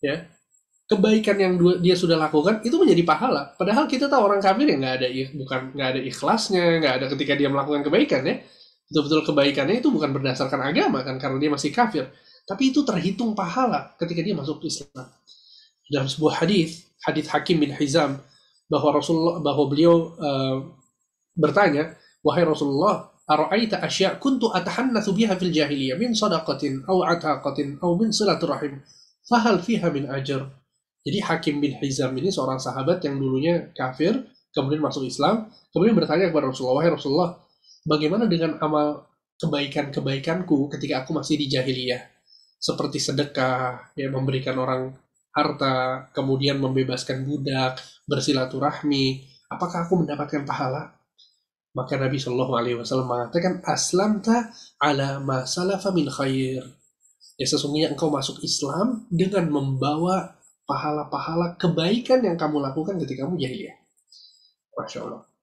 [0.03, 0.17] ya
[0.87, 1.53] kebaikan yang
[1.83, 3.55] dia sudah lakukan itu menjadi pahala.
[3.59, 7.33] Padahal kita tahu orang kafir yang nggak ada bukan nggak ada ikhlasnya, nggak ada ketika
[7.35, 8.37] dia melakukan kebaikan ya.
[8.87, 12.07] Betul-betul kebaikannya itu bukan berdasarkan agama kan karena dia masih kafir,
[12.47, 15.11] tapi itu terhitung pahala ketika dia masuk Islam.
[15.91, 18.19] Dalam sebuah hadis, hadis Hakim bin Hizam
[18.71, 20.71] bahwa Rasulullah bahwa beliau uh,
[21.35, 27.91] bertanya, wahai Rasulullah, ara'aita asya kuntu atahannatsu biha fil jahiliyah min sadaqatin aw ataqatin aw
[27.99, 28.79] min silaturahim
[29.27, 30.47] fahal fiha min ajr
[31.07, 36.35] jadi Hakim bin Hizam ini seorang sahabat yang dulunya kafir, kemudian masuk Islam, kemudian bertanya
[36.35, 37.31] kepada Rasulullah, Wahai Rasulullah,
[37.87, 39.07] bagaimana dengan amal
[39.39, 42.03] kebaikan-kebaikanku ketika aku masih di jahiliyah?
[42.59, 44.93] Seperti sedekah, ya memberikan orang
[45.31, 50.97] harta, kemudian membebaskan budak, bersilaturahmi, apakah aku mendapatkan pahala?
[51.77, 54.49] Maka Nabi Shallallahu Alaihi Wasallam mengatakan, Aslamta
[54.81, 56.65] ala masalafa min khair.
[57.37, 63.77] Ya sesungguhnya engkau masuk Islam dengan membawa pahala-pahala kebaikan yang kamu lakukan ketika kamu jahiliyah.
[64.73, 65.36] Masya Allah.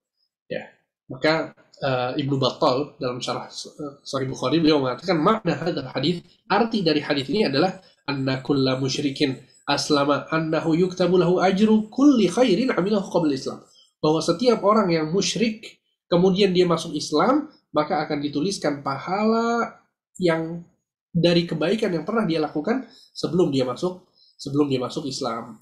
[1.10, 1.52] Maka
[1.84, 7.04] uh, Ibnu Battal dalam syarah uh, Sahih Bukhari beliau mengatakan makna hadal hadis arti dari
[7.04, 7.76] hadis ini adalah
[8.08, 9.36] anna kulla musyrikin
[9.68, 13.60] aslama annahu yuktabu lahu ajru kulli khairin amilahu qabla Islam.
[14.00, 19.80] Bahwa setiap orang yang musyrik kemudian dia masuk Islam maka akan dituliskan pahala
[20.20, 20.62] yang
[21.10, 24.06] dari kebaikan yang pernah dia lakukan sebelum dia masuk
[24.38, 25.58] sebelum dia masuk Islam.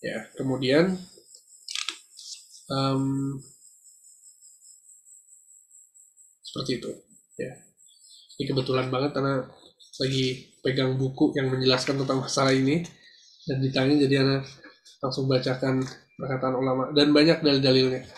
[0.00, 0.94] Ya, kemudian
[2.70, 3.36] um,
[6.56, 6.90] seperti itu.
[7.36, 7.52] Ya,
[8.40, 9.44] ini kebetulan banget karena
[10.00, 12.80] lagi pegang buku yang menjelaskan tentang masalah ini
[13.44, 14.48] dan ditanya jadi anak
[15.04, 15.84] langsung bacakan
[16.16, 18.08] perkataan ulama dan banyak dalil-dalilnya.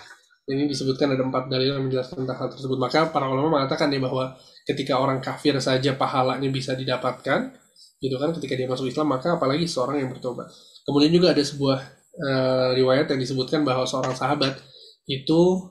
[0.48, 2.78] Ini disebutkan ada empat dalil yang menjelaskan tentang hal tersebut.
[2.81, 4.32] Maka para ulama mengatakan nih bahwa
[4.65, 7.52] ketika orang kafir saja pahalanya bisa didapatkan,
[8.01, 10.48] gitu kan ketika dia masuk Islam maka apalagi seorang yang bertobat.
[10.89, 11.78] Kemudian juga ada sebuah
[12.16, 14.56] uh, riwayat yang disebutkan bahwa seorang sahabat
[15.05, 15.69] itu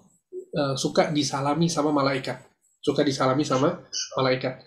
[0.53, 2.37] uh, suka disalami sama malaikat,
[2.81, 3.83] suka disalami sama
[4.17, 4.63] malaikat.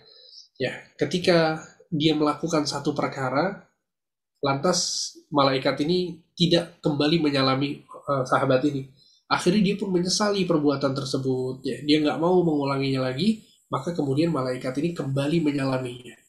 [0.57, 3.65] Ya, ketika dia melakukan satu perkara,
[4.43, 8.89] lantas malaikat ini tidak kembali menyalami uh, sahabat ini
[9.31, 11.63] Akhirnya dia pun menyesali perbuatan tersebut.
[11.63, 16.19] Ya, dia nggak mau mengulanginya lagi, maka kemudian malaikat ini kembali menyalaminya.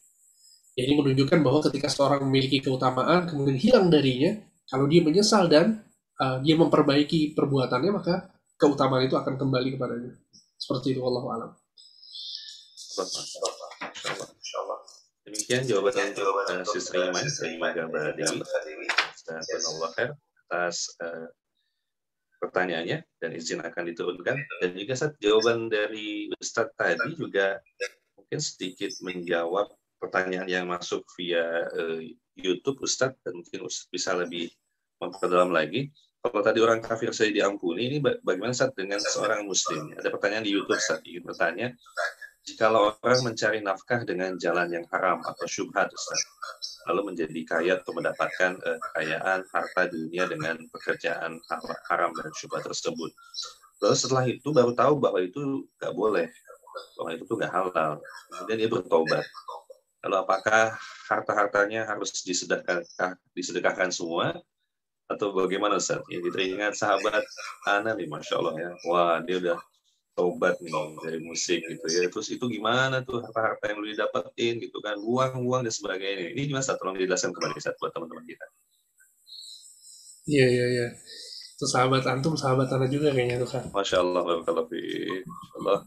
[0.78, 4.38] Jadi menunjukkan bahwa ketika seorang memiliki keutamaan, kemudian hilang darinya,
[4.70, 5.82] kalau dia menyesal dan
[6.22, 10.22] uh, dia memperbaiki perbuatannya, maka keutamaan itu akan kembali kepadanya.
[10.54, 11.50] Seperti itu, Allah alam.
[15.23, 16.98] Demikian jawaban uh, Sisri
[17.56, 18.89] Iman, Gambar Dewi,
[19.24, 19.90] dan Allah
[20.52, 21.31] atas uh,
[22.43, 24.36] pertanyaannya dan izin akan diturunkan.
[24.60, 27.62] Dan juga saat jawaban dari Ustadz tadi juga
[28.19, 29.70] mungkin sedikit menjawab
[30.02, 32.02] pertanyaan yang masuk via uh,
[32.35, 34.51] YouTube Ustadz dan mungkin Ustadz bisa lebih
[34.98, 35.89] memperdalam lagi.
[36.23, 39.90] Kalau tadi orang kafir saya diampuni ini bagaimana saat dengan seorang muslim?
[39.98, 41.74] Ada pertanyaan di YouTube saat ingin bertanya
[42.43, 45.94] jikalau orang mencari nafkah dengan jalan yang haram atau syubhat
[46.90, 51.39] lalu menjadi kaya atau mendapatkan uh, kekayaan harta dunia dengan pekerjaan
[51.86, 53.14] haram dan syubhat tersebut.
[53.82, 56.27] Lalu setelah itu baru tahu bahwa itu nggak boleh,
[56.98, 57.93] bahwa itu tuh nggak halal.
[58.31, 59.24] Kemudian dia bertobat.
[60.02, 60.74] Lalu apakah
[61.06, 64.35] harta-hartanya harus disedekahkan, disedekahkan semua
[65.06, 66.02] atau bagaimana Ustaz?
[66.10, 67.23] Ya, teringat sahabat
[67.70, 68.70] Ana nih, Masya Allah ya.
[68.90, 69.59] Wah, dia udah
[70.12, 72.09] tobat nih dari musik gitu ya.
[72.12, 73.24] Terus itu gimana tuh?
[73.24, 74.97] Harta-harta yang lu didapetin gitu kan?
[75.01, 76.36] Uang-uang dan sebagainya.
[76.36, 78.47] Ini gimana tolong dijelaskan kembali Sat buat teman-teman kita.
[80.28, 80.86] Iya iya iya.
[81.56, 84.51] Itu sahabat antum sahabat anda juga kayaknya tuh kan Masya Allah Masya
[85.62, 85.78] Allah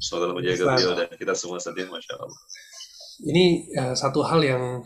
[0.00, 2.40] semoga menjaga beliau dan kita semua sedih Masya Allah
[3.26, 4.80] ini uh, satu hal yang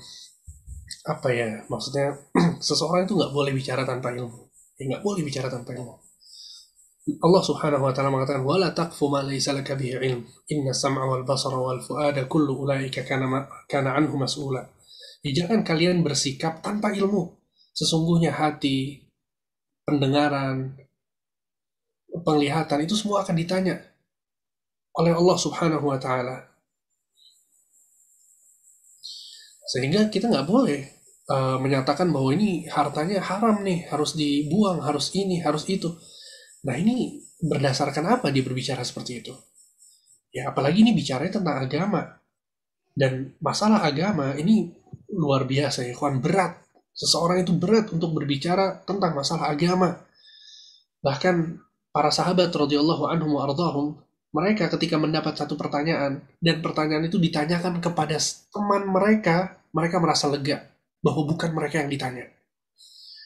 [1.04, 2.16] apa ya maksudnya
[2.66, 4.48] seseorang itu nggak boleh bicara tanpa ilmu.
[4.80, 6.11] Ya nggak boleh bicara tanpa ilmu
[7.02, 11.26] Allah Subhanahu wa taala mengatakan wala taqfu ma laysa laka bihi ilm inna sam'a wal
[11.26, 13.26] basara wal fuada kullu ulaika kana
[13.66, 14.62] kana anhu mas'ula.
[15.26, 17.34] Ya, jangan kalian bersikap tanpa ilmu.
[17.74, 19.02] Sesungguhnya hati,
[19.82, 20.78] pendengaran,
[22.22, 23.82] penglihatan itu semua akan ditanya
[24.94, 26.46] oleh Allah Subhanahu wa taala.
[29.66, 30.86] Sehingga kita nggak boleh
[31.34, 35.90] uh, menyatakan bahwa ini hartanya haram nih, harus dibuang, harus ini, harus itu
[36.62, 39.34] Nah ini berdasarkan apa dia berbicara seperti itu?
[40.32, 42.02] Ya apalagi ini bicaranya tentang agama.
[42.92, 44.70] Dan masalah agama ini
[45.12, 46.60] luar biasa ya kawan, berat.
[46.92, 49.96] Seseorang itu berat untuk berbicara tentang masalah agama.
[51.00, 51.36] Bahkan
[51.92, 53.48] para sahabat radhiyallahu anhum wa
[54.32, 58.16] mereka ketika mendapat satu pertanyaan dan pertanyaan itu ditanyakan kepada
[58.48, 60.72] teman mereka, mereka merasa lega
[61.04, 62.32] bahwa bukan mereka yang ditanya.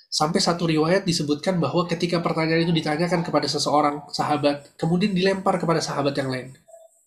[0.06, 5.82] Sampai satu riwayat disebutkan bahwa ketika pertanyaan itu ditanyakan kepada seseorang sahabat, kemudian dilempar kepada
[5.82, 6.56] sahabat yang lain.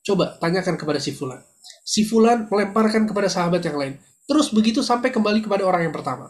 [0.06, 1.42] Coba tanyakan kepada si Fulan.
[1.84, 3.94] Si Fulan melemparkan kepada sahabat yang lain.
[4.30, 6.30] Terus begitu sampai kembali kepada orang yang pertama.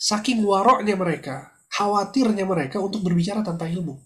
[0.00, 3.98] Saking waroknya mereka, khawatirnya mereka untuk berbicara tanpa ilmu.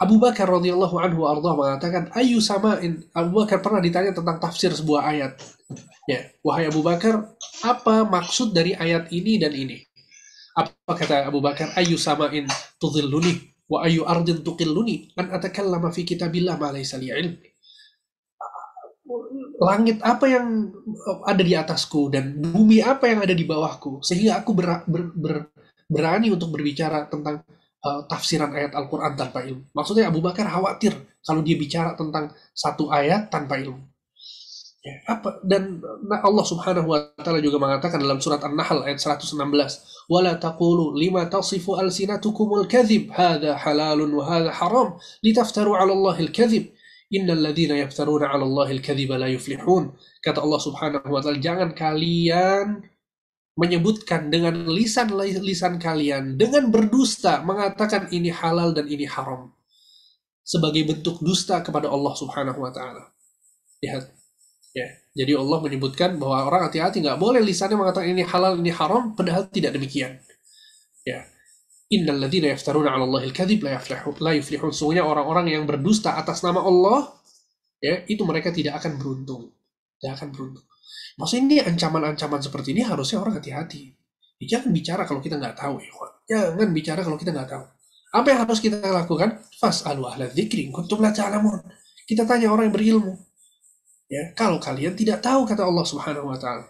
[0.00, 5.04] Abu Bakar radhiyallahu anhu ardah mengatakan ayu samain Abu Bakar pernah ditanya tentang tafsir sebuah
[5.04, 5.36] ayat.
[6.08, 9.89] Ya, wahai Abu Bakar, apa maksud dari ayat ini dan ini?
[10.60, 11.72] Apa kata Abu Bakar?
[11.80, 12.44] Ayu samain
[12.76, 17.34] tudhilluni wa ayu ardin tuqilluni an atakallama fi kitabillah ma laysa li ilm.
[19.60, 20.72] Langit apa yang
[21.24, 25.34] ada di atasku dan bumi apa yang ada di bawahku sehingga aku ber, ber, ber,
[25.84, 27.44] berani untuk berbicara tentang
[27.84, 29.68] uh, tafsiran ayat Al-Quran tanpa ilmu.
[29.74, 33.90] Maksudnya Abu Bakar khawatir kalau dia bicara tentang satu ayat tanpa ilmu.
[34.80, 39.36] Ya, apa dan Allah Subhanahu wa taala juga mengatakan dalam surat An-Nahl ayat 116,
[40.10, 46.74] "Wala taqulu lima tasifu alsinatukumul kadhib, hadha halalun wa hadha haram, litaftaru 'ala Allahil kadhib.
[47.14, 52.82] Innal ladzina yaftaruna 'ala Allahil kadhiba la yuflihun." Kata Allah Subhanahu wa taala, jangan kalian
[53.54, 59.52] menyebutkan dengan lisan-lisan kalian dengan berdusta mengatakan ini halal dan ini haram
[60.42, 63.14] sebagai bentuk dusta kepada Allah Subhanahu wa taala.
[63.84, 64.20] Lihat
[64.70, 69.12] Ya, jadi Allah menyebutkan bahwa orang hati-hati nggak boleh lisannya mengatakan ini halal, ini haram,
[69.18, 70.22] padahal tidak demikian.
[71.02, 71.26] Ya,
[71.90, 74.14] Innal ladzina yaftaruna 'ala Allahil kadzib la yuflihun.
[74.22, 74.70] La yuflihun.
[74.70, 77.10] Sungguhnya orang-orang yang berdusta atas nama Allah,
[77.82, 79.50] ya, itu mereka tidak akan beruntung.
[79.98, 80.64] Tidak akan beruntung.
[81.18, 83.90] Maksudnya ini ancaman-ancaman seperti ini harusnya orang hati-hati.
[84.38, 85.90] Ya, jangan bicara kalau kita nggak tahu, ya.
[86.30, 87.64] Jangan bicara kalau kita nggak tahu.
[88.14, 89.42] Apa yang harus kita lakukan?
[89.58, 91.58] Fas'alu ahla dzikri kuntum la ta'lamun.
[92.06, 93.12] Kita tanya orang yang berilmu.
[94.10, 96.66] Ya, kalau kalian tidak tahu kata Allah Subhanahu wa taala.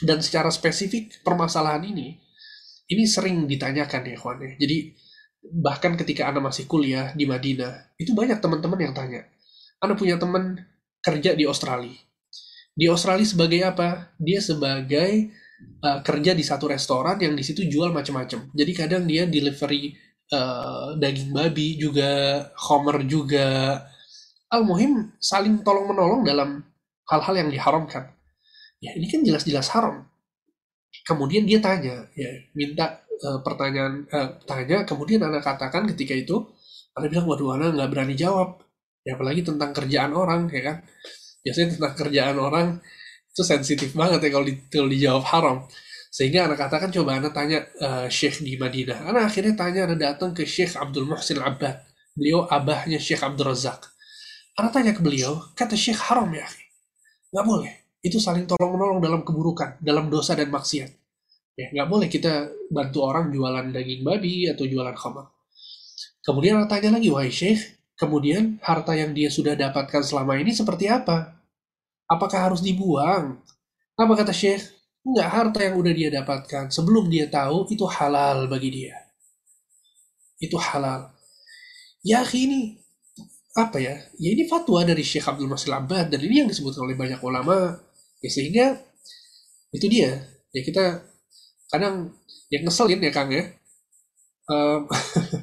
[0.00, 2.18] Dan secara spesifik permasalahan ini
[2.88, 4.52] ini sering ditanyakan ya kawan ya.
[4.64, 4.96] Jadi
[5.44, 9.28] bahkan ketika Anda masih kuliah di Madinah, itu banyak teman-teman yang tanya.
[9.76, 10.56] Anda punya teman
[11.04, 11.92] kerja di Australia.
[12.74, 14.16] Di Australia sebagai apa?
[14.16, 15.30] Dia sebagai
[15.84, 18.50] uh, kerja di satu restoran yang di situ jual macam-macam.
[18.50, 19.94] Jadi kadang dia delivery
[20.32, 23.84] uh, daging babi juga, homer juga.
[24.54, 26.62] Al-Muhim saling tolong menolong dalam
[27.10, 28.14] hal-hal yang diharamkan.
[28.78, 30.06] Ya ini kan jelas-jelas haram.
[31.02, 34.86] Kemudian dia tanya, ya minta uh, pertanyaan, uh, tanya.
[34.86, 36.46] Kemudian anak katakan ketika itu,
[36.94, 38.62] anak bilang waduh anak nggak berani jawab.
[39.04, 40.76] Ya apalagi tentang kerjaan orang, ya kan?
[41.44, 42.66] Biasanya tentang kerjaan orang
[43.34, 45.56] itu sensitif banget ya kalau, di, kalau dijawab haram.
[46.14, 49.10] Sehingga anak katakan coba anak tanya uh, Syekh di Madinah.
[49.10, 51.82] Anak akhirnya tanya anak datang ke Syekh Abdul Muhsin Abbad.
[52.14, 53.93] Beliau abahnya Syekh Abdul Razak.
[54.54, 56.62] Anak tanya ke beliau, kata Syekh haram ya akhi.
[57.34, 57.72] Nggak boleh.
[58.04, 60.90] Itu saling tolong-menolong dalam keburukan, dalam dosa dan maksiat.
[61.58, 65.30] Ya, nggak boleh kita bantu orang jualan daging babi atau jualan khamar.
[66.22, 70.86] Kemudian anak tanya lagi, wahai Syekh, kemudian harta yang dia sudah dapatkan selama ini seperti
[70.86, 71.34] apa?
[72.06, 73.42] Apakah harus dibuang?
[73.98, 74.70] Apa kata Syekh?
[75.04, 78.96] Enggak, harta yang udah dia dapatkan sebelum dia tahu itu halal bagi dia.
[80.38, 81.10] Itu halal.
[82.06, 82.83] Ya ini
[83.54, 83.94] apa ya?
[84.18, 87.78] Ya ini fatwa dari Syekh Abdul Masih Abad dan ini yang disebutkan oleh banyak ulama.
[88.20, 88.78] Ya sehingga
[89.74, 90.26] itu dia.
[90.54, 91.02] Ya kita
[91.70, 92.14] kadang
[92.50, 93.46] yang ngeselin ya Kang ya.
[94.50, 94.90] Um,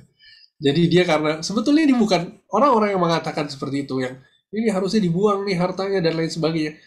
[0.65, 4.13] jadi dia karena sebetulnya ini bukan orang-orang yang mengatakan seperti itu yang
[4.53, 6.77] ini harusnya dibuang nih hartanya dan lain sebagainya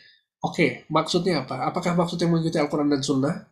[0.44, 1.72] Oke, maksudnya apa?
[1.72, 3.48] Apakah maksudnya mengikuti Al-Quran dan Sunnah?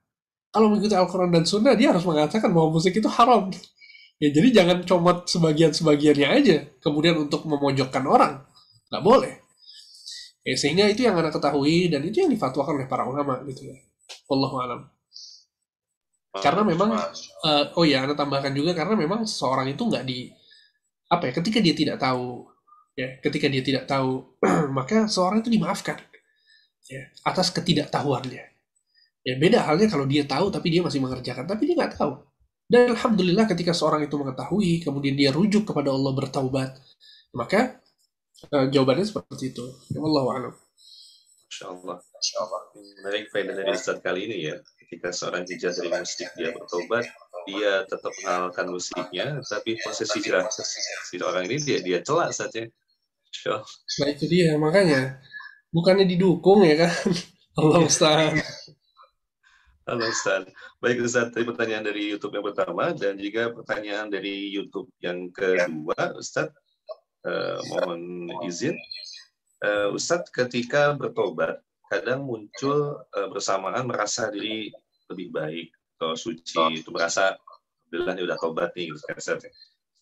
[0.53, 3.49] Kalau mengikuti Al-Quran dan Sunnah, dia harus mengatakan bahwa musik itu haram.
[4.19, 8.45] Ya, jadi jangan comot sebagian-sebagiannya aja, kemudian untuk memojokkan orang.
[8.93, 9.35] Nggak boleh.
[10.43, 13.77] Ya, sehingga itu yang anda ketahui, dan itu yang difatwakan oleh para ulama, gitu ya.
[14.27, 14.81] Wallahu alam.
[16.33, 16.97] Karena memang,
[17.45, 20.31] uh, oh ya, anda tambahkan juga, karena memang seorang itu nggak di,
[21.11, 22.47] apa ya, ketika dia tidak tahu,
[22.99, 24.39] ya, ketika dia tidak tahu,
[24.77, 25.99] maka seorang itu dimaafkan
[26.89, 28.45] ya, atas ketidaktahuannya.
[29.23, 32.19] Ya beda halnya kalau dia tahu tapi dia masih mengerjakan, tapi dia nggak tahu.
[32.73, 36.73] Dan alhamdulillah ketika seorang itu mengetahui, kemudian dia rujuk kepada Allah bertaubat,
[37.36, 37.77] maka
[38.49, 39.65] uh, jawabannya seperti itu.
[39.93, 40.55] Ya Allah a'lam.
[41.53, 41.97] Masya Allah.
[42.01, 42.61] Masya Allah.
[42.73, 44.57] Menarik faedah dari Ustaz kali ini ya.
[44.81, 47.05] Ketika seorang hijrah dari musik dia bertobat,
[47.44, 52.65] dia tetap mengenalkan musiknya, tapi posisi hijrah si orang ini dia dia celak saja.
[53.32, 53.61] Sure.
[54.01, 55.20] Nah itu dia makanya
[55.73, 56.93] bukannya didukung ya kan
[57.61, 58.36] Allah Ustaz
[59.89, 60.47] Halo Ustaz.
[60.83, 66.19] Baik Ustaz, tadi pertanyaan dari YouTube yang pertama dan juga pertanyaan dari YouTube yang kedua,
[66.19, 66.51] Ustaz.
[67.23, 68.75] Uh, mohon izin.
[69.63, 74.75] Uh, Ustaz, ketika bertobat, kadang muncul uh, bersamaan merasa diri
[75.07, 75.71] lebih baik
[76.03, 77.39] atau suci, itu merasa
[77.87, 79.39] Alhamdulillah ini udah tobat nih, Ustaz.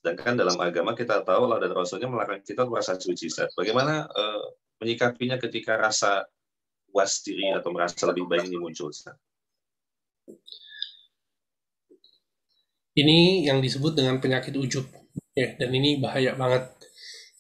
[0.01, 3.53] Sedangkan dalam agama kita tahu Allah dan Rasulnya melakukan kita merasa suci, Ustaz.
[3.53, 4.49] Bagaimana uh,
[4.81, 6.25] menyikapinya ketika rasa
[6.89, 8.89] puas diri atau merasa lebih baik ini muncul?
[12.97, 14.87] Ini yang disebut dengan penyakit ujub.
[15.35, 16.71] Ya, dan ini bahaya banget.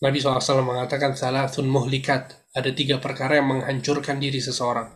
[0.00, 2.38] Nabi SAW mengatakan salah sun muhlikat.
[2.50, 4.90] Ada tiga perkara yang menghancurkan diri seseorang.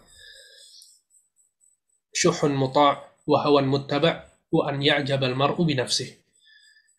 [2.14, 6.18] Syuhun muta' wa hawan muttaba' wa an ya'jabal mar'u binafsih.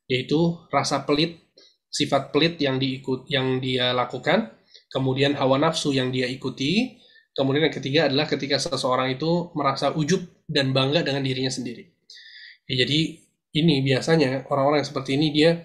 [0.07, 1.44] Yaitu rasa pelit,
[1.91, 4.56] sifat pelit yang diikut yang dia lakukan
[4.95, 6.95] kemudian hawa nafsu yang dia ikuti,
[7.36, 11.91] kemudian yang ketiga adalah ketika seseorang itu merasa ujub dan bangga dengan dirinya sendiri.
[12.65, 13.25] Ya, jadi
[13.56, 15.64] ini biasanya orang-orang yang seperti ini dia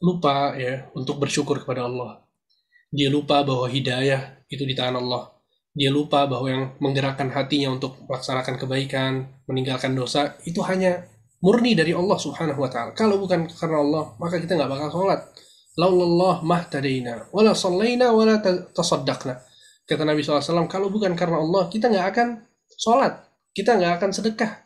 [0.00, 2.24] lupa ya untuk bersyukur kepada Allah.
[2.88, 5.32] Dia lupa bahwa hidayah itu di tangan Allah.
[5.72, 9.12] Dia lupa bahwa yang menggerakkan hatinya untuk melaksanakan kebaikan,
[9.48, 11.08] meninggalkan dosa, itu hanya
[11.40, 12.92] murni dari Allah subhanahu wa ta'ala.
[12.92, 15.20] Kalau bukan karena Allah, maka kita nggak bakal sholat
[15.76, 18.36] laulallah mahtadaina wala sallaina wala
[18.76, 19.40] tasaddaqna
[19.88, 22.28] kata Nabi SAW kalau bukan karena Allah kita nggak akan
[22.76, 23.24] sholat
[23.56, 24.61] kita nggak akan sedekah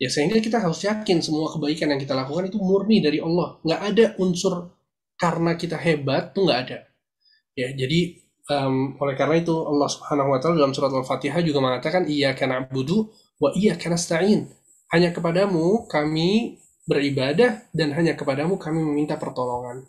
[0.00, 3.80] ya sehingga kita harus yakin semua kebaikan yang kita lakukan itu murni dari Allah nggak
[3.92, 4.72] ada unsur
[5.20, 6.78] karena kita hebat tuh nggak ada
[7.52, 8.00] ya jadi
[8.48, 12.64] um, oleh karena itu Allah Subhanahu Wa Taala dalam surat Al-Fatihah juga mengatakan iya karena
[12.64, 14.48] budu wa iya karena stain
[14.96, 16.56] hanya kepadamu kami
[16.88, 19.84] beribadah dan hanya kepadamu kami meminta pertolongan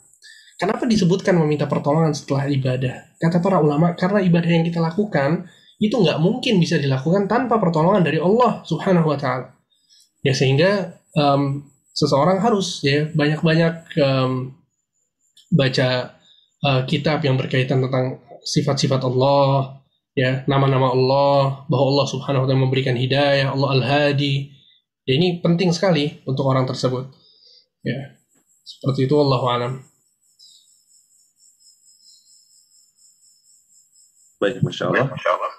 [0.61, 3.17] Kenapa disebutkan meminta pertolongan setelah ibadah?
[3.17, 5.49] Kata para ulama, karena ibadah yang kita lakukan
[5.81, 9.57] itu nggak mungkin bisa dilakukan tanpa pertolongan dari Allah Subhanahu wa taala.
[10.21, 14.55] Ya sehingga um, seseorang harus ya banyak-banyak um,
[15.51, 16.15] baca
[16.63, 19.81] uh, kitab yang berkaitan tentang sifat-sifat Allah,
[20.15, 24.49] ya nama-nama Allah, bahwa Allah Subhanahu wa taala memberikan hidayah, Allah Al-Hadi.
[25.05, 27.09] Ya, ini penting sekali untuk orang tersebut.
[27.81, 28.21] Ya.
[28.61, 29.73] Seperti itu Allah alam.
[34.41, 35.07] Baik, Masya Allah.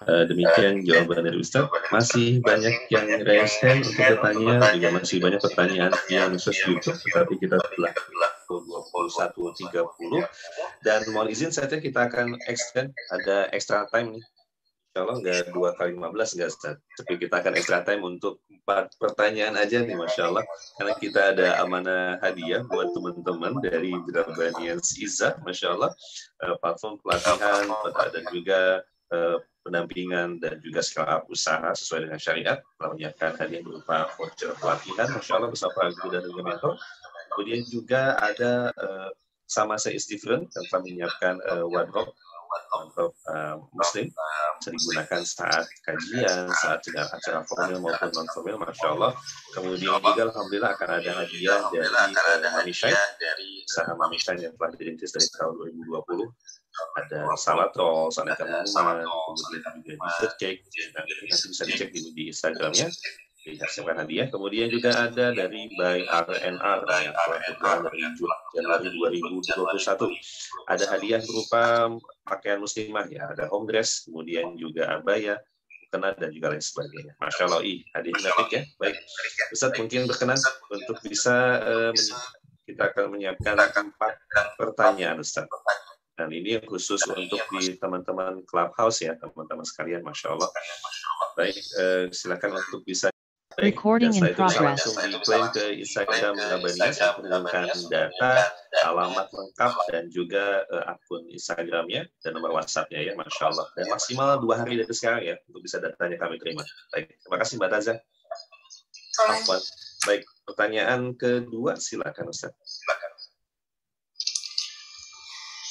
[0.03, 1.71] Uh, demikian jawaban dari Ustaz.
[1.95, 7.39] Masih banyak yang raise hand untuk bertanya, juga masih banyak pertanyaan yang khusus YouTube, tetapi
[7.39, 7.93] kita telah
[8.51, 10.27] pukul 21.30.
[10.83, 14.25] Dan mohon izin saja kita akan extend, ada extra time nih
[14.93, 16.77] Insya Allah nggak dua kali lima belas nggak Ustaz.
[17.01, 20.47] Tapi kita akan extra time untuk empat pertanyaan aja nih Masya Allah.
[20.79, 25.91] Karena kita ada amanah hadiah buat teman-teman dari Drabanian Izzah Masya Allah.
[26.39, 28.61] Uh, platform pelatihan dan juga
[29.11, 29.37] uh,
[29.67, 32.59] pendampingan dan juga skala usaha sesuai dengan syariat.
[32.79, 36.75] Telah menyiapkan hadiah berupa voucher pelatihan Masya Allah bersama guru dan juga mentor.
[37.35, 39.11] Kemudian juga ada uh,
[39.51, 42.15] sama saya is different telah menyiapkan uh, wardrobe
[42.83, 44.07] untuk uh, muslim
[44.59, 49.13] bisa digunakan saat kajian, saat acara formal maupun non formal, masya Allah.
[49.57, 52.75] Kemudian juga alhamdulillah akan ada hadiah dari uh, Mami
[53.19, 56.29] dari saham Mami yang telah dirintis dari tahun 2020
[56.73, 60.65] ada salad rolls, ada minuman, kemudian juga dessert cake,
[60.97, 62.89] nanti bisa dicek di, di Instagramnya
[63.43, 64.31] dihasilkan hadiah.
[64.31, 67.15] Kemudian juga ada dari by RNR yang
[67.59, 68.01] telah dari
[68.55, 70.71] Januari 2021.
[70.71, 71.91] Ada hadiah berupa
[72.25, 75.37] pakaian muslimah ya, ada home dress, kemudian juga abaya,
[75.69, 77.13] mukena dan juga lain sebagainya.
[77.21, 78.63] Masya Allah, ih, hadiah menarik ya.
[78.81, 78.97] Baik,
[79.53, 80.41] Ustaz mungkin berkenan
[80.73, 81.93] untuk bisa uh,
[82.65, 84.15] kita akan menyiapkan empat
[84.57, 85.45] pertanyaan Ustaz.
[86.17, 90.49] Dan ini khusus untuk di teman-teman clubhouse ya, teman-teman sekalian, masya Allah.
[91.37, 93.12] Baik, uh, silakan untuk bisa
[93.59, 94.61] Recording in progress.
[94.61, 98.33] langsung diklaim ke Instagram Ngabanias menggunakan data,
[98.89, 103.67] alamat lengkap dan juga uh, akun Instagramnya dan nomor WhatsAppnya ya, masya Allah.
[103.77, 106.65] Dan maksimal dua hari dari sekarang ya untuk bisa datanya kami terima.
[106.95, 107.95] Baik, terima kasih Mbak Taza.
[109.29, 109.61] Afwan.
[110.09, 112.57] Baik, pertanyaan kedua silakan Ustaz.
[112.65, 113.11] Silakan.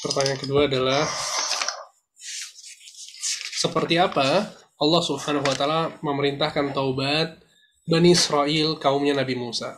[0.01, 1.03] Pertanyaan kedua adalah
[3.61, 4.49] seperti apa
[4.81, 7.40] Allah Subhanahu wa taala memerintahkan taubat
[7.91, 9.76] Bani Israel kaumnya Nabi Musa.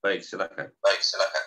[0.00, 0.72] Baik, silakan.
[0.80, 1.44] Baik, silakan.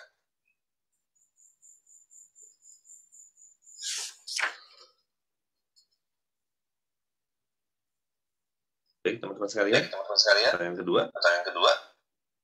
[9.02, 9.82] Baik, teman-teman sekalian.
[9.90, 10.52] teman-teman sekalian.
[10.54, 11.00] Pertanyaan kedua.
[11.10, 11.72] Pertanyaan kedua.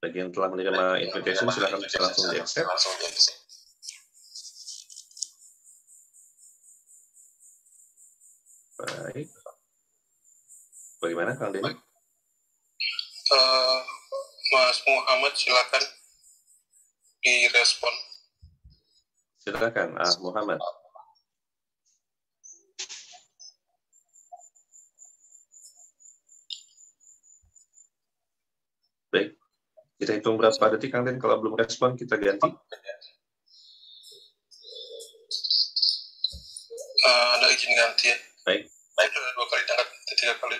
[0.02, 2.66] Bagi yang telah menerima invitation, silakan bisa langsung di accept.
[2.66, 3.38] Langsung di accept.
[8.82, 9.43] Baik.
[11.04, 11.68] Bagaimana Kang Denny?
[13.28, 13.80] Uh,
[14.56, 15.84] Mas Muhammad silakan
[17.20, 17.92] direspon.
[19.44, 20.56] Silakan, Ah Muhammad.
[29.12, 29.36] Baik,
[30.00, 31.20] kita hitung berapa detik Kang Den.
[31.20, 32.48] Kalau belum respon kita ganti.
[37.04, 38.16] Uh, ada izin ganti ya.
[38.48, 38.72] Baik.
[38.96, 40.56] Baik, dua kali tangkap tiga kali.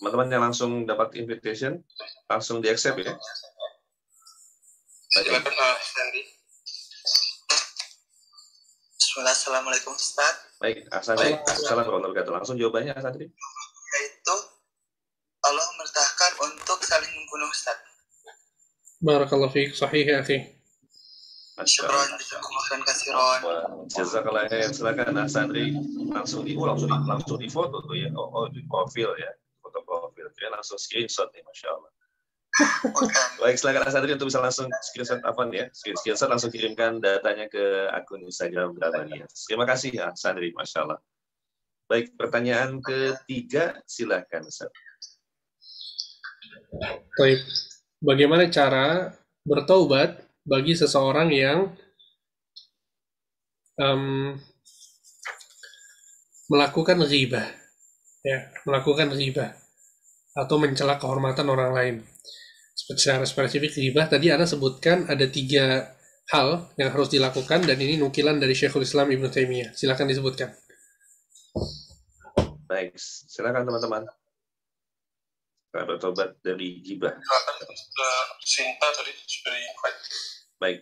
[0.00, 1.76] Teman-teman yang langsung dapat invitation,
[2.24, 3.12] langsung di accept ya.
[5.12, 6.24] Silakan Sandy.
[8.96, 10.56] Bismillah, Assalamualaikum Ustaz.
[10.56, 11.36] Baik, Asandri.
[11.44, 12.32] Assalamualaikum warahmatullahi wabarakatuh.
[12.32, 13.28] Langsung jawabannya Asandri.
[13.28, 14.36] Yaitu
[15.44, 17.76] Allah memerintahkan untuk saling membunuh Ustaz.
[19.04, 20.48] Barakallahu fiik, sahih ya akhi.
[21.60, 23.40] Syukron, syukron kasiron.
[23.92, 24.72] Jazakallah khair.
[24.72, 25.76] Silakan Nah Sandri
[26.08, 28.08] langsung di oh, langsung di, langsung di foto tuh ya.
[28.16, 29.28] Oh, oh di profil ya.
[30.20, 30.44] Foto profil.
[30.44, 31.92] Ya langsung screenshot nih, masya Allah.
[33.40, 35.66] Baik, silakan Asandri untuk bisa langsung screenshot apa nih ya?
[35.72, 39.24] Screenshot langsung kirimkan datanya ke akun Instagram ya.
[39.48, 41.00] Terima kasih ya, Sandri, masya Allah.
[41.90, 44.70] Baik, pertanyaan ketiga, silakan Ustaz.
[47.18, 47.40] Baik,
[47.98, 49.10] bagaimana cara
[49.42, 51.74] bertaubat bagi seseorang yang
[53.74, 54.38] um,
[56.46, 57.46] melakukan ghibah,
[58.22, 59.59] ya, melakukan ghibah
[60.40, 61.94] atau mencela kehormatan orang lain.
[62.72, 65.92] Secara spesifik ghibah tadi Anda sebutkan ada tiga
[66.32, 69.76] hal yang harus dilakukan dan ini nukilan dari Syekhul Islam Ibnu Taimiyah.
[69.76, 70.48] Silakan disebutkan.
[72.70, 74.02] Baik, silakan teman-teman.
[75.70, 77.14] Bertobat dari gibah.
[78.42, 79.12] Sinta tadi.
[80.56, 80.80] Baik.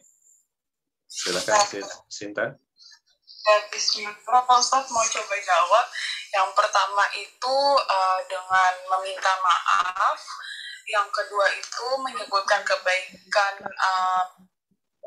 [1.09, 1.57] Silakan
[2.09, 2.47] Sinta.
[3.73, 5.87] Bismillah, Pak Ustadz mau coba jawab.
[6.29, 10.21] Yang pertama itu eh, dengan meminta maaf.
[10.89, 14.25] Yang kedua itu menyebutkan kebaikan eh,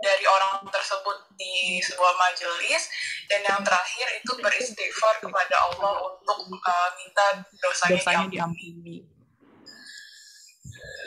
[0.01, 2.89] dari orang tersebut di sebuah majelis.
[3.29, 7.25] Dan yang terakhir itu beristighfar kepada Allah untuk eh, minta
[7.57, 9.05] dosanya, Dosanya diampuni.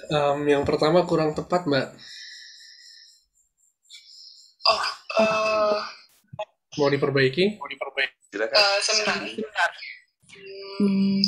[0.04, 1.86] Em, yang pertama kurang tepat, Mbak.
[4.64, 4.84] Oh,
[5.20, 5.78] eh,
[6.74, 7.60] Mau diperbaiki?
[8.34, 8.56] Silakan.
[8.58, 9.70] eh, sebentar, sebentar.
[10.74, 11.22] Hmm,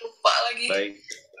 [0.00, 0.66] lupa lagi.
[0.72, 0.92] Baik,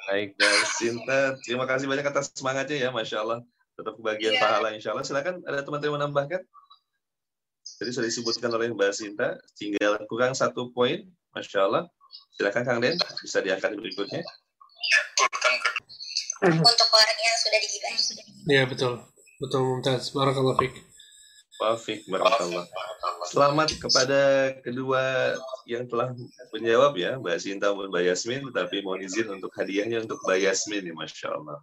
[0.04, 1.20] baik Mbak Sinta.
[1.40, 3.40] Terima kasih banyak atas semangatnya ya, Masya Allah.
[3.72, 4.42] Tetap kebagian Iya.
[4.44, 5.04] pahala insya Allah.
[5.06, 6.42] Silakan ada teman-teman yang menambahkan.
[7.62, 11.88] Tadi sudah disebutkan oleh Mbak Sinta, tinggal kurang satu poin, Masya Allah.
[12.36, 14.20] Silakan Kang Den, bisa diangkat berikutnya.
[16.42, 17.90] Untuk orang yang sudah digibah.
[18.50, 19.00] Ya, betul.
[19.40, 20.10] Betul, Mumtaz.
[20.12, 20.91] Barakallahu fiik.
[21.62, 22.66] Wafik, barakallah.
[23.30, 25.34] Selamat kepada kedua
[25.70, 26.10] yang telah
[26.50, 30.90] menjawab ya, Mbak Sinta maupun Mbak Yasmin, tetapi mohon izin untuk hadiahnya untuk Mbak Yasmin
[30.90, 31.62] ya, Masya Allah.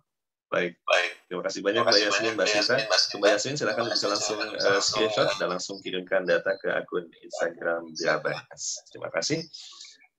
[0.50, 2.76] Baik, baik terima kasih banyak Mbak Yasmin, Mbak Sinta.
[3.22, 8.82] Mbak Yasmin silakan bisa langsung eh, screenshot dan langsung kirimkan data ke akun Instagram Diabas.
[8.90, 9.46] Terima kasih.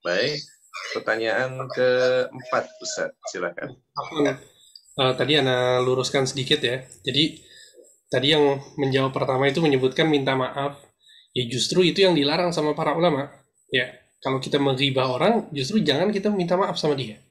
[0.07, 0.39] Baik,
[0.94, 3.74] pertanyaan keempat Ustaz, silakan.
[5.01, 6.86] Eh, tadi Ana luruskan sedikit ya.
[7.02, 7.43] Jadi
[8.10, 10.82] tadi yang menjawab pertama itu menyebutkan minta maaf.
[11.30, 13.30] Ya justru itu yang dilarang sama para ulama.
[13.70, 13.86] Ya,
[14.18, 17.22] kalau kita menghibah orang, justru jangan kita minta maaf sama dia.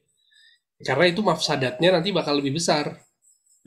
[0.79, 2.95] Karena itu mafsadatnya nanti bakal lebih besar.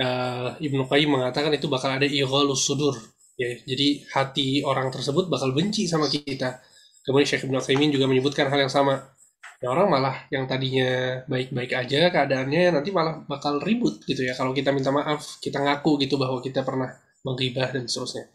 [0.01, 2.97] Eh, Ibnu Qayyim mengatakan itu bakal ada ighalus sudur.
[3.37, 6.65] Ya, jadi hati orang tersebut bakal benci sama kita.
[7.05, 9.13] Kemudian Syekh Ibnu Qayyim juga menyebutkan hal yang sama.
[9.63, 14.35] Ya orang malah yang tadinya baik-baik aja keadaannya nanti malah bakal ribut gitu ya.
[14.35, 16.91] Kalau kita minta maaf kita ngaku gitu bahwa kita pernah
[17.23, 18.27] menggibah dan seterusnya.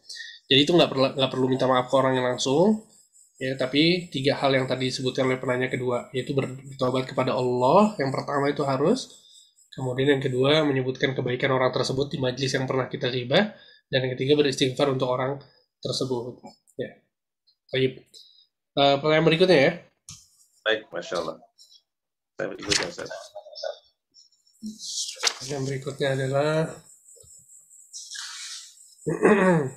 [0.47, 2.87] Jadi itu nggak perlu nggak perlu minta maaf ke orang yang langsung
[3.37, 8.09] ya tapi tiga hal yang tadi disebutkan oleh penanya kedua yaitu bertobat kepada Allah yang
[8.09, 9.13] pertama itu harus
[9.77, 13.53] kemudian yang kedua menyebutkan kebaikan orang tersebut di majelis yang pernah kita gibah
[13.93, 15.37] dan yang ketiga beristighfar untuk orang
[15.79, 16.41] tersebut.
[16.81, 16.97] Ya
[17.69, 18.09] Baik.
[18.77, 19.71] Eh, pertanyaan berikutnya ya
[20.67, 21.39] Baik, Masya Allah.
[22.35, 23.07] Saya berikutnya, Ustaz.
[25.47, 26.67] Yang berikutnya adalah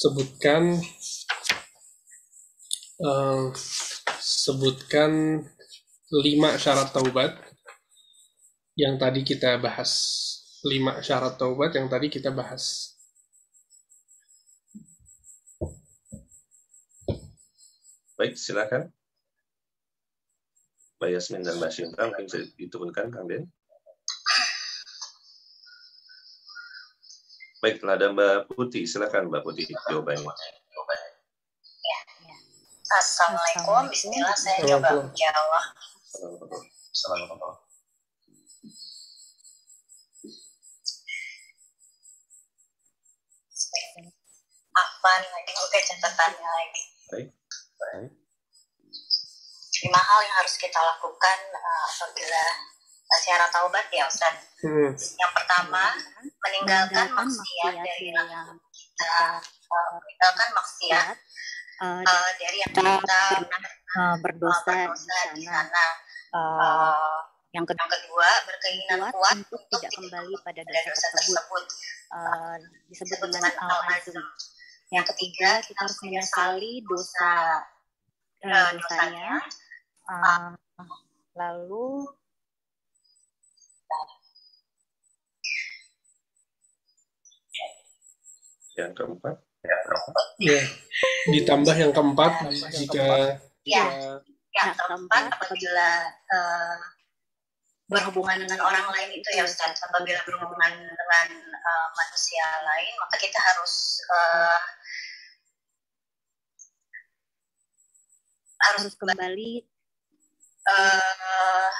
[0.00, 0.80] sebutkan
[3.04, 3.44] eh,
[4.16, 5.44] sebutkan
[6.16, 7.36] lima syarat taubat
[8.80, 9.92] yang tadi kita bahas.
[10.64, 12.95] Lima syarat taubat yang tadi kita bahas.
[18.16, 18.88] Baik, silakan.
[20.96, 23.44] Mbak Yasmin dan Mbak Shinta mungkin bisa diturunkan, Kang Den.
[27.60, 28.88] Baik, telah ada Mbak Putih.
[28.88, 30.32] Silakan Mbak Putih jawabannya.
[32.86, 35.64] Assalamualaikum, Bismillah saya coba menjawab.
[36.88, 37.52] Assalamualaikum.
[44.76, 46.82] Afan lagi oke catatannya lagi.
[47.12, 47.28] Baik.
[47.76, 48.10] Baik.
[49.76, 52.44] Lima hal yang harus kita lakukan eh, apabila
[53.22, 54.34] syarat taubat ya Ustaz.
[54.64, 54.90] Hmm.
[54.96, 55.84] Yang pertama,
[56.42, 58.28] meninggalkan maksiat dari yang
[58.72, 61.16] kita eh, meninggalkan maksiat
[61.76, 63.20] Eh, dari yang kita
[64.24, 65.86] berdosa di berdosa di sana.
[67.52, 71.44] yang kedua yang kedua, berkeinginan kuat kuat untuk untuk tidak kembali pada dosa dosa tersebut
[71.44, 71.64] tersebut.
[72.16, 72.56] Eh,
[72.88, 74.16] disebut Disebut dengan dengan al-azm.
[74.94, 77.32] Yang ketiga kita harus menyesali dosa
[78.42, 79.30] eh, Eh, dosanya.
[80.06, 80.50] Eh,
[81.34, 82.06] lalu
[88.76, 89.36] Yang keempat.
[90.36, 90.60] Ya,
[91.32, 92.32] ditambah yang keempat
[92.76, 94.22] jika Ya, Yang
[94.52, 96.76] yang keempat keempat, apabila eh,
[97.86, 103.38] berhubungan dengan orang lain itu ya Ustaz, apabila berhubungan dengan eh, manusia lain, maka kita
[103.38, 104.60] harus eh,
[108.66, 109.52] harus kembali
[110.66, 111.70] eh,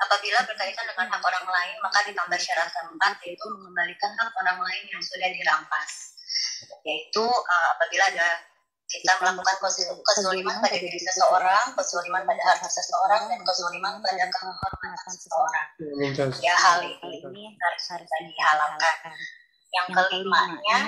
[0.00, 4.84] apabila berkaitan dengan hak orang lain, maka ditambah syarat keempat yaitu mengembalikan hak orang lain
[4.88, 6.16] yang sudah dirampas.
[6.82, 8.28] Yaitu eh, apabila ada
[8.90, 9.56] kita melakukan
[10.02, 15.66] kezaliman pada diri seseorang, kezaliman pada harta seseorang, dan kezaliman pada kehormatan seseorang.
[16.42, 18.20] Ya hal ini harus dihalalkan.
[18.26, 18.96] dihalalkan.
[19.70, 20.78] Yang kelimanya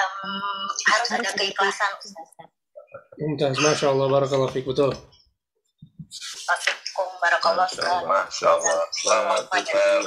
[0.00, 0.32] em,
[0.88, 1.92] harus ada keikhlasan.
[3.60, 4.96] Masya Allah, Barakallahu Fik, betul.
[6.48, 6.79] Maksudku
[7.88, 8.78] Allah, Masya Allah.
[8.92, 9.42] Selamat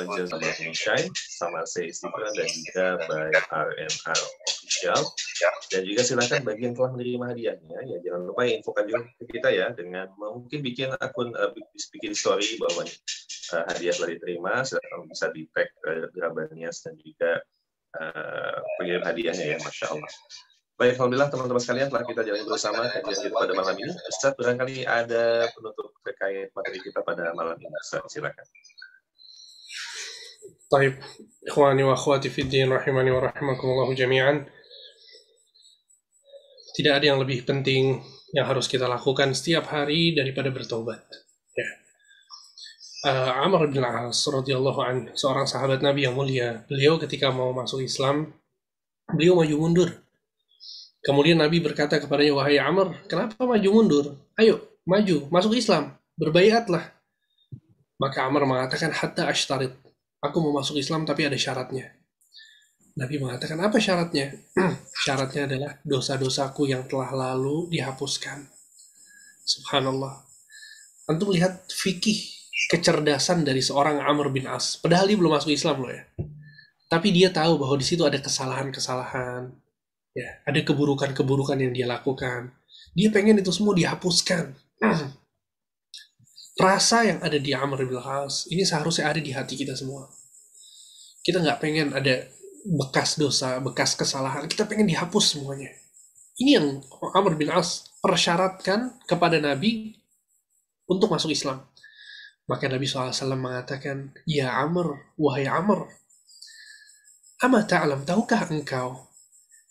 [0.05, 5.01] Menjelang Shine sama saya Istiqlal dan juga by RNR Official.
[5.73, 9.49] Dan juga silakan bagi yang telah menerima hadiahnya, ya jangan lupa infokan juga ke kita
[9.51, 11.51] ya dengan mungkin bikin akun uh,
[11.93, 17.41] bikin story bahwa uh, hadiah telah diterima, silakan bisa di tag uh, Grabanias dan juga
[17.97, 20.11] uh, pengirim hadiahnya ya, Masya Allah.
[20.78, 23.92] Baik, Alhamdulillah teman-teman sekalian telah kita jalani bersama kajian kita pada malam ini.
[23.98, 27.74] Ustaz, barangkali ada penutup terkait materi kita pada malam ini.
[27.82, 28.46] Ustaz, silakan.
[30.68, 31.00] طيب
[31.48, 34.44] إخواني وأخواتي في الدين رحمني ورحمكم الله جميعا
[36.78, 37.98] tidak ada yang lebih penting
[38.30, 41.02] yang harus kita lakukan setiap hari daripada bertobat.
[41.59, 41.68] Ya.
[43.02, 47.82] Uh, Amr bin Al-As radhiyallahu an, seorang sahabat Nabi yang mulia, beliau ketika mau masuk
[47.82, 48.30] Islam,
[49.10, 49.90] beliau maju mundur.
[51.03, 54.05] Kemudian Nabi berkata kepadanya, wahai Amr, kenapa maju mundur?
[54.39, 56.95] Ayo, maju, masuk Islam, berbaiatlah.
[57.99, 59.75] Maka Amr mengatakan, hatta ashtarit.
[60.23, 61.91] Aku mau masuk Islam tapi ada syaratnya.
[62.95, 64.31] Nabi mengatakan, apa syaratnya?
[65.03, 68.47] syaratnya adalah dosa-dosaku yang telah lalu dihapuskan.
[69.43, 70.23] Subhanallah.
[71.11, 72.15] Antum lihat fikih
[72.71, 74.80] kecerdasan dari seorang Amr bin As.
[74.80, 76.07] Padahal dia belum masuk Islam loh ya.
[76.88, 79.51] Tapi dia tahu bahwa di situ ada kesalahan-kesalahan,
[80.14, 82.53] ya, ada keburukan-keburukan yang dia lakukan.
[82.94, 84.53] Dia pengen itu semua dihapuskan.
[86.53, 90.06] Rasa yang ada di Amr bin As ini seharusnya ada di hati kita semua.
[91.26, 92.30] Kita nggak pengen ada
[92.64, 94.45] bekas dosa, bekas kesalahan.
[94.45, 95.73] Kita pengen dihapus semuanya.
[96.38, 96.68] Ini yang
[97.18, 99.98] Amr bin As persyaratkan kepada Nabi
[100.85, 101.65] untuk masuk Islam.
[102.44, 105.88] Maka Nabi SAW mengatakan, Ya Amr, wahai Amr,
[107.44, 109.03] Ama ta'alam, tahukah engkau,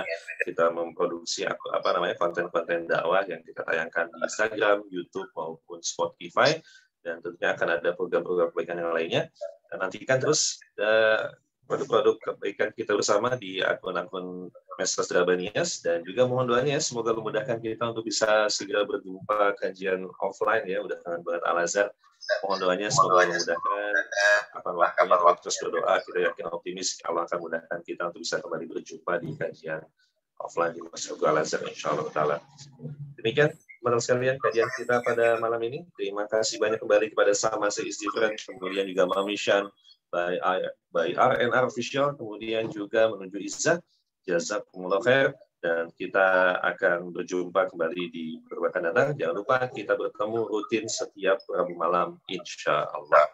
[0.48, 6.56] kita memproduksi apa namanya konten-konten dakwah yang kita tayangkan di Instagram, YouTube maupun Spotify
[7.04, 9.22] dan tentunya akan ada program-program kebaikan yang lainnya.
[9.76, 11.32] Nantikan terus uh,
[11.70, 14.50] produk-produk kebaikan kita bersama di akun-akun
[14.80, 20.64] Mesras Drabanias dan juga mohon doanya semoga memudahkan kita untuk bisa segera berjumpa kajian offline
[20.64, 21.88] ya udah kangen banget Al Azhar.
[22.40, 23.94] Mohon doanya semoga memudahkan.
[24.56, 28.64] apa waktunya waktu terus berdoa kita yakin optimis Allah akan mudahkan kita untuk bisa kembali
[28.72, 29.84] berjumpa di kajian
[30.40, 32.36] offline di Masjid Al Azhar insya Allah taala.
[33.20, 35.84] Demikian teman sekalian kajian kita pada malam ini.
[36.00, 39.68] Terima kasih banyak kembali kepada sama Istighfar kemudian juga Mami Shan
[40.12, 40.36] by,
[40.90, 43.78] by RNR Official, kemudian juga menuju Izzah,
[44.24, 49.12] Jazakumullah khair, dan kita akan berjumpa kembali di beberapa datang.
[49.12, 53.28] Jangan lupa kita bertemu rutin setiap Rabu malam, insya Allah.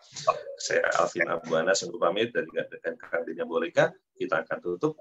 [0.59, 3.95] Saya Alvin Abu Anas untuk pamit dan juga dengan kandinya Boleka.
[4.19, 4.99] Kita akan tutup.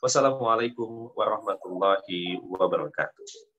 [0.00, 3.51] Wassalamualaikum warahmatullahi wabarakatuh.